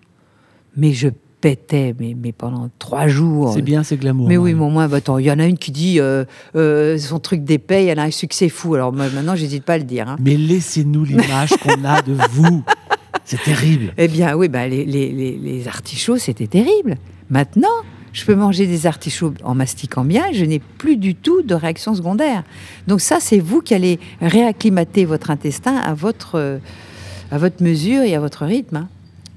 mais 0.76 0.94
je 0.94 1.10
pétais, 1.42 1.96
mais, 2.00 2.16
mais 2.20 2.32
pendant 2.32 2.70
trois 2.80 3.08
jours. 3.08 3.54
C'est 3.54 3.62
bien, 3.62 3.84
c'est 3.84 3.98
glamour. 3.98 4.28
Mais 4.28 4.38
oui, 4.38 4.54
mais 4.54 4.64
au 4.64 4.70
moins, 4.70 4.88
bah, 4.88 5.00
il 5.20 5.26
y 5.26 5.32
en 5.32 5.40
a 5.40 5.46
une 5.46 5.58
qui 5.58 5.72
dit 5.72 6.00
euh, 6.00 6.26
euh, 6.56 6.98
son 6.98 7.20
truc 7.20 7.44
d'épais, 7.44 7.86
elle 7.86 8.00
a 8.00 8.04
un 8.04 8.12
succès 8.12 8.50
fou. 8.50 8.76
Alors 8.76 8.92
maintenant, 8.92 9.36
j'hésite 9.36 9.64
pas 9.64 9.74
à 9.74 9.78
le 9.78 9.84
dire. 9.84 10.10
Hein. 10.10 10.18
Mais 10.20 10.36
laissez-nous 10.36 11.04
l'image 11.04 11.52
qu'on 11.62 11.84
a 11.86 12.02
de 12.02 12.18
vous. 12.32 12.64
C'est 13.24 13.42
terrible. 13.44 13.94
Eh 13.98 14.08
bien, 14.08 14.36
oui, 14.36 14.48
bah, 14.48 14.68
les, 14.68 14.86
les, 14.86 15.12
les 15.12 15.68
artichauts, 15.68 16.18
c'était 16.18 16.48
terrible. 16.48 16.96
Maintenant, 17.30 17.68
je 18.18 18.26
peux 18.26 18.34
manger 18.34 18.66
des 18.66 18.88
artichauts 18.88 19.36
en 19.44 19.54
mastiquant 19.54 20.04
bien, 20.04 20.24
je 20.34 20.44
n'ai 20.44 20.58
plus 20.58 20.98
du 20.98 21.14
tout 21.14 21.44
de 21.44 21.54
réaction 21.54 21.94
secondaire. 21.94 22.44
Donc 22.88 23.00
ça, 23.00 23.20
c'est 23.20 23.38
vous 23.38 23.62
qui 23.62 23.76
allez 23.76 24.00
réacclimater 24.22 25.06
votre 25.06 25.30
intestin 25.30 25.76
à 25.76 25.94
votre, 25.94 26.34
euh, 26.34 26.58
à 27.30 27.38
votre 27.38 27.62
mesure 27.62 28.02
et 28.02 28.16
à 28.16 28.20
votre 28.20 28.44
rythme. 28.44 28.78
Hein. 28.78 28.90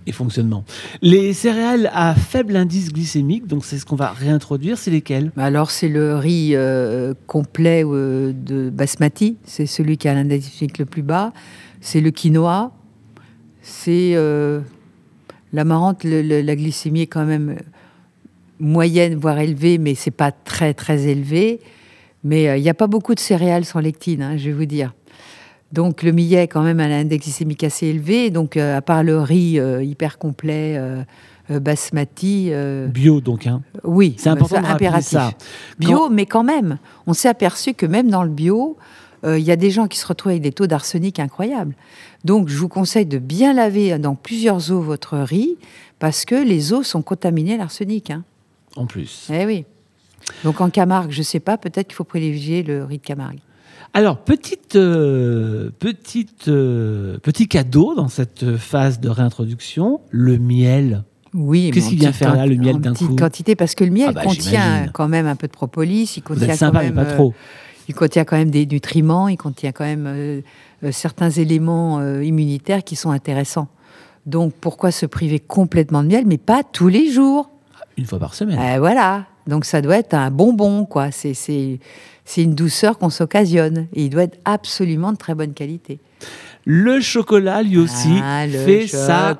Et 0.07 0.13
fonctionnement. 0.13 0.65
Les 1.03 1.35
céréales 1.35 1.91
à 1.93 2.15
faible 2.15 2.57
indice 2.57 2.91
glycémique, 2.91 3.47
donc 3.47 3.67
c'est 3.67 3.79
ce 3.79 3.85
qu'on 3.85 3.97
va 3.97 4.13
réintroduire, 4.13 4.79
c'est 4.79 4.91
lesquelles? 4.91 5.31
Bah 5.37 5.45
Alors 5.45 5.71
c'est 5.71 5.91
le 5.91 6.17
riz 6.17 6.53
euh, 6.55 7.13
complet 7.27 7.85
euh, 7.85 8.33
de 8.33 8.71
basmati, 8.71 9.37
c'est 9.45 9.67
celui 9.67 9.99
qui 9.99 10.09
a 10.09 10.15
l'indice 10.15 10.49
glycémique 10.49 10.79
le 10.79 10.87
plus 10.87 11.03
bas. 11.03 11.35
C'est 11.83 12.01
le 12.01 12.11
quinoa, 12.11 12.73
c'est 13.61 14.15
la 15.53 15.65
marante, 15.65 16.05
la 16.05 16.57
glycémie 16.57 17.03
est 17.03 17.07
quand 17.07 17.25
même 17.25 17.57
moyenne, 18.61 19.17
voire 19.17 19.39
élevée, 19.39 19.79
mais 19.79 19.95
c'est 19.95 20.11
pas 20.11 20.31
très 20.31 20.75
très 20.75 21.09
élevé. 21.09 21.61
Mais 22.23 22.49
euh, 22.49 22.57
il 22.57 22.63
n'y 22.63 22.69
a 22.69 22.75
pas 22.75 22.87
beaucoup 22.87 23.15
de 23.15 23.21
céréales 23.21 23.65
sans 23.65 23.81
lectine, 23.81 24.23
hein, 24.23 24.37
je 24.37 24.47
vais 24.47 24.53
vous 24.53 24.67
dire. 24.67 24.93
Donc 25.73 26.03
le 26.03 26.13
millet, 26.13 26.49
quand 26.49 26.63
même, 26.63 26.81
a 26.81 26.85
un 26.85 27.01
index 27.01 27.25
glycémique 27.25 27.65
assez 27.65 27.87
élevé. 27.87 28.31
Donc 28.31 28.57
euh, 28.57 28.77
à 28.77 28.83
part 28.83 29.03
le 29.03 29.21
riz 29.21 29.59
euh, 29.59 29.83
hyper 29.83 30.19
complet, 30.19 30.81
basmati. 31.49 32.53
bio 32.89 33.21
donc, 33.21 33.47
hein. 33.47 33.63
Oui, 33.83 34.15
c'est 34.19 34.29
important 34.29 34.61
de 34.61 35.01
ça. 35.01 35.33
Bio, 35.79 36.09
mais 36.09 36.27
quand 36.27 36.45
même, 36.45 36.79
on 37.07 37.13
s'est 37.13 37.29
aperçu 37.29 37.75
que 37.75 37.87
même 37.87 38.09
dans 38.09 38.23
le 38.23 38.31
bio, 38.31 38.77
il 39.27 39.41
y 39.41 39.51
a 39.51 39.57
des 39.57 39.71
gens 39.71 39.87
qui 39.87 39.99
se 39.99 40.07
retrouvent 40.07 40.31
avec 40.31 40.43
des 40.43 40.53
taux 40.53 40.67
d'arsenic 40.67 41.19
incroyables. 41.19 41.75
Donc 42.25 42.49
je 42.49 42.57
vous 42.57 42.69
conseille 42.69 43.07
de 43.07 43.19
bien 43.19 43.53
laver 43.53 43.99
dans 43.99 44.15
plusieurs 44.15 44.71
eaux 44.71 44.81
votre 44.81 45.19
riz 45.19 45.57
parce 45.99 46.25
que 46.25 46.35
les 46.35 46.73
eaux 46.73 46.83
sont 46.83 47.03
contaminées 47.03 47.57
l'arsenic. 47.57 48.11
Hein. 48.11 48.23
En 48.77 48.87
plus. 48.87 49.29
Eh 49.33 49.47
oui. 49.47 49.65
Donc 50.45 50.61
en 50.61 50.71
Camargue, 50.71 51.11
je 51.11 51.19
ne 51.19 51.25
sais 51.25 51.41
pas, 51.41 51.59
peut-être 51.59 51.89
qu'il 51.89 51.97
faut 51.97 52.05
privilégier 52.05 52.63
le 52.63 52.85
riz 52.85 52.99
de 52.99 53.03
Camargue. 53.03 53.41
Alors, 53.93 54.19
petite, 54.19 54.77
euh, 54.77 55.71
petite, 55.81 56.47
euh, 56.47 57.19
petit 57.19 57.49
cadeau 57.49 57.95
dans 57.97 58.07
cette 58.07 58.57
phase 58.57 59.01
de 59.01 59.09
réintroduction, 59.09 60.01
le 60.11 60.39
miel. 60.39 61.03
Oui, 61.35 61.71
qu'est-ce 61.73 61.89
qu'il 61.89 61.99
vient 61.99 62.13
faire 62.13 62.37
là, 62.37 62.47
le 62.47 62.57
miel 62.57 62.79
d'un 62.79 62.93
coup 62.93 63.07
petite 63.07 63.19
quantité, 63.19 63.57
parce 63.57 63.75
que 63.75 63.83
le 63.83 63.91
miel 63.91 64.09
ah 64.11 64.13
bah, 64.13 64.23
contient 64.23 64.89
quand 64.93 65.09
même 65.09 65.27
un 65.27 65.35
peu 65.35 65.49
de 65.49 65.53
propolis, 65.53 66.15
il 66.17 66.23
contient 66.23 66.55
sympa, 66.55 66.79
quand 66.79 66.85
même, 66.85 66.95
pas 66.95 67.05
trop. 67.05 67.31
Euh, 67.31 67.89
il 67.89 67.95
contient 67.95 68.25
quand 68.25 68.37
même 68.37 68.51
des 68.51 68.67
nutriments, 68.67 69.27
il 69.27 69.37
contient 69.37 69.73
quand 69.73 69.85
même 69.85 70.43
certains 70.93 71.31
éléments 71.31 72.01
immunitaires 72.21 72.85
qui 72.85 72.95
sont 72.95 73.11
intéressants. 73.11 73.67
Donc 74.27 74.53
pourquoi 74.61 74.93
se 74.93 75.07
priver 75.07 75.41
complètement 75.41 76.05
de 76.05 76.09
miel, 76.09 76.25
mais 76.27 76.39
pas 76.39 76.63
tous 76.63 76.87
les 76.87 77.11
jours? 77.11 77.51
Une 78.01 78.07
fois 78.07 78.19
par 78.19 78.35
semaine. 78.35 78.59
Euh, 78.59 78.79
voilà. 78.79 79.27
Donc 79.47 79.65
ça 79.65 79.83
doit 79.83 79.99
être 79.99 80.15
un 80.15 80.31
bonbon, 80.31 80.87
quoi. 80.87 81.11
C'est, 81.11 81.35
c'est, 81.35 81.79
une 82.37 82.55
douceur 82.55 82.99
qu'on 82.99 83.11
s'occasionne. 83.11 83.89
Et 83.93 84.05
il 84.05 84.11
doit 84.11 84.23
être 84.23 84.39
absolument 84.45 85.13
de 85.13 85.19
très 85.19 85.35
bonne 85.35 85.53
qualité. 85.53 85.99
Le 86.65 87.01
chocolat, 87.01 87.63
lui 87.63 87.79
aussi, 87.79 88.21
ah, 88.23 88.47
fait 88.49 88.87
sa 88.87 89.39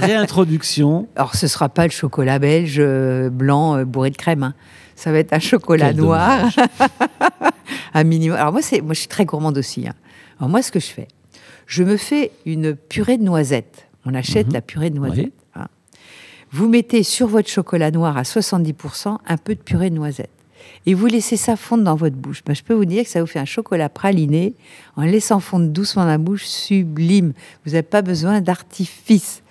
réintroduction. 0.00 1.08
Alors, 1.16 1.34
ce 1.34 1.46
ne 1.46 1.48
sera 1.48 1.68
pas 1.68 1.84
le 1.84 1.90
chocolat 1.90 2.38
belge 2.38 2.76
euh, 2.78 3.30
blanc 3.30 3.76
euh, 3.76 3.84
bourré 3.84 4.10
de 4.10 4.16
crème. 4.16 4.42
Hein. 4.42 4.54
Ça 4.94 5.12
va 5.12 5.18
être 5.18 5.32
un 5.32 5.38
chocolat 5.38 5.92
noir. 5.92 6.50
un 7.94 8.04
minimum. 8.04 8.36
Alors, 8.36 8.52
moi, 8.52 8.62
c'est, 8.62 8.80
moi, 8.80 8.94
je 8.94 9.00
suis 9.00 9.08
très 9.08 9.24
gourmande 9.24 9.58
aussi. 9.58 9.88
Hein. 9.88 9.94
Alors, 10.38 10.50
moi, 10.50 10.62
ce 10.62 10.70
que 10.70 10.80
je 10.80 10.86
fais, 10.86 11.08
je 11.66 11.82
me 11.82 11.96
fais 11.96 12.30
une 12.46 12.76
purée 12.76 13.18
de 13.18 13.24
noisettes. 13.24 13.88
On 14.04 14.14
achète 14.14 14.48
mhm. 14.48 14.52
la 14.54 14.60
purée 14.60 14.90
de 14.90 14.96
noisettes. 14.96 15.32
Vous 16.50 16.68
mettez 16.68 17.02
sur 17.02 17.26
votre 17.26 17.48
chocolat 17.48 17.90
noir 17.90 18.16
à 18.16 18.22
70% 18.22 19.18
un 19.26 19.36
peu 19.36 19.54
de 19.54 19.60
purée 19.60 19.90
de 19.90 19.94
noisette. 19.94 20.30
Et 20.86 20.94
vous 20.94 21.06
laissez 21.06 21.36
ça 21.36 21.56
fondre 21.56 21.84
dans 21.84 21.94
votre 21.94 22.16
bouche. 22.16 22.42
Ben, 22.44 22.54
je 22.54 22.62
peux 22.62 22.74
vous 22.74 22.84
dire 22.84 23.04
que 23.04 23.10
ça 23.10 23.20
vous 23.20 23.26
fait 23.26 23.38
un 23.38 23.44
chocolat 23.44 23.88
praliné 23.88 24.54
en 24.96 25.02
laissant 25.02 25.40
fondre 25.40 25.68
doucement 25.68 26.04
la 26.04 26.18
bouche, 26.18 26.44
sublime. 26.44 27.32
Vous 27.64 27.72
n'avez 27.72 27.82
pas 27.82 28.02
besoin 28.02 28.40
d'artifice. 28.40 29.42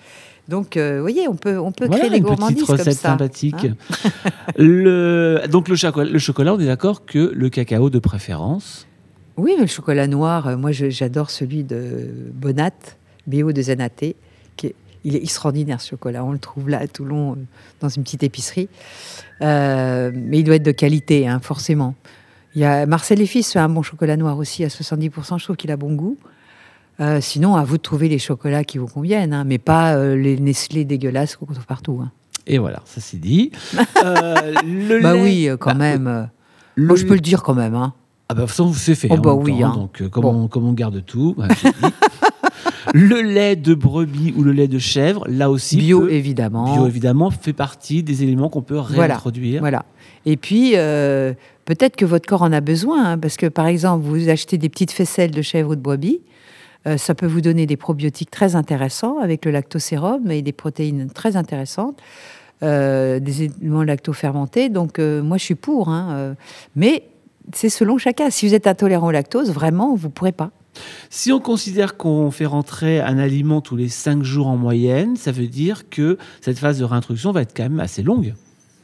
Donc, 0.47 0.77
euh, 0.77 0.95
vous 0.97 1.01
voyez, 1.01 1.27
on 1.27 1.35
peut, 1.35 1.59
on 1.59 1.71
peut 1.71 1.87
créer 1.87 2.09
des 2.09 2.21
gourmandises 2.21 2.63
comme 2.65 2.77
ça. 2.77 2.91
sympathique. 2.91 3.65
Hein. 3.65 4.09
le, 4.57 5.43
donc, 5.49 5.67
le 5.67 5.75
chocolat, 5.75 6.09
le 6.09 6.19
chocolat, 6.19 6.53
on 6.55 6.59
est 6.59 6.65
d'accord 6.65 7.05
que 7.05 7.31
le 7.35 7.49
cacao 7.49 7.89
de 7.89 7.99
préférence 7.99 8.87
Oui, 9.35 9.53
mais 9.55 9.63
le 9.63 9.67
chocolat 9.67 10.07
noir, 10.07 10.47
euh, 10.47 10.57
moi, 10.57 10.71
j'adore 10.71 11.29
celui 11.29 11.63
de 11.63 12.31
Bonat, 12.33 12.71
Bio 13.27 13.51
de 13.51 13.61
Zanaté 13.61 14.15
il 15.07 15.15
est 15.15 15.23
extraordinaire 15.23 15.79
ce 15.79 15.91
chocolat. 15.91 16.23
On 16.25 16.33
le 16.33 16.37
trouve 16.37 16.67
là 16.67 16.79
à 16.79 16.87
Toulon, 16.87 17.31
euh, 17.31 17.35
dans 17.79 17.87
une 17.87 18.03
petite 18.03 18.23
épicerie. 18.23 18.67
Euh, 19.41 20.11
mais 20.13 20.39
il 20.39 20.43
doit 20.43 20.55
être 20.55 20.63
de 20.63 20.71
qualité, 20.71 21.27
hein, 21.27 21.39
forcément. 21.41 21.95
Il 22.55 22.61
y 22.61 22.65
a 22.65 22.85
Marcel 22.85 23.21
et 23.21 23.25
Fils 23.25 23.53
fait 23.53 23.59
un 23.59 23.69
bon 23.69 23.83
chocolat 23.83 24.17
noir 24.17 24.37
aussi 24.37 24.65
à 24.65 24.67
70%. 24.67 25.39
Je 25.39 25.43
trouve 25.45 25.55
qu'il 25.55 25.71
a 25.71 25.77
bon 25.77 25.95
goût. 25.95 26.17
Euh, 26.99 27.21
sinon, 27.21 27.55
à 27.55 27.63
vous 27.63 27.77
de 27.77 27.81
trouver 27.81 28.09
les 28.09 28.19
chocolats 28.19 28.65
qui 28.65 28.79
vous 28.79 28.87
conviennent, 28.87 29.33
hein, 29.33 29.45
mais 29.45 29.59
pas 29.59 29.95
les 30.15 30.37
Nestlé 30.39 30.83
dégueulasses 30.83 31.37
qu'on 31.37 31.45
trouve 31.45 31.65
partout. 31.65 32.01
Hein. 32.03 32.11
Et 32.45 32.57
voilà, 32.57 32.81
ça 32.85 32.99
c'est 32.99 33.19
dit. 33.19 33.51
le 33.73 35.01
bah 35.01 35.15
oui, 35.15 35.49
quand 35.59 35.71
bah, 35.71 35.75
même. 35.75 36.29
Moi, 36.75 36.95
je 36.97 37.05
peux 37.05 37.13
le 37.13 37.21
dire 37.21 37.43
quand 37.43 37.55
même. 37.55 37.75
Ah 38.29 38.33
bah, 38.33 38.35
de 38.35 38.39
toute 38.41 38.49
façon, 38.49 38.73
c'est 38.73 38.95
fait. 38.95 39.07
Oh, 39.09 39.17
bah 39.17 39.33
oui. 39.33 39.59
Donc, 39.59 40.05
comme, 40.09 40.25
on, 40.25 40.47
comme, 40.49 40.65
on, 40.65 40.73
garde 40.73 41.05
tout, 41.05 41.33
bah, 41.37 41.47
le 42.97 43.21
lait 43.21 43.55
de 43.55 43.75
brebis 43.75 44.33
ou 44.35 44.43
le 44.43 44.51
lait 44.51 44.67
de 44.67 44.79
chèvre, 44.79 45.23
là 45.27 45.51
aussi. 45.51 45.77
Bio, 45.77 46.07
évidemment. 46.07 46.73
Bio, 46.73 46.87
évidemment, 46.87 47.29
fait 47.29 47.53
partie 47.53 48.01
des 48.01 48.23
éléments 48.23 48.49
qu'on 48.49 48.63
peut 48.63 48.79
réintroduire. 48.79 49.59
Voilà. 49.59 49.85
Et 50.25 50.35
puis, 50.35 50.71
euh, 50.75 51.33
peut-être 51.65 51.95
que 51.95 52.05
votre 52.05 52.27
corps 52.27 52.41
en 52.41 52.51
a 52.51 52.61
besoin, 52.61 53.11
hein, 53.11 53.17
parce 53.17 53.37
que 53.37 53.45
par 53.45 53.67
exemple, 53.67 54.03
vous 54.03 54.29
achetez 54.29 54.57
des 54.57 54.69
petites 54.69 54.91
faisselles 54.91 55.31
de 55.31 55.41
chèvre 55.41 55.71
ou 55.71 55.75
de 55.75 55.81
brebis. 55.81 56.21
Euh, 56.87 56.97
ça 56.97 57.13
peut 57.13 57.27
vous 57.27 57.41
donner 57.41 57.65
des 57.65 57.77
probiotiques 57.77 58.31
très 58.31 58.55
intéressants 58.55 59.19
avec 59.19 59.45
le 59.45 59.51
lactosérum 59.51 60.31
et 60.31 60.41
des 60.41 60.51
protéines 60.51 61.09
très 61.09 61.35
intéressantes, 61.35 61.99
euh, 62.63 63.19
des 63.19 63.43
éléments 63.43 63.83
lactofermentés. 63.83 64.69
Donc, 64.69 64.97
moi, 64.99 65.37
je 65.37 65.43
suis 65.43 65.55
pour. 65.55 65.89
Hein, 65.89 66.35
mais 66.75 67.03
c'est 67.53 67.69
selon 67.69 67.97
chacun. 67.97 68.29
Si 68.31 68.47
vous 68.47 68.55
êtes 68.55 68.67
intolérant 68.67 69.07
au 69.07 69.11
lactose, 69.11 69.51
vraiment, 69.51 69.95
vous 69.95 70.07
ne 70.07 70.11
pourrez 70.13 70.31
pas. 70.31 70.51
Si 71.09 71.32
on 71.32 71.39
considère 71.39 71.97
qu'on 71.97 72.32
fait 72.32 72.45
rentrer 72.45 72.99
un 72.99 73.17
aliment 73.17 73.61
tous 73.61 73.75
les 73.75 73.89
5 73.89 74.23
jours 74.23 74.47
en 74.47 74.57
moyenne, 74.57 75.15
ça 75.15 75.32
veut 75.32 75.47
dire 75.47 75.89
que 75.89 76.17
cette 76.41 76.59
phase 76.59 76.80
de 76.80 76.84
réintroduction 76.84 77.32
va 77.32 77.41
être 77.41 77.55
quand 77.55 77.63
même 77.63 77.80
assez 77.80 78.03
longue. 78.03 78.34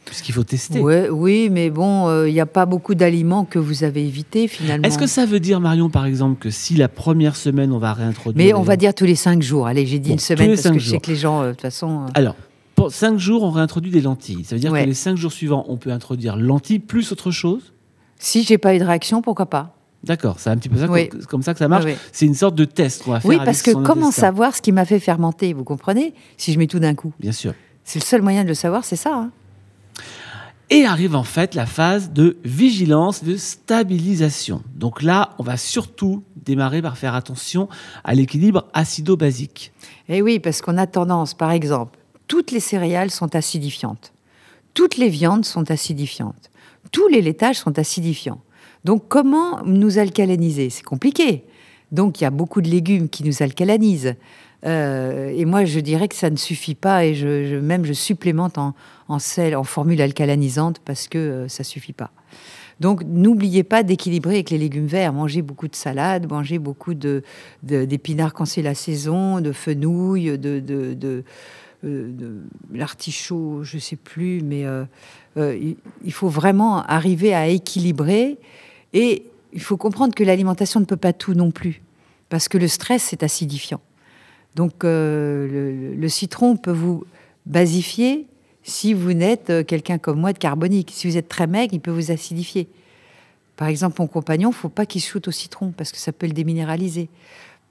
Puisqu'il 0.06 0.34
faut 0.34 0.44
tester. 0.44 0.80
Ouais, 0.80 1.10
oui, 1.10 1.50
mais 1.50 1.70
bon, 1.70 2.08
euh, 2.10 2.28
il 2.28 2.34
n'y 2.34 2.42
a 2.42 2.46
pas 2.46 2.66
beaucoup 2.66 2.94
d'aliments 2.94 3.46
que 3.46 3.58
vous 3.58 3.84
avez 3.84 4.06
évités 4.06 4.48
finalement. 4.48 4.86
Est-ce 4.86 4.98
que 4.98 5.08
ça 5.08 5.26
veut 5.26 5.40
dire, 5.40 5.60
Marion, 5.62 5.90
par 5.90 6.06
exemple, 6.06 6.40
que 6.40 6.50
si 6.50 6.76
la 6.76 6.90
première 6.90 7.36
semaine, 7.36 7.72
on 7.72 7.78
va 7.78 7.94
réintroduire. 7.94 8.46
Mais 8.46 8.54
on 8.54 8.64
va 8.64 8.76
dire 8.76 8.94
tous 8.94 9.06
les 9.06 9.16
cinq 9.16 9.42
jours. 9.42 9.66
Allez, 9.66 9.86
j'ai 9.86 10.00
dit 10.00 10.12
une 10.12 10.20
semaine 10.20 10.50
parce 10.50 10.70
que 10.70 10.80
je 10.80 10.90
sais 10.90 11.00
que 11.00 11.10
les 11.10 11.16
gens, 11.16 11.42
euh, 11.42 11.48
de 11.48 11.52
toute 11.52 11.62
façon. 11.62 12.08
Alors, 12.16 12.36
pour 12.76 12.92
cinq 12.92 13.18
jours, 13.18 13.44
on 13.44 13.52
réintroduit 13.52 13.92
des 13.92 14.02
lentilles. 14.02 14.44
Ça 14.44 14.56
veut 14.56 14.62
dire 14.62 14.72
que 14.72 14.78
les 14.78 14.94
cinq 14.94 15.16
jours 15.16 15.32
suivants, 15.32 15.66
on 15.70 15.78
peut 15.78 15.92
introduire 15.92 16.36
lentilles 16.36 16.80
plus 16.80 17.12
autre 17.12 17.32
chose? 17.32 17.74
Si 18.20 18.44
j'ai 18.44 18.58
pas 18.58 18.76
eu 18.76 18.80
de 18.80 18.86
réaction, 18.86 19.22
pourquoi 19.22 19.46
pas? 19.46 19.76
D'accord, 20.04 20.36
c'est 20.40 20.50
un 20.50 20.58
petit 20.58 20.68
peu 20.68 20.78
ça, 20.78 20.88
comme, 21.30 21.44
ça 21.44 21.54
que 21.54 21.60
ça 21.60 21.70
marche. 21.70 21.86
C'est 22.12 22.26
une 22.26 22.36
sorte 22.36 22.56
de 22.56 22.66
test 22.66 23.04
qu'on 23.04 23.12
va 23.12 23.22
faire. 23.22 23.30
Oui, 23.30 23.38
parce 23.44 23.62
que 23.62 23.72
comment 23.72 24.12
savoir 24.12 24.56
ce 24.56 24.62
qui 24.62 24.74
m'a 24.74 24.86
fait 24.86 25.00
fermenter 25.00 25.54
Vous 25.54 25.64
comprenez 25.64 26.14
Si 26.38 26.52
je 26.52 26.60
mets 26.60 26.68
tout 26.68 26.80
d'un 26.80 26.94
coup? 26.94 27.14
Bien 27.20 27.32
sûr. 27.32 27.54
C'est 27.86 28.00
le 28.00 28.06
seul 28.06 28.22
moyen 28.22 28.44
de 28.44 28.50
le 28.50 28.54
savoir, 28.54 28.84
c'est 28.84 28.98
ça. 28.98 29.16
Hein. 29.16 29.32
et 30.70 30.86
arrive 30.86 31.16
en 31.16 31.24
fait 31.24 31.56
la 31.56 31.66
phase 31.66 32.12
de 32.12 32.38
vigilance, 32.44 33.24
de 33.24 33.38
stabilisation. 33.38 34.62
Donc 34.76 35.02
là, 35.02 35.36
on 35.40 35.44
va 35.44 35.56
surtout 35.56 36.24
démarrer 36.36 36.82
par 36.82 36.98
faire 36.98 37.16
attention 37.16 37.70
à 38.04 38.14
l'équilibre 38.14 38.66
acido-basique. 38.74 39.72
Eh 40.10 40.22
oui, 40.22 40.40
parce 40.40 40.62
qu'on 40.62 40.78
a 40.78 40.88
tendance, 40.88 41.34
par 41.34 41.52
exemple, 41.52 42.00
toutes 42.28 42.52
les 42.52 42.60
céréales 42.60 43.12
sont 43.12 43.36
acidifiantes, 43.36 44.14
toutes 44.74 44.98
les 44.98 45.10
viandes 45.10 45.46
sont 45.46 45.70
acidifiantes, 45.72 46.50
tous 46.92 47.08
les 47.08 47.22
laitages 47.22 47.60
sont 47.60 47.78
acidifiants. 47.78 48.42
Donc 48.84 49.08
comment 49.08 49.64
nous 49.66 50.00
alcalaniser 50.00 50.70
C'est 50.70 50.84
compliqué. 50.84 51.44
Donc 51.92 52.20
il 52.20 52.24
y 52.24 52.28
a 52.28 52.32
beaucoup 52.32 52.62
de 52.62 52.70
légumes 52.70 53.10
qui 53.10 53.24
nous 53.24 53.42
alcalanisent. 53.42 54.16
Euh, 54.66 55.32
et 55.36 55.46
moi, 55.46 55.66
je 55.66 55.80
dirais 55.80 56.08
que 56.08 56.16
ça 56.16 56.30
ne 56.30 56.36
suffit 56.36 56.76
pas, 56.76 57.06
et 57.06 57.22
même 57.62 57.86
je 57.86 57.94
supplémente 57.94 58.58
en, 58.58 58.74
sel, 59.20 59.56
en 59.56 59.64
formule 59.64 60.02
alcalanisante, 60.02 60.80
parce 60.80 61.08
que 61.08 61.18
euh, 61.18 61.48
ça 61.48 61.64
suffit 61.64 61.94
pas. 61.94 62.12
Donc, 62.80 63.04
n'oubliez 63.06 63.64
pas 63.64 63.84
d'équilibrer 63.84 64.36
avec 64.36 64.50
les 64.50 64.58
légumes 64.58 64.88
verts. 64.88 65.14
Mangez 65.14 65.42
beaucoup 65.42 65.68
de 65.68 65.76
salades, 65.76 66.30
mangez 66.30 66.60
beaucoup 66.60 66.94
de, 66.94 67.24
d'épinards 67.62 68.34
quand 68.34 68.46
c'est 68.46 68.62
la 68.62 68.74
saison, 68.74 69.42
de 69.42 69.52
fenouil, 69.52 70.38
de, 70.38 70.60
de, 70.60 71.24
euh, 71.86 72.40
l'artichaut, 72.74 73.64
je 73.64 73.78
sais 73.78 73.96
plus, 73.96 74.42
mais 74.42 74.66
il 75.38 76.14
faut 76.14 76.30
vraiment 76.30 76.84
arriver 76.84 77.34
à 77.34 77.48
équilibrer 77.48 78.40
et 78.94 79.26
il 79.54 79.62
faut 79.62 79.78
comprendre 79.78 80.16
que 80.16 80.24
l'alimentation 80.24 80.80
ne 80.80 80.86
peut 80.86 80.98
pas 80.98 81.14
tout 81.14 81.34
non 81.34 81.52
plus, 81.52 81.82
parce 82.30 82.48
que 82.48 82.58
le 82.58 82.68
stress, 82.68 83.04
c'est 83.04 83.24
acidifiant. 83.24 83.82
Donc 84.56 84.84
euh, 84.84 85.96
le, 85.96 86.10
citron 86.10 86.58
peut 86.58 86.72
vous 86.72 87.06
basifier 87.46 88.28
si 88.64 88.94
vous 88.94 89.14
n'êtes 89.14 89.50
euh, 89.50 89.64
quelqu'un 89.64 89.98
comme 89.98 90.20
moi 90.20 90.32
de 90.32 90.38
carbonique. 90.38 90.92
Si 90.94 91.08
vous 91.08 91.18
êtes 91.18 91.28
très 91.28 91.48
maigre, 91.48 91.74
il 91.74 91.80
peut 91.80 91.92
vous 91.92 92.12
acidifier. 92.12 92.68
Par 93.58 93.68
exemple, 93.68 93.96
mon 94.00 94.08
compagnon, 94.08 94.52
il 94.52 94.56
faut 94.56 94.70
pas 94.70 94.86
qu'il 94.86 95.02
shoote 95.02 95.28
au 95.28 95.32
citron, 95.32 95.74
parce 95.76 95.92
que 95.92 95.98
ça 95.98 96.12
peut 96.12 96.28
le 96.28 96.34
déminéraliser, 96.34 97.10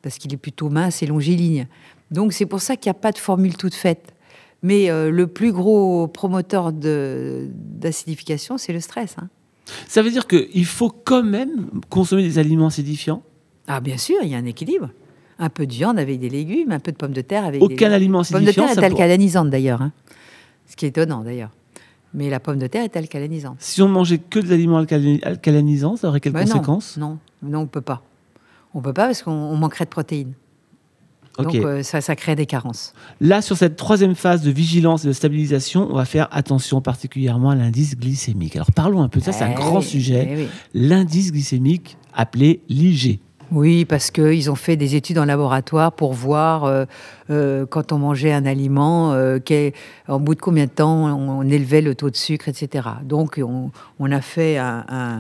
parce 0.02 0.18
qu'il 0.18 0.32
est 0.32 0.38
plutôt 0.38 0.70
mince 0.70 1.02
et 1.02 1.06
longiligne. 1.06 1.66
Donc 2.10 2.32
c'est 2.32 2.46
pour 2.46 2.60
ça 2.60 2.76
qu'il 2.76 2.90
n'y 2.90 2.96
a 2.96 3.00
pas 3.00 3.12
de 3.12 3.18
formule 3.18 3.56
toute 3.56 3.74
faite. 3.74 4.12
Mais 4.62 4.90
euh, 4.90 5.10
le 5.10 5.26
plus 5.26 5.52
gros 5.52 6.06
promoteur 6.06 6.72
d'acidification, 6.72 8.58
c'est 8.58 8.72
le 8.72 8.80
stress. 8.80 9.16
Hein. 9.18 9.28
Ça 9.88 10.02
veut 10.02 10.10
dire 10.10 10.26
qu'il 10.26 10.64
faut 10.64 10.90
quand 10.90 11.22
même 11.22 11.70
consommer 11.88 12.22
des 12.22 12.38
aliments 12.38 12.66
acidifiants 12.66 13.22
Ah 13.66 13.80
bien 13.80 13.96
sûr, 13.96 14.16
il 14.22 14.28
y 14.28 14.34
a 14.34 14.38
un 14.38 14.44
équilibre. 14.44 14.90
Un 15.38 15.48
peu 15.48 15.66
de 15.66 15.72
viande 15.72 15.98
avec 15.98 16.20
des 16.20 16.28
légumes, 16.28 16.72
un 16.72 16.78
peu 16.78 16.92
de 16.92 16.96
pommes 16.96 17.12
de 17.12 17.20
terre 17.20 17.44
avec 17.44 17.62
Aucun 17.62 17.88
des 17.88 17.94
aliment 17.94 18.20
acidifiant. 18.20 18.44
La 18.44 18.52
pomme 18.52 18.66
de 18.66 18.76
terre 18.76 18.84
est 18.84 18.86
alcalanisante 18.86 19.50
d'ailleurs. 19.50 19.82
Hein. 19.82 19.92
Ce 20.66 20.76
qui 20.76 20.84
est 20.86 20.88
étonnant 20.88 21.22
d'ailleurs. 21.22 21.50
Mais 22.14 22.28
la 22.28 22.40
pomme 22.40 22.58
de 22.58 22.66
terre 22.66 22.84
est 22.84 22.96
alcalanisante. 22.96 23.56
Si 23.58 23.80
on 23.82 23.88
mangeait 23.88 24.18
que 24.18 24.38
des 24.38 24.52
aliments 24.52 24.78
alcalanisants, 24.78 25.96
ça 25.96 26.08
aurait 26.08 26.20
quelles 26.20 26.32
bah 26.32 26.44
conséquences 26.44 26.98
non, 26.98 27.18
non, 27.42 27.60
on 27.60 27.62
ne 27.62 27.66
peut 27.66 27.80
pas. 27.80 28.02
On 28.74 28.78
ne 28.78 28.84
peut 28.84 28.92
pas 28.92 29.06
parce 29.06 29.22
qu'on 29.22 29.56
manquerait 29.56 29.84
de 29.84 29.90
protéines. 29.90 30.34
Donc 31.38 31.54
euh, 31.54 31.82
ça, 31.82 32.00
ça 32.00 32.14
crée 32.14 32.36
des 32.36 32.46
carences. 32.46 32.92
Là, 33.20 33.40
sur 33.40 33.56
cette 33.56 33.76
troisième 33.76 34.14
phase 34.14 34.42
de 34.42 34.50
vigilance 34.50 35.04
et 35.04 35.08
de 35.08 35.12
stabilisation, 35.12 35.88
on 35.90 35.96
va 35.96 36.04
faire 36.04 36.28
attention 36.30 36.80
particulièrement 36.80 37.50
à 37.50 37.54
l'indice 37.54 37.96
glycémique. 37.96 38.56
Alors 38.56 38.70
parlons 38.72 39.02
un 39.02 39.08
peu 39.08 39.20
de 39.20 39.24
ça, 39.24 39.32
c'est 39.32 39.44
un 39.44 39.52
eh 39.52 39.54
grand 39.54 39.80
sujet. 39.80 40.28
Eh 40.30 40.46
l'indice 40.74 41.32
glycémique 41.32 41.96
appelé 42.14 42.60
l'IG. 42.68 43.20
Oui, 43.52 43.84
parce 43.84 44.10
qu'ils 44.10 44.50
ont 44.50 44.54
fait 44.54 44.76
des 44.76 44.94
études 44.94 45.18
en 45.18 45.26
laboratoire 45.26 45.92
pour 45.92 46.14
voir 46.14 46.64
euh, 46.64 46.86
euh, 47.28 47.66
quand 47.66 47.92
on 47.92 47.98
mangeait 47.98 48.32
un 48.32 48.46
aliment, 48.46 49.10
en 49.10 50.20
bout 50.20 50.34
de 50.34 50.40
combien 50.40 50.64
de 50.64 50.70
temps 50.70 51.04
on, 51.04 51.42
élevait 51.42 51.82
le 51.82 51.94
taux 51.94 52.08
de 52.08 52.16
sucre, 52.16 52.48
etc. 52.48 52.88
Donc 53.04 53.38
on, 53.42 54.10
a 54.10 54.20
fait 54.22 54.56
un 54.56 54.84
euh, 54.90 55.18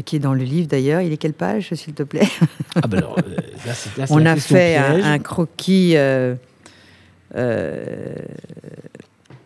qui 0.00 0.16
est 0.16 0.20
dans 0.20 0.34
le 0.34 0.44
livre 0.44 0.68
d'ailleurs. 0.68 1.02
Il 1.02 1.12
est 1.12 1.18
quelle 1.18 1.34
page, 1.34 1.74
s'il 1.74 1.94
te 1.94 2.02
plaît? 2.02 2.28
Ah 2.74 2.88
ben 2.88 2.98
alors, 2.98 3.16
euh, 3.18 3.70
là, 3.98 4.06
On 4.08 4.24
a 4.24 4.36
fait 4.36 4.76
un, 4.76 5.18
croquis. 5.18 5.92
Euh, 5.96 6.34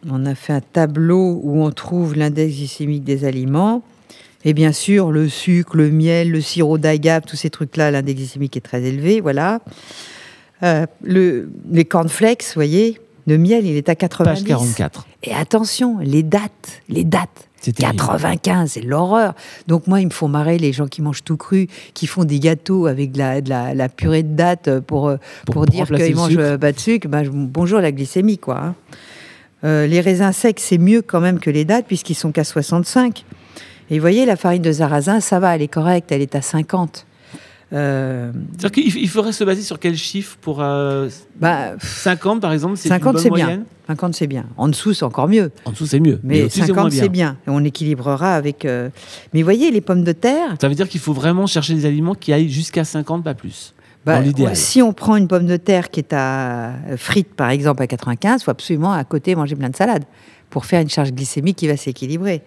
on 0.08 0.24
a 0.24 0.34
fait 0.36 0.52
un 0.52 0.60
tableau 0.60 1.40
où 1.42 1.62
on 1.62 1.72
trouve 1.72 2.14
l'index 2.14 2.54
glycémique 2.54 3.02
des 3.02 3.24
aliments. 3.24 3.82
Et 4.44 4.54
bien 4.54 4.70
sûr, 4.70 5.10
le 5.10 5.28
sucre, 5.28 5.76
le 5.76 5.90
miel, 5.90 6.30
le 6.30 6.40
sirop 6.40 6.78
d'agave, 6.78 7.24
tous 7.26 7.34
ces 7.34 7.50
trucs-là, 7.50 7.90
l'index 7.90 8.16
glycémique 8.16 8.56
est 8.56 8.60
très 8.60 8.84
élevé. 8.84 9.20
Voilà. 9.20 9.60
le, 10.62 11.50
les 11.68 11.84
cornflakes, 11.84 12.44
vous 12.44 12.54
voyez, 12.54 13.00
le 13.26 13.38
miel, 13.38 13.66
il 13.66 13.76
est 13.76 13.88
à 13.88 13.96
90. 13.96 14.30
Page 14.30 14.44
44. 14.44 15.06
Et 15.26 15.34
attention, 15.34 15.98
les 15.98 16.22
dates, 16.22 16.82
les 16.88 17.04
dates. 17.04 17.48
95, 17.72 18.72
c'est 18.72 18.80
l'horreur. 18.80 19.34
Donc 19.66 19.88
moi, 19.88 20.00
il 20.00 20.06
me 20.06 20.12
faut 20.12 20.28
marrer 20.28 20.56
les 20.56 20.72
gens 20.72 20.86
qui 20.86 21.02
mangent 21.02 21.24
tout 21.24 21.36
cru, 21.36 21.66
qui 21.94 22.06
font 22.06 22.24
des 22.24 22.38
gâteaux 22.38 22.86
avec 22.86 23.10
de 23.10 23.18
la, 23.48 23.88
purée 23.88 24.22
de 24.22 24.36
date 24.36 24.80
pour, 24.80 25.08
euh, 25.08 25.16
pour, 25.46 25.66
dire 25.66 25.86
qu'ils 25.86 26.14
mangent 26.14 26.36
euh, 26.38 26.58
pas 26.58 26.70
de 26.70 26.78
sucre. 26.78 27.08
Ben, 27.08 27.28
bonjour 27.28 27.80
la 27.80 27.90
glycémie, 27.90 28.38
quoi. 28.38 28.60
Hein. 28.60 28.74
Euh, 29.64 29.86
les 29.86 30.00
raisins 30.00 30.32
secs, 30.32 30.60
c'est 30.60 30.78
mieux 30.78 31.02
quand 31.02 31.20
même 31.20 31.40
que 31.40 31.50
les 31.50 31.64
dates, 31.64 31.86
puisqu'ils 31.86 32.14
sont 32.14 32.30
qu'à 32.30 32.44
65. 32.44 33.24
Et 33.90 33.94
vous 33.96 34.00
voyez, 34.00 34.26
la 34.26 34.36
farine 34.36 34.62
de 34.62 34.72
sarrasin, 34.72 35.20
ça 35.20 35.40
va, 35.40 35.54
elle 35.54 35.62
est 35.62 35.68
correcte, 35.68 36.12
elle 36.12 36.22
est 36.22 36.34
à 36.34 36.42
50. 36.42 37.05
Euh... 37.72 38.30
C'est-à-dire 38.58 38.84
qu'il 38.84 39.08
faudrait 39.08 39.32
se 39.32 39.42
baser 39.42 39.62
sur 39.62 39.80
quel 39.80 39.96
chiffre 39.96 40.36
pour 40.40 40.58
50 40.58 40.64
euh, 40.66 41.08
bah, 41.40 41.76
par 42.40 42.52
exemple 42.52 42.76
c'est 42.76 42.88
50 42.88 43.18
c'est 43.18 43.30
bien. 43.30 43.64
50 43.88 44.14
c'est 44.14 44.26
bien. 44.28 44.46
En 44.56 44.68
dessous 44.68 44.94
c'est 44.94 45.04
encore 45.04 45.28
mieux. 45.28 45.50
En 45.64 45.72
dessous 45.72 45.86
c'est 45.86 45.98
mieux. 45.98 46.20
Mais, 46.22 46.48
50 46.48 46.92
c'est 46.92 47.08
bien. 47.08 47.36
et 47.46 47.50
on 47.50 47.64
équilibrera 47.64 48.34
avec 48.36 48.64
euh, 48.64 48.88
mais 49.34 49.42
voyez 49.42 49.72
les 49.72 49.80
pommes 49.80 50.04
de 50.04 50.12
terre 50.12 50.54
ça 50.60 50.68
veut 50.68 50.76
dire 50.76 50.88
qu'il 50.88 51.00
faut 51.00 51.12
vraiment 51.12 51.46
chercher 51.48 51.74
des 51.74 51.86
aliments 51.86 52.14
qui 52.14 52.32
aillent 52.32 52.48
jusqu'à 52.48 52.84
50 52.84 53.24
pas 53.24 53.34
plus. 53.34 53.74
Bah, 54.04 54.22
si 54.54 54.80
on 54.82 54.92
prend 54.92 55.16
une 55.16 55.26
pomme 55.26 55.46
de 55.46 55.56
terre 55.56 55.90
qui 55.90 55.98
est 55.98 56.12
à 56.12 56.68
euh, 56.68 56.96
frite 56.96 57.34
par 57.34 57.50
exemple 57.50 57.82
à 57.82 57.88
95 57.88 58.40
il 58.40 58.44
faut 58.44 58.52
absolument 58.52 58.92
à 58.92 59.02
côté 59.02 59.34
manger 59.34 59.56
plein 59.56 59.70
de 59.70 59.76
salade 59.76 60.04
pour 60.50 60.66
faire 60.66 60.80
une 60.80 60.88
charge 60.88 61.12
glycémique 61.12 61.56
qui 61.56 61.66
va 61.66 61.76
s'équilibrer. 61.76 62.42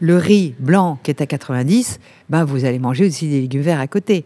Le 0.00 0.16
riz 0.16 0.56
blanc 0.58 0.98
qui 1.04 1.12
est 1.12 1.20
à 1.20 1.26
90 1.26 2.00
ben 2.28 2.44
vous 2.44 2.64
allez 2.64 2.80
manger 2.80 3.06
aussi 3.06 3.28
des 3.28 3.42
légumes 3.42 3.62
verts 3.62 3.78
à 3.78 3.86
côté 3.86 4.24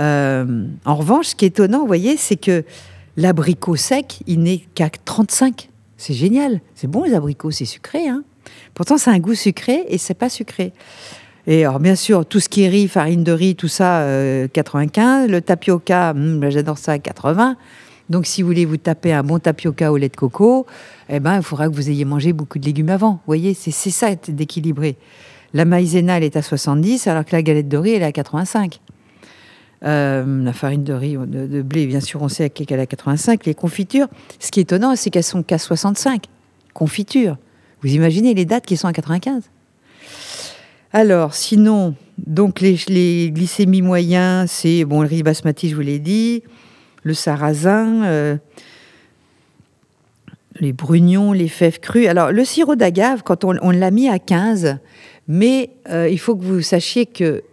euh, 0.00 0.66
en 0.84 0.94
revanche, 0.94 1.28
ce 1.28 1.34
qui 1.34 1.44
est 1.44 1.48
étonnant, 1.48 1.80
vous 1.80 1.86
voyez, 1.86 2.16
c'est 2.16 2.36
que 2.36 2.64
l'abricot 3.16 3.76
sec, 3.76 4.20
il 4.26 4.40
n'est 4.40 4.62
qu'à 4.74 4.90
35. 4.90 5.68
C'est 5.96 6.14
génial. 6.14 6.60
C'est 6.74 6.88
bon, 6.88 7.04
les 7.04 7.14
abricots, 7.14 7.50
c'est 7.50 7.64
sucré. 7.64 8.08
Hein 8.08 8.22
Pourtant, 8.74 8.98
c'est 8.98 9.10
un 9.10 9.18
goût 9.18 9.34
sucré 9.34 9.84
et 9.88 9.98
c'est 9.98 10.14
pas 10.14 10.28
sucré. 10.28 10.72
Et 11.46 11.64
alors, 11.64 11.80
bien 11.80 11.96
sûr, 11.96 12.26
tout 12.26 12.40
ce 12.40 12.48
qui 12.48 12.62
est 12.62 12.68
riz, 12.68 12.88
farine 12.88 13.24
de 13.24 13.32
riz, 13.32 13.56
tout 13.56 13.68
ça, 13.68 14.04
95. 14.52 15.24
Euh, 15.28 15.32
Le 15.32 15.40
tapioca, 15.40 16.12
hmm, 16.14 16.40
ben, 16.40 16.50
j'adore 16.50 16.78
ça, 16.78 16.98
80. 16.98 17.56
Donc, 18.10 18.26
si 18.26 18.42
vous 18.42 18.48
voulez 18.48 18.64
vous 18.64 18.76
taper 18.76 19.12
un 19.12 19.22
bon 19.22 19.38
tapioca 19.38 19.90
au 19.92 19.96
lait 19.96 20.08
de 20.08 20.16
coco, 20.16 20.66
eh 21.08 21.20
ben, 21.20 21.36
il 21.36 21.42
faudra 21.42 21.68
que 21.68 21.74
vous 21.74 21.90
ayez 21.90 22.04
mangé 22.04 22.32
beaucoup 22.32 22.58
de 22.58 22.64
légumes 22.64 22.90
avant. 22.90 23.12
Vous 23.12 23.20
voyez, 23.26 23.54
c'est 23.54 23.70
ça 23.72 24.14
d'équilibrer. 24.28 24.96
La 25.54 25.64
maïzena, 25.64 26.18
elle 26.18 26.24
est 26.24 26.36
à 26.36 26.42
70, 26.42 27.06
alors 27.06 27.24
que 27.24 27.34
la 27.34 27.42
galette 27.42 27.68
de 27.68 27.76
riz, 27.76 27.94
elle 27.94 28.02
est 28.02 28.06
à 28.06 28.12
85. 28.12 28.80
Euh, 29.84 30.42
la 30.42 30.52
farine 30.52 30.82
de 30.82 30.92
riz, 30.92 31.16
de, 31.16 31.62
blé, 31.62 31.86
bien 31.86 32.00
sûr, 32.00 32.22
on 32.22 32.28
sait 32.28 32.50
qu'elle 32.50 32.78
est 32.78 32.82
à 32.82 32.86
85. 32.86 33.46
Les 33.46 33.54
confitures, 33.54 34.08
ce 34.40 34.50
qui 34.50 34.60
est 34.60 34.64
étonnant, 34.64 34.96
c'est 34.96 35.10
qu'elles 35.10 35.22
sont 35.22 35.42
qu'à 35.42 35.58
65. 35.58 36.24
Confitures. 36.74 37.36
Vous 37.82 37.92
imaginez 37.92 38.34
les 38.34 38.44
dates 38.44 38.66
qui 38.66 38.76
sont 38.76 38.88
à 38.88 38.92
95 38.92 39.44
Alors, 40.92 41.34
sinon, 41.34 41.94
donc 42.18 42.60
les, 42.60 43.30
glycémies 43.30 43.82
moyens, 43.82 44.50
c'est 44.50 44.84
bon, 44.84 45.02
le 45.02 45.08
riz 45.08 45.22
basmati, 45.22 45.70
je 45.70 45.76
vous 45.76 45.82
l'ai 45.82 46.00
dit, 46.00 46.42
le 47.04 47.14
sarrasin, 47.14 48.04
euh, 48.04 48.36
les 50.58 50.72
brugnons, 50.72 51.32
les 51.32 51.48
fèves 51.48 51.78
crues. 51.78 52.08
Alors, 52.08 52.32
le 52.32 52.44
sirop 52.44 52.74
d'agave, 52.74 53.22
quand 53.22 53.44
on, 53.44 53.70
l'a 53.70 53.90
mis 53.92 54.08
à 54.08 54.18
15, 54.18 54.78
mais 55.28 55.70
euh, 55.88 56.08
il 56.08 56.18
faut 56.18 56.34
que 56.34 56.42
vous 56.42 56.62
sachiez 56.62 57.06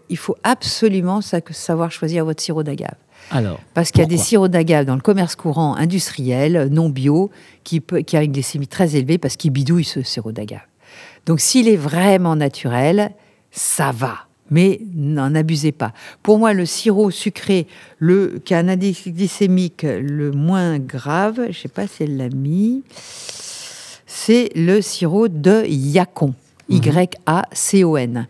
qu'il 0.07 0.17
faut 0.17 0.35
absolument 0.43 1.21
savoir 1.21 1.91
choisir 1.91 2.25
votre 2.25 2.41
sirop 2.41 2.63
d'agave. 2.63 2.95
Alors, 3.31 3.59
Parce 3.73 3.91
qu'il 3.91 4.01
y 4.01 4.03
a 4.03 4.07
des 4.07 4.17
sirops 4.17 4.51
d'agave 4.51 4.85
dans 4.85 4.95
le 4.95 5.01
commerce 5.01 5.35
courant 5.35 5.75
industriel, 5.75 6.69
non 6.71 6.89
bio, 6.89 7.31
qui, 7.63 7.79
peut, 7.79 7.99
qui 7.99 8.15
a 8.17 8.23
une 8.23 8.31
glycémie 8.31 8.67
très 8.67 8.95
élevée 8.95 9.17
parce 9.17 9.35
qu'ils 9.35 9.51
bidouillent 9.51 9.83
ce 9.83 10.03
sirop 10.03 10.31
d'agave. 10.31 10.61
Donc 11.25 11.39
s'il 11.39 11.67
est 11.67 11.75
vraiment 11.75 12.35
naturel, 12.35 13.11
ça 13.51 13.91
va. 13.91 14.19
Mais 14.51 14.79
n'en 14.93 15.33
abusez 15.33 15.71
pas. 15.71 15.91
Pour 16.21 16.37
moi, 16.37 16.53
le 16.53 16.67
sirop 16.67 17.09
sucré, 17.09 17.65
le, 17.97 18.39
qui 18.45 18.53
a 18.53 18.59
un 18.59 18.67
indice 18.67 19.07
glycémique 19.07 19.81
le 19.83 20.31
moins 20.31 20.77
grave, 20.77 21.37
je 21.45 21.47
ne 21.47 21.53
sais 21.53 21.67
pas 21.67 21.87
si 21.87 22.03
elle 22.03 22.17
l'a 22.17 22.29
mis, 22.29 22.83
c'est 24.05 24.51
le 24.55 24.81
sirop 24.81 25.29
de 25.29 25.65
Yacon. 25.65 26.35
Mhm. 26.69 26.77
Y-A-C-O-N. 26.77 28.27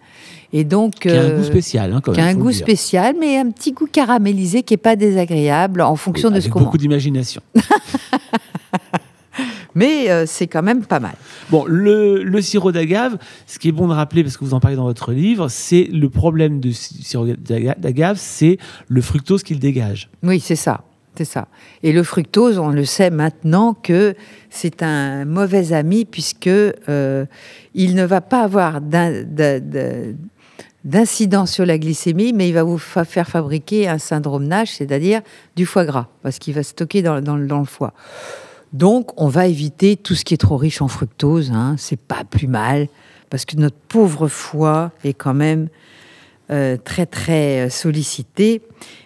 Et 0.57 0.63
donc, 0.63 0.93
Qui 0.99 1.09
a 1.09 1.21
un 1.21 1.25
euh, 1.31 1.37
goût 1.37 1.43
spécial, 1.43 1.91
hein, 1.91 1.99
quand 2.01 2.13
qui 2.13 2.21
a 2.21 2.23
même, 2.23 2.29
un 2.29 2.33
faut 2.33 2.37
le 2.39 2.43
goût 2.45 2.51
spécial, 2.53 3.15
mais 3.19 3.37
un 3.37 3.49
petit 3.51 3.73
goût 3.73 3.87
caramélisé 3.91 4.63
qui 4.63 4.73
est 4.75 4.77
pas 4.77 4.95
désagréable 4.95 5.81
en 5.81 5.97
fonction 5.97 6.31
de 6.31 6.39
ce 6.39 6.47
qu'on 6.47 6.61
beaucoup 6.61 6.77
d'imagination. 6.77 7.41
Mais 9.77 10.09
euh, 10.09 10.23
c'est 10.25 10.47
quand 10.47 10.63
même 10.63 10.85
pas 10.85 11.01
mal. 11.01 11.15
Bon, 11.49 11.65
le, 11.67 12.23
le 12.23 12.41
sirop 12.41 12.71
d'agave, 12.71 13.17
ce 13.45 13.59
qui 13.59 13.67
est 13.67 13.73
bon 13.73 13.89
de 13.89 13.93
rappeler, 13.93 14.23
parce 14.23 14.37
que 14.37 14.45
vous 14.45 14.53
en 14.53 14.61
parlez 14.61 14.77
dans 14.77 14.85
votre 14.85 15.11
livre, 15.11 15.49
c'est 15.49 15.89
le 15.91 16.09
problème 16.09 16.61
du 16.61 16.71
si- 16.71 17.03
sirop 17.03 17.25
d'aga- 17.25 17.75
d'agave, 17.77 18.15
c'est 18.17 18.57
le 18.87 19.01
fructose 19.01 19.43
qu'il 19.43 19.59
dégage. 19.59 20.09
Oui, 20.23 20.39
c'est 20.39 20.55
ça. 20.55 20.85
C'est 21.17 21.25
ça. 21.25 21.49
Et 21.83 21.91
le 21.91 22.03
fructose, 22.03 22.57
on 22.57 22.69
le 22.69 22.85
sait 22.85 23.09
maintenant 23.09 23.73
que 23.73 24.15
c'est 24.49 24.81
un 24.83 25.25
mauvais 25.25 25.73
ami 25.73 26.05
puisque 26.05 26.47
euh, 26.47 27.25
il 27.73 27.95
ne 27.95 28.05
va 28.05 28.21
pas 28.21 28.41
avoir 28.43 28.79
d'incidence 30.83 31.51
sur 31.51 31.65
la 31.65 31.77
glycémie, 31.77 32.31
mais 32.33 32.47
il 32.49 32.53
va 32.53 32.63
vous 32.63 32.77
fa- 32.77 33.05
faire 33.05 33.27
fabriquer 33.27 33.87
un 33.87 33.97
syndrome 33.97 34.45
NASH, 34.45 34.73
c'est-à-dire 34.73 35.21
du 35.55 35.65
foie 35.65 35.85
gras, 35.85 36.07
parce 36.21 36.37
qu'il 36.39 36.53
va 36.53 36.61
stocker 36.63 37.01
dans, 37.01 37.15
le- 37.35 37.65
foie. 37.65 37.93
Donc, 38.73 39.19
on 39.19 39.27
va 39.27 39.47
éviter 39.47 39.95
tout 39.95 40.15
ce 40.15 40.23
qui 40.25 40.33
est 40.33 40.37
trop 40.37 40.57
riche 40.57 40.81
en 40.81 40.87
fructose. 40.87 41.51
Hein. 41.51 41.75
C'est 41.79 41.99
pas 41.99 42.23
plus 42.23 42.47
mal, 42.47 42.87
parce 43.29 43.45
que 43.45 43.55
notre 43.55 43.77
pauvre 43.77 44.27
foie 44.27 44.91
est 45.03 45.13
quand 45.13 45.33
même 45.33 45.69
euh, 46.51 46.77
très 46.77 47.07
très 47.07 47.65
euh, 47.65 47.69
sollicité. 47.71 48.61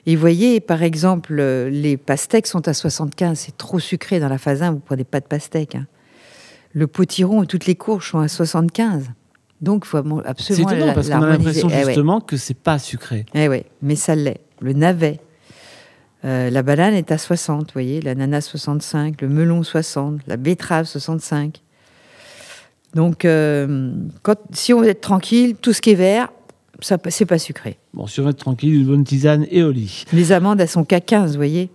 Et 0.06 0.16
vous 0.16 0.20
voyez, 0.22 0.60
par 0.60 0.84
exemple, 0.84 1.38
euh, 1.40 1.70
les 1.70 1.96
pastèques 1.96 2.48
sont 2.48 2.68
à 2.68 2.74
75, 2.74 3.40
c'est 3.40 3.58
trop 3.58 3.80
sucré 3.80 4.20
dans 4.20 4.28
la 4.28 4.38
phase 4.38 4.62
1, 4.62 4.72
vous 4.72 4.80
prenez 4.80 5.06
pas 5.06 5.22
de 5.22 5.26
pastèque. 5.26 5.76
hein. 5.76 5.88
Le 6.74 6.86
potiron 6.88 7.42
et 7.44 7.48
toutes 7.48 7.66
les 7.66 7.76
courges 7.76 8.12
sont 8.12 8.20
à 8.20 8.28
75. 8.28 9.06
Donc, 9.62 9.84
il 9.86 9.90
faut 9.90 9.98
amo- 9.98 10.22
C'est 10.24 10.30
absolument 10.30 10.70
étonnant, 10.72 10.94
parce 10.94 11.10
qu'on 11.10 11.22
a 11.22 11.28
l'impression 11.30 11.68
Eh 11.72 11.76
ouais. 11.76 11.86
justement 11.86 12.22
que 12.22 12.38
c'est 12.38 12.54
pas 12.54 12.80
sucré. 12.80 13.26
Eh 13.34 13.48
ouais, 13.50 13.66
mais 13.82 13.96
ça 13.96 14.16
l'est. 14.16 14.40
Le 14.62 14.74
navet. 14.74 15.20
Euh, 16.26 16.50
la 16.50 16.64
banane 16.64 16.94
est 16.96 17.12
à 17.12 17.18
60, 17.18 17.68
vous 17.68 17.74
voyez, 17.74 18.02
l'ananas 18.02 18.42
65, 18.42 19.22
le 19.22 19.30
melon 19.30 19.64
60, 19.64 20.20
la 20.28 20.36
betterave 20.38 20.86
65. 20.86 21.62
Donc, 22.94 23.24
euh, 23.24 23.94
quand, 24.24 24.36
si 24.52 24.74
on 24.74 24.82
veut 24.82 24.90
être 24.90 25.02
tranquille, 25.02 25.56
tout 25.62 25.72
ce 25.74 25.82
qui 25.82 25.92
est 25.92 25.96
vert, 25.96 26.30
ça, 26.82 26.98
c'est 27.10 27.26
pas 27.26 27.38
sucré. 27.40 27.78
Bon, 27.94 28.08
sur 28.08 28.28
être 28.28 28.38
tranquille, 28.38 28.74
une 28.74 28.86
bonne 28.86 29.04
tisane 29.04 29.46
et 29.52 29.64
au 29.64 29.72
lit. 29.72 30.06
Les 30.14 30.32
amandes, 30.32 30.60
elles 30.60 30.68
sont 30.70 30.84
qu'à 30.84 31.00
15, 31.02 31.32
vous 31.32 31.38
voyez. 31.38 31.70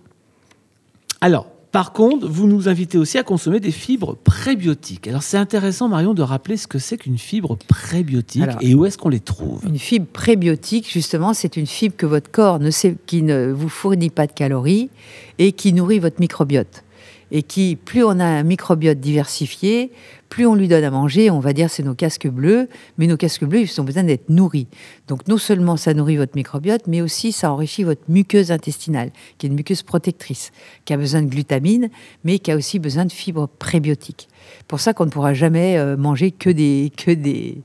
Alors, 1.21 1.47
par 1.75 1.91
contre, 1.91 2.29
vous 2.29 2.47
nous 2.47 2.69
invitez 2.69 2.97
aussi 2.97 3.17
à 3.17 3.23
consommer 3.23 3.59
des 3.59 3.69
fibres 3.69 4.15
prébiotiques. 4.15 5.09
Alors, 5.09 5.23
c'est 5.23 5.35
intéressant, 5.35 5.89
Marion, 5.89 6.13
de 6.13 6.21
rappeler 6.21 6.55
ce 6.55 6.67
que 6.67 6.79
c'est 6.79 6.97
qu'une 6.97 7.17
fibre 7.17 7.57
prébiotique 7.67 8.43
Alors- 8.43 8.59
et 8.61 8.73
où 8.73 8.85
est-ce 8.85 8.97
qu'on 8.97 9.09
les 9.09 9.19
trouve? 9.19 9.59
Une 9.67 9.77
fibre 9.77 10.05
prébiotique, 10.05 10.89
justement, 10.89 11.33
c'est 11.33 11.57
une 11.57 11.67
fibre 11.67 11.97
que 11.97 12.05
votre 12.05 12.31
corps 12.31 12.59
ne 12.59 12.71
sait, 12.71 12.95
qui 13.05 13.23
ne 13.23 13.51
vous 13.51 13.67
fournit 13.67 14.09
pas 14.09 14.25
de 14.25 14.31
calories 14.31 14.89
et 15.37 15.51
qui 15.51 15.73
nourrit 15.73 15.99
votre 15.99 16.21
microbiote. 16.21 16.85
Et 17.31 17.43
qui, 17.43 17.75
plus 17.75 18.05
on 18.05 18.21
a 18.21 18.25
un 18.25 18.43
microbiote 18.43 19.01
diversifié, 19.01 19.91
plus 20.29 20.45
on 20.45 20.55
lui 20.55 20.67
donne 20.67 20.83
à 20.83 20.91
manger, 20.91 21.29
on 21.29 21.39
va 21.39 21.53
dire 21.53 21.69
c'est 21.69 21.83
nos 21.83 21.93
casques 21.93 22.27
bleus, 22.27 22.67
mais 22.97 23.07
nos 23.07 23.17
casques 23.17 23.45
bleus, 23.45 23.61
ils 23.61 23.81
ont 23.81 23.83
besoin 23.83 24.03
d'être 24.03 24.29
nourris. 24.29 24.67
Donc 25.07 25.27
non 25.27 25.37
seulement 25.37 25.77
ça 25.77 25.93
nourrit 25.93 26.17
votre 26.17 26.35
microbiote, 26.35 26.87
mais 26.87 27.01
aussi 27.01 27.31
ça 27.31 27.51
enrichit 27.51 27.83
votre 27.83 28.01
muqueuse 28.09 28.51
intestinale, 28.51 29.11
qui 29.37 29.45
est 29.45 29.49
une 29.49 29.55
muqueuse 29.55 29.83
protectrice, 29.83 30.51
qui 30.85 30.93
a 30.93 30.97
besoin 30.97 31.21
de 31.21 31.29
glutamine, 31.29 31.89
mais 32.23 32.39
qui 32.39 32.51
a 32.51 32.55
aussi 32.55 32.79
besoin 32.79 33.05
de 33.05 33.11
fibres 33.11 33.47
prébiotiques. 33.47 34.27
Pour 34.67 34.79
ça 34.79 34.93
qu'on 34.93 35.05
ne 35.05 35.11
pourra 35.11 35.33
jamais 35.33 35.77
euh, 35.77 35.97
manger 35.97 36.31
que 36.31 36.49
des, 36.49 36.91
que 36.95 37.11
des, 37.11 37.61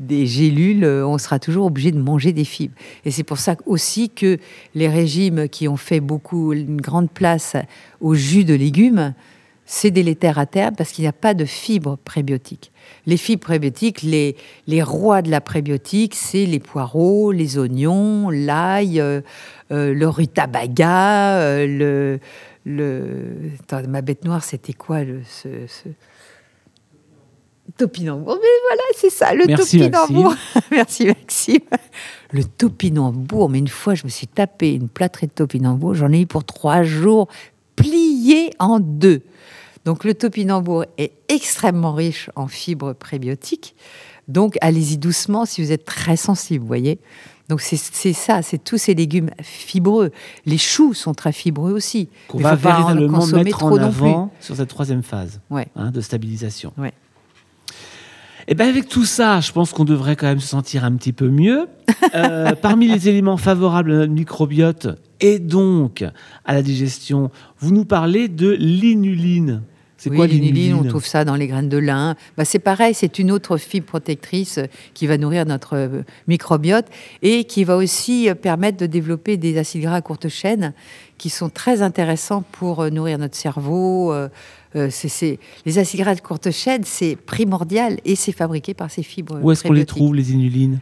des 0.00 0.26
gélules, 0.26 0.84
euh, 0.84 1.06
on 1.06 1.18
sera 1.18 1.38
toujours 1.38 1.66
obligé 1.66 1.92
de 1.92 1.98
manger 1.98 2.32
des 2.32 2.44
fibres. 2.44 2.74
Et 3.04 3.10
c'est 3.10 3.22
pour 3.22 3.38
ça 3.38 3.56
aussi 3.66 4.10
que 4.10 4.38
les 4.74 4.88
régimes 4.88 5.48
qui 5.48 5.68
ont 5.68 5.76
fait 5.76 6.00
beaucoup, 6.00 6.52
une 6.52 6.80
grande 6.80 7.10
place 7.10 7.56
au 8.00 8.14
jus 8.14 8.44
de 8.44 8.54
légumes, 8.54 9.14
c'est 9.66 9.90
délétère 9.90 10.38
à 10.38 10.46
terme 10.46 10.74
parce 10.76 10.90
qu'il 10.92 11.02
n'y 11.02 11.08
a 11.08 11.12
pas 11.12 11.32
de 11.34 11.44
fibres 11.44 11.96
prébiotiques. 12.04 12.70
Les 13.06 13.16
fibres 13.16 13.44
prébiotiques, 13.44 14.02
les, 14.02 14.36
les 14.66 14.82
rois 14.82 15.22
de 15.22 15.30
la 15.30 15.40
prébiotique, 15.40 16.14
c'est 16.14 16.44
les 16.46 16.58
poireaux, 16.58 17.32
les 17.32 17.56
oignons, 17.58 18.28
l'ail, 18.30 19.00
euh, 19.00 19.20
euh, 19.72 19.94
le 19.94 20.08
rutabaga, 20.08 21.38
euh, 21.38 21.66
le, 21.66 22.18
le... 22.66 23.50
Attends, 23.60 23.88
ma 23.88 24.02
bête 24.02 24.24
noire, 24.24 24.44
c'était 24.44 24.74
quoi 24.74 25.02
le, 25.04 25.20
ce, 25.24 25.48
ce- 25.66 25.88
Topinambour. 27.78 28.38
Mais 28.40 28.48
voilà, 28.68 28.82
c'est 28.94 29.10
ça, 29.10 29.34
le 29.34 29.46
Merci, 29.46 29.78
topinambour. 29.78 30.34
Merci 30.70 31.06
Maxime. 31.06 31.58
Le 32.30 32.44
topinambour, 32.44 33.48
mais 33.48 33.58
une 33.58 33.68
fois, 33.68 33.94
je 33.94 34.04
me 34.04 34.10
suis 34.10 34.26
tapé 34.26 34.74
une 34.74 34.88
plâtrée 34.88 35.26
de 35.26 35.32
topinambour, 35.32 35.94
j'en 35.94 36.12
ai 36.12 36.20
eu 36.20 36.26
pour 36.26 36.44
trois 36.44 36.82
jours, 36.82 37.26
plié 38.24 38.50
en 38.58 38.80
deux. 38.80 39.22
Donc 39.84 40.04
le 40.04 40.14
topinambour 40.14 40.86
est 40.96 41.12
extrêmement 41.28 41.92
riche 41.92 42.30
en 42.36 42.46
fibres 42.46 42.94
prébiotiques. 42.94 43.74
Donc 44.28 44.56
allez-y 44.62 44.96
doucement 44.96 45.44
si 45.44 45.62
vous 45.62 45.72
êtes 45.72 45.84
très 45.84 46.16
sensible, 46.16 46.62
vous 46.62 46.66
voyez. 46.66 46.98
Donc 47.50 47.60
c'est 47.60 47.76
ça, 48.14 48.40
c'est 48.40 48.56
tous 48.64 48.78
ces 48.78 48.94
légumes 48.94 49.28
fibreux. 49.42 50.10
Les 50.46 50.56
choux 50.56 50.94
sont 50.94 51.12
très 51.12 51.32
fibreux 51.32 51.72
aussi. 51.72 52.08
Qu'on 52.28 52.38
va 52.38 52.56
faut 52.56 52.62
pas 52.62 52.76
en 52.76 52.86
véritablement 52.86 53.18
consommer 53.18 53.44
mettre 53.44 53.58
trop 53.58 53.78
en 53.78 53.82
avant 53.82 54.32
sur 54.40 54.56
cette 54.56 54.70
troisième 54.70 55.02
phase 55.02 55.40
Ouais. 55.50 55.66
hein, 55.76 55.90
de 55.90 56.00
stabilisation. 56.00 56.72
Ouais. 56.78 56.94
Et 58.48 58.54
bien 58.54 58.68
avec 58.68 58.88
tout 58.88 59.04
ça, 59.04 59.40
je 59.40 59.52
pense 59.52 59.72
qu'on 59.72 59.84
devrait 59.84 60.16
quand 60.16 60.26
même 60.26 60.40
se 60.40 60.48
sentir 60.48 60.84
un 60.84 60.92
petit 60.92 61.12
peu 61.12 61.28
mieux. 61.28 61.66
Euh, 62.14 62.54
parmi 62.62 62.88
les 62.88 63.10
éléments 63.10 63.36
favorables 63.36 63.92
à 63.92 63.94
notre 63.96 64.12
microbiote 64.12 64.86
et 65.24 65.38
donc 65.38 66.04
à 66.44 66.52
la 66.52 66.62
digestion, 66.62 67.30
vous 67.58 67.72
nous 67.72 67.86
parlez 67.86 68.28
de 68.28 68.50
l'inuline. 68.50 69.62
C'est 69.96 70.10
oui, 70.10 70.16
quoi 70.16 70.26
l'inuline, 70.26 70.74
on 70.74 70.84
trouve 70.84 71.06
ça 71.06 71.24
dans 71.24 71.34
les 71.34 71.46
graines 71.46 71.70
de 71.70 71.78
lin. 71.78 72.14
Bah, 72.36 72.44
c'est 72.44 72.58
pareil, 72.58 72.92
c'est 72.92 73.18
une 73.18 73.30
autre 73.30 73.56
fibre 73.56 73.86
protectrice 73.86 74.58
euh, 74.58 74.66
qui 74.92 75.06
va 75.06 75.16
nourrir 75.16 75.46
notre 75.46 75.76
euh, 75.76 76.02
microbiote 76.28 76.84
et 77.22 77.44
qui 77.44 77.64
va 77.64 77.76
aussi 77.78 78.28
euh, 78.28 78.34
permettre 78.34 78.76
de 78.76 78.84
développer 78.84 79.38
des 79.38 79.56
acides 79.56 79.80
gras 79.80 79.94
à 79.94 80.02
courte 80.02 80.28
chaîne 80.28 80.74
qui 81.16 81.30
sont 81.30 81.48
très 81.48 81.80
intéressants 81.80 82.44
pour 82.52 82.90
nourrir 82.90 83.16
notre 83.16 83.36
cerveau. 83.36 84.12
euh, 84.12 84.28
Les 84.74 85.78
acides 85.78 86.00
gras 86.00 86.14
de 86.14 86.20
courte 86.20 86.50
chaîne, 86.50 86.82
c'est 86.84 87.16
primordial 87.16 87.98
et 88.04 88.14
c'est 88.14 88.32
fabriqué 88.32 88.74
par 88.74 88.90
ces 88.90 89.04
fibres. 89.04 89.38
Où 89.42 89.52
est-ce 89.52 89.62
qu'on 89.62 89.72
les 89.72 89.86
trouve, 89.86 90.14
les 90.14 90.32
inulines? 90.32 90.80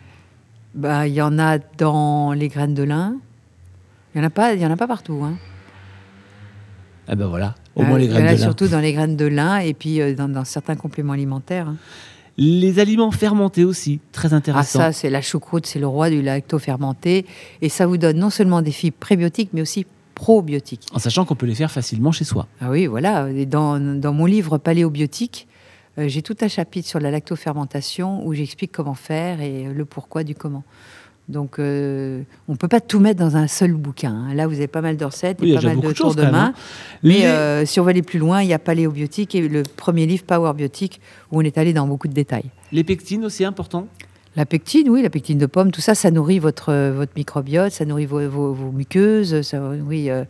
Bah, 0.75 1.07
Il 1.07 1.15
y 1.15 1.23
en 1.23 1.39
a 1.39 1.59
dans 1.79 2.33
les 2.33 2.49
graines 2.49 2.75
de 2.75 2.83
lin. 2.83 3.19
Il 4.15 4.21
n'y 4.21 4.25
en, 4.25 4.27
a 4.27 4.31
pas- 4.31 4.55
y 4.55 4.67
en 4.67 4.71
a 4.71 4.77
pas 4.77 4.87
partout. 4.87 5.21
Hein. 5.25 5.35
Eh 7.09 7.17
ben 7.17 7.27
voilà, 7.27 7.55
au 7.75 7.83
Euh, 7.83 7.87
moins 7.87 7.99
les 7.99 8.07
graines 8.09 8.27
de 8.27 8.31
lin. 8.31 8.37
surtout 8.37 8.69
dans 8.69 8.79
les 8.81 8.93
graines 8.93 9.17
de 9.17 9.25
lin 9.27 9.59
et 9.59 9.75
puis 9.75 10.01
euh, 10.01 10.15
dans, 10.15 10.29
dans 10.29 10.45
certains 10.45 10.77
compléments 10.77 11.13
alimentaires. 11.15 11.69
hein. 11.69 11.77
Les 12.39 12.79
aliments 12.79 13.11
fermentés 13.11 13.65
aussi, 13.65 14.01
très 14.13 14.33
Ah 14.33 14.37
intéressant. 14.37 14.79
ça, 14.79 14.93
c'est 14.93 15.11
la 15.11 15.21
choucroute, 15.21 15.67
c'est 15.67 15.79
le 15.79 15.87
roi 15.87 16.09
du 16.09 16.23
lacto-fermenté. 16.23 17.27
Et 17.61 17.69
ça 17.69 17.87
vous 17.87 17.99
donne 17.99 18.19
non 18.19 18.31
seulement 18.31 18.63
des 18.63 18.71
fibres 18.71 18.97
prébiotiques, 18.99 19.51
mais 19.53 19.61
aussi 19.61 19.85
probiotiques. 20.15 20.87
En 20.95 20.99
sachant 20.99 21.25
qu'on 21.27 21.35
peut 21.35 21.45
les 21.47 21.55
faire 21.55 21.71
facilement 21.71 22.11
chez 22.13 22.25
soi. 22.25 22.47
Ah 22.63 22.71
oui, 22.71 22.87
voilà. 22.87 23.29
Et 23.31 23.45
dans, 23.45 23.79
dans 23.79 24.15
mon 24.15 24.25
livre 24.25 24.57
Paléobiotique, 24.57 25.47
euh, 25.99 26.09
j'ai 26.09 26.23
tout 26.23 26.37
un 26.41 26.49
chapitre 26.49 26.89
sur 26.89 27.01
la 27.01 27.11
lactofermentation 27.11 28.25
où 28.27 28.33
j'explique 28.33 28.73
comment 28.73 28.95
faire 28.95 29.43
et 29.43 29.65
le 29.65 29.85
pourquoi 29.85 30.25
du 30.25 30.35
comment. 30.35 30.65
Donc, 31.33 31.59
euh, 31.59 32.23
on 32.47 32.53
ne 32.53 32.57
peut 32.57 32.69
pas 32.69 32.81
tout 32.81 33.01
mettre 33.01 33.19
dans 33.19 33.37
un 33.37 33.47
seul 33.49 33.73
bouquin. 33.73 34.13
hein. 34.13 34.35
Là, 34.35 34.47
vous 34.47 34.55
avez 34.55 34.67
pas 34.69 34.83
mal 34.83 34.97
de 34.97 35.05
recettes 35.05 35.39
Oui, 35.41 35.51
et 35.53 35.55
pas 35.55 35.63
mal 35.63 35.77
de 35.81 35.93
tours 35.93 36.09
choses, 36.09 36.17
de 36.17 36.23
main. 36.23 36.47
hein. 36.49 36.55
Mais 37.03 37.21
Les- 37.21 37.25
euh, 37.25 37.65
si 37.67 37.81
on 37.81 37.85
va 37.85 37.91
aller 37.91 38.03
plus 38.03 38.19
loin, 38.19 38.43
il 38.43 38.49
y 38.49 38.53
a 38.53 38.59
Paléobiotique 38.59 39.35
et 39.35 39.49
le 39.49 39.63
premier 39.63 40.07
livre 40.07 40.25
Power 40.25 40.53
Biotique 40.55 41.01
où 41.31 41.39
on 41.41 41.43
est 41.43 41.59
allé 41.59 41.73
dans 41.73 41.87
beaucoup 41.87 42.07
de 42.09 42.13
détails. 42.13 42.51
Les 42.71 42.85
pectines 42.85 43.25
aussi 43.25 43.45
important? 43.45 43.89
La 44.37 44.47
pectine, 44.47 44.89
oui, 44.89 45.03
la 45.03 45.11
pectine 45.11 45.37
de 45.37 45.45
pomme, 45.47 45.71
tout 45.73 45.83
ça, 45.83 45.95
ça 45.95 46.11
nourrit 46.11 46.39
votre, 46.39 46.71
euh, 46.71 46.93
votre 46.95 47.13
microbiote, 47.17 47.71
ça 47.73 47.85
nourrit 47.85 48.07
vos, 48.07 48.27
vos- 48.29 48.55
vos 48.55 48.71
muqueuses, 48.71 49.43
ça 49.43 49.59
nourrit. 49.59 50.11
euh, 50.11 50.25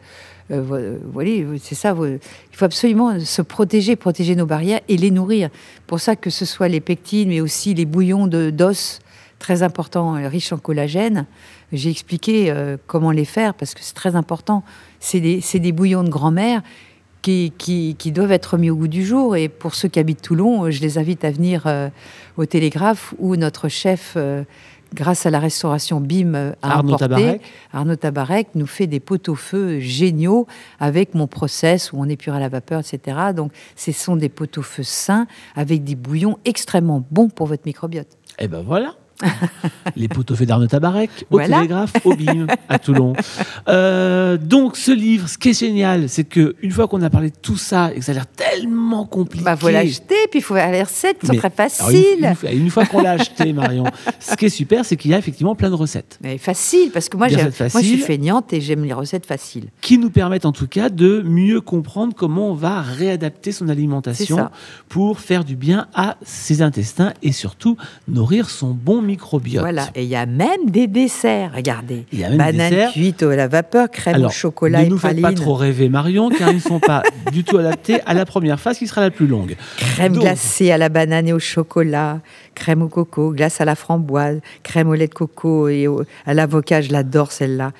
euh, 0.50 0.60
vo- 0.60 0.98
voilà, 1.12 1.30
c'est 1.62 1.76
ça. 1.76 1.94
il 2.00 2.18
faut 2.56 2.64
absolument 2.64 3.18
se 3.20 3.42
protéger, 3.42 3.94
protéger 3.96 4.34
nos 4.34 4.44
barrières 4.44 4.80
et 4.88 4.96
les 4.96 5.10
nourrir. 5.12 5.50
Pour 5.86 6.00
ça, 6.00 6.16
que 6.16 6.30
ce 6.30 6.44
soit 6.44 6.66
les 6.68 6.80
pectines, 6.80 7.28
mais 7.28 7.40
aussi 7.40 7.74
les 7.74 7.84
bouillons 7.86 8.26
de- 8.26 8.50
d'os, 8.50 8.98
très 9.42 9.62
importants, 9.62 10.16
euh, 10.16 10.28
riches 10.28 10.52
en 10.52 10.58
collagène. 10.58 11.26
J'ai 11.72 11.90
expliqué 11.90 12.50
euh, 12.50 12.76
comment 12.86 13.10
les 13.10 13.24
faire 13.24 13.54
parce 13.54 13.74
que 13.74 13.80
c'est 13.82 13.94
très 13.94 14.14
important. 14.14 14.62
C'est 15.00 15.20
des, 15.20 15.72
bouillons 15.72 16.04
de 16.04 16.10
grand-mère 16.10 16.62
qui, 17.22 17.52
qui, 17.58 17.96
qui, 17.98 18.12
doivent 18.12 18.32
être 18.32 18.56
mis 18.56 18.70
au 18.70 18.76
goût 18.76 18.88
du 18.88 19.04
jour. 19.04 19.36
Et 19.36 19.48
pour 19.48 19.74
ceux 19.74 19.88
qui 19.88 19.98
habitent 19.98 20.22
Toulon, 20.22 20.70
je 20.70 20.80
les 20.80 20.96
invite 20.96 21.24
à 21.24 21.30
venir 21.30 21.64
euh, 21.66 21.88
au 22.36 22.46
Télégraphe 22.46 23.14
où 23.18 23.34
notre 23.34 23.68
chef, 23.68 24.14
euh, 24.16 24.44
grâce 24.94 25.26
à 25.26 25.30
la 25.30 25.40
restauration 25.40 26.00
BIM, 26.00 26.34
a 26.34 26.54
Arnaud 26.62 26.96
Tabarek. 26.96 27.42
Arnaud 27.72 27.96
Tabarek 27.96 28.48
nous 28.54 28.66
fait 28.66 28.86
des 28.86 29.00
pot-au-feu 29.00 29.80
géniaux 29.80 30.46
avec 30.78 31.14
mon 31.14 31.26
process 31.26 31.92
où 31.92 31.96
on 31.98 32.08
épure 32.08 32.34
à 32.34 32.40
la 32.40 32.48
vapeur, 32.48 32.80
etc. 32.80 33.16
Donc, 33.34 33.50
ce 33.74 33.90
sont 33.90 34.14
des 34.14 34.28
pot-au-feu 34.28 34.84
sains 34.84 35.26
avec 35.56 35.82
des 35.82 35.96
bouillons 35.96 36.38
extrêmement 36.44 37.02
bons 37.10 37.28
pour 37.28 37.48
votre 37.48 37.62
microbiote. 37.66 38.08
Et 38.38 38.46
ben 38.46 38.62
voilà 38.62 38.94
les 39.96 40.08
poteaux 40.08 40.34
faits 40.34 40.48
d'Arnaud 40.48 40.66
Tabarek, 40.66 41.10
au 41.30 41.38
télégraphe, 41.40 41.92
au 42.04 42.14
BIM, 42.14 42.46
à 42.68 42.78
Toulon. 42.78 43.14
Euh, 43.68 44.36
donc, 44.36 44.76
ce 44.76 44.92
livre, 44.92 45.28
ce 45.28 45.38
qui 45.38 45.50
est 45.50 45.58
génial, 45.58 46.08
c'est 46.08 46.24
que 46.24 46.56
une 46.62 46.70
fois 46.70 46.88
qu'on 46.88 47.02
a 47.02 47.10
parlé 47.10 47.30
de 47.30 47.36
tout 47.40 47.56
ça 47.56 47.92
et 47.92 47.98
que 47.98 48.04
ça 48.04 48.12
a 48.12 48.14
l'air 48.14 48.26
tellement 48.26 49.04
compliqué. 49.04 49.44
Bah, 49.44 49.56
faut 49.56 49.70
l'acheter, 49.70 50.14
puis 50.30 50.40
il 50.40 50.42
faut 50.42 50.54
faire 50.54 50.70
les 50.70 50.82
recettes 50.82 51.18
qui 51.18 51.26
sont 51.26 51.34
très 51.34 51.50
faciles. 51.50 52.34
Une, 52.52 52.70
fois 52.70 52.86
qu'on 52.86 53.02
l'a 53.02 53.12
acheté, 53.12 53.52
Marion, 53.52 53.84
ce 54.20 54.36
qui 54.36 54.46
est 54.46 54.50
super, 54.50 54.84
c'est 54.84 54.96
qu'il 54.96 55.10
y 55.10 55.14
a 55.14 55.18
effectivement 55.18 55.54
plein 55.54 55.70
de 55.70 55.74
recettes. 55.74 56.18
Mais 56.22 56.38
facile, 56.38 56.90
parce 56.92 57.08
que 57.08 57.16
moi, 57.16 57.28
moi 57.28 57.38
je 57.82 57.86
suis 57.86 57.98
feignante 57.98 58.52
et 58.52 58.60
j'aime 58.60 58.84
les 58.84 58.92
recettes 58.92 59.26
faciles. 59.26 59.68
Qui 59.80 59.98
nous 59.98 60.10
permettent 60.10 60.46
en 60.46 60.52
tout 60.52 60.66
cas 60.66 60.88
de 60.88 61.22
mieux 61.22 61.60
comprendre 61.60 62.14
comment 62.14 62.50
on 62.50 62.54
va 62.54 62.80
réadapter 62.80 63.52
son 63.52 63.68
alimentation 63.68 64.48
pour 64.88 65.20
faire 65.20 65.44
du 65.44 65.56
bien 65.56 65.86
à 65.94 66.16
ses 66.22 66.62
intestins 66.62 67.12
et 67.22 67.32
surtout 67.32 67.76
nourrir 68.08 68.50
son 68.50 68.70
bon 68.70 69.02
microbiote. 69.12 69.62
Voilà, 69.62 69.88
et 69.94 70.02
il 70.02 70.08
y 70.08 70.16
a 70.16 70.26
même 70.26 70.68
des 70.68 70.86
desserts, 70.86 71.52
regardez. 71.54 72.06
Il 72.12 72.20
y 72.20 72.24
a 72.24 72.28
même 72.28 72.38
Banane 72.38 72.70
des 72.70 72.76
desserts. 72.76 72.92
cuite 72.92 73.22
à 73.22 73.36
la 73.36 73.48
vapeur, 73.48 73.90
crème 73.90 74.24
au 74.24 74.30
chocolat 74.30 74.84
ne 74.84 74.88
nous 74.88 74.98
faites 74.98 75.20
pas 75.20 75.32
trop 75.32 75.54
rêver, 75.54 75.88
Marion, 75.88 76.30
car 76.30 76.50
ils 76.50 76.56
ne 76.56 76.60
sont 76.60 76.80
pas 76.80 77.02
du 77.32 77.44
tout 77.44 77.58
adaptés 77.58 78.00
à 78.06 78.14
la 78.14 78.24
première 78.24 78.60
phase 78.60 78.78
qui 78.78 78.86
sera 78.86 79.00
la 79.00 79.10
plus 79.10 79.26
longue. 79.26 79.56
Crème 79.76 80.14
glacée 80.14 80.70
à 80.70 80.78
la 80.78 80.88
banane 80.88 81.28
et 81.28 81.32
au 81.32 81.38
chocolat, 81.38 82.20
crème 82.62 82.82
au 82.82 82.88
coco, 82.88 83.32
glace 83.32 83.60
à 83.60 83.64
la 83.64 83.74
framboise, 83.74 84.40
crème 84.62 84.88
au 84.88 84.94
lait 84.94 85.08
de 85.08 85.14
coco 85.14 85.66
et 85.66 85.88
à 86.26 86.32
l'avocat, 86.32 86.80
je 86.80 86.92
l'adore 86.92 87.32
celle-là. 87.32 87.72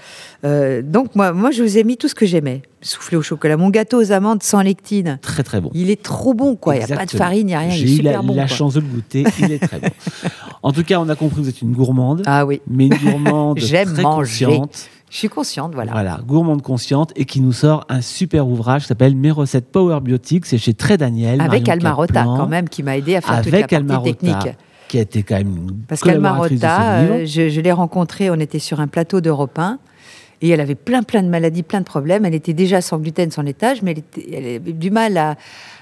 Euh, 0.45 0.83
donc 0.83 1.15
moi, 1.15 1.33
moi, 1.33 1.53
je 1.53 1.63
vous 1.63 1.79
ai 1.79 1.85
mis 1.85 1.97
tout 1.97 2.09
ce 2.09 2.17
que 2.17 2.27
j'aimais. 2.27 2.63
Soufflé 2.81 3.17
au 3.17 3.23
chocolat, 3.23 3.57
mon 3.57 3.71
gâteau 3.71 4.03
aux 4.03 4.11
amandes 4.11 4.43
sans 4.43 4.61
lectine. 4.61 5.21
Très 5.23 5.45
très 5.45 5.61
bon. 5.61 5.71
Il 5.73 5.89
est 5.89 6.03
trop 6.03 6.35
bon, 6.35 6.57
quoi. 6.57 6.75
Il 6.75 6.85
n'y 6.85 6.93
a 6.93 6.97
pas 6.97 7.07
de 7.07 7.13
farine, 7.13 7.43
il 7.43 7.45
n'y 7.47 7.55
a 7.55 7.61
rien. 7.61 7.71
J'ai 7.71 7.99
eu 7.99 8.03
la, 8.03 8.21
la 8.23 8.47
chance 8.49 8.75
de 8.75 8.81
le 8.81 8.87
goûter. 8.87 9.25
Il 9.39 9.53
est 9.53 9.61
très 9.61 9.79
bon. 9.79 9.89
En 10.65 10.71
tout 10.73 10.85
cas, 10.85 11.01
on 11.01 11.09
a 11.09 11.17
compris 11.17 11.39
que 11.39 11.43
vous 11.43 11.49
êtes 11.49 11.61
une 11.63 11.73
gourmande. 11.73 12.23
Ah 12.25 12.47
oui. 12.47 12.61
Mais 12.69 12.87
une 12.87 12.95
gourmande 12.95 13.59
J'aime 13.61 13.93
très 13.93 14.03
manger. 14.03 14.47
consciente. 14.47 14.91
Je 15.11 15.17
suis 15.19 15.29
consciente, 15.29 15.75
voilà. 15.75 15.93
Voilà, 15.93 16.21
gourmande 16.27 16.63
consciente 16.63 17.13
et 17.17 17.25
qui 17.25 17.41
nous 17.41 17.53
sort 17.53 17.85
un 17.89 18.01
super 18.01 18.49
ouvrage 18.49 18.83
qui 18.83 18.89
s'appelle 18.89 19.15
Mes 19.15 19.31
recettes 19.31 19.71
Power. 19.71 19.99
C'est 20.45 20.59
chez 20.59 20.73
Très 20.73 20.97
Daniel. 20.97 21.41
Avec 21.41 21.69
Almarota, 21.69 22.15
Caplan. 22.15 22.37
quand 22.37 22.47
même, 22.47 22.69
qui 22.69 22.83
m'a 22.83 22.97
aidé 22.97 23.17
à 23.17 23.21
faire 23.21 23.35
Avec 23.35 23.69
toute 23.69 23.73
la 23.73 23.81
partie 23.83 24.15
technique. 24.15 24.57
Qui 24.93 24.99
a 24.99 25.03
été 25.03 25.23
quand 25.23 25.37
même 25.37 25.57
une 25.57 25.73
ce 25.97 26.55
livre. 27.07 27.15
euh, 27.23 27.27
je, 27.27 27.49
je 27.49 27.61
l'ai 27.63 27.73
rencontrée, 27.73 28.29
on 28.31 28.35
était 28.39 28.59
sur 28.59 28.79
un 28.81 28.87
plateau 28.89 29.21
d'Europe 29.23 29.59
1, 29.59 29.79
et 30.43 30.49
elle 30.51 30.61
avait 30.61 30.75
plein, 30.75 31.03
plein 31.03 31.23
de 31.23 31.29
maladies, 31.29 31.63
plein 31.63 31.81
de 31.81 31.85
problèmes. 31.87 32.25
Elle 32.27 32.35
était 32.35 32.53
déjà 32.53 32.81
sans 32.83 32.99
gluten, 32.99 33.31
sans 33.31 33.43
laitage, 33.43 33.81
mais 33.83 33.93
elle, 33.93 33.99
était- 33.99 34.29
elle 34.37 34.45
avait 34.57 34.73
du 34.73 34.91
mal 34.91 35.17
à, 35.17 35.37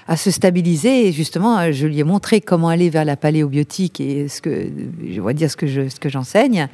à 0.07 0.15
se 0.15 0.31
stabiliser. 0.31 1.07
Et 1.07 1.11
justement, 1.11 1.57
euh, 1.59 1.71
je 1.71 1.87
lui 1.87 1.99
ai 1.99 2.03
montré 2.03 2.39
comment 2.41 2.69
aller 2.69 2.89
vers 2.89 3.03
la 3.03 3.17
paléobiotique 3.17 3.99
et 3.99 4.27
ce 4.27 4.39
que, 4.41 4.67
je 5.13 5.19
vais 5.21 5.33
dire 5.33 5.51
ce 5.51 5.57
que 5.57 5.67
je- 5.67 5.89
ce 5.89 5.99
que 5.99 6.09
j'enseigne. 6.09 6.67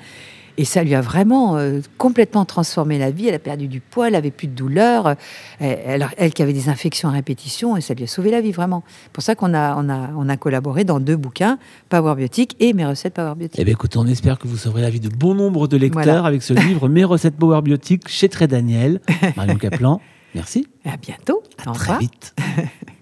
Et 0.60 0.66
ça 0.66 0.84
lui 0.84 0.95
a 0.95 1.01
vraiment 1.01 1.58
euh, 1.58 1.82
complètement 1.99 2.43
transformé 2.43 2.97
la 2.97 3.12
vie. 3.12 3.28
Elle 3.28 3.36
a 3.36 3.39
perdu 3.39 3.68
du 3.68 3.80
poids, 3.80 4.08
elle 4.08 4.16
avait 4.16 4.32
plus 4.32 4.47
de 4.47 4.53
douleur. 4.55 5.05
Euh, 5.08 5.16
Elle, 5.60 5.80
elle- 5.86 6.08
elle 6.18 6.34
qui 6.34 6.41
avait 6.41 6.53
des 6.53 6.68
infections 6.70 7.10
à 7.10 7.12
répétition, 7.12 7.78
et 7.78 7.82
ça 7.82 7.93
lui 7.93 8.03
a 8.03 8.08
sauvé 8.08 8.32
la 8.32 8.41
vie 8.41 8.51
vraiment. 8.51 8.84
C'est 9.03 9.12
pour 9.12 9.24
ça 9.24 9.36
qu'on 9.36 9.53
a, 9.53 9.76
on 9.78 9.88
a, 9.89 10.10
on 10.18 10.28
a 10.30 10.36
collaboré 10.38 10.84
dans 10.84 10.99
deux 10.99 11.16
bouquins, 11.16 11.60
Power 11.89 12.16
Biotique 12.16 12.55
et 12.60 12.74
mes 12.74 12.86
recettes 12.86 13.14
Power 13.14 13.34
Biotique. 13.36 13.60
Eh 13.60 13.66
bien, 13.66 13.74
écoutez, 13.74 13.97
on 13.99 14.08
espère 14.08 14.39
que 14.39 14.47
vous 14.47 14.58
sauverez 14.58 14.82
la 14.82 14.89
vie 14.89 14.99
de 14.99 15.10
bon 15.10 15.36
nombre 15.36 15.68
de 15.68 15.78
lecteurs 15.78 16.03
Voilà. 16.03 16.24
avec 16.26 16.41
ce 16.41 16.53
livre 16.53 16.89
Mes 16.89 17.03
recettes 17.03 17.36
Power 17.38 17.62
Biotiques 17.62 18.08
chez 18.08 18.28
Très 18.30 18.47
Daniel. 18.47 18.99
Marion 19.38 19.58
Caplan, 19.58 20.01
merci. 20.34 20.68
À 20.86 20.97
bientôt. 20.97 21.43
Au 21.68 21.72
Très 21.72 21.80
revoir. 21.93 21.99
vite. 21.99 22.36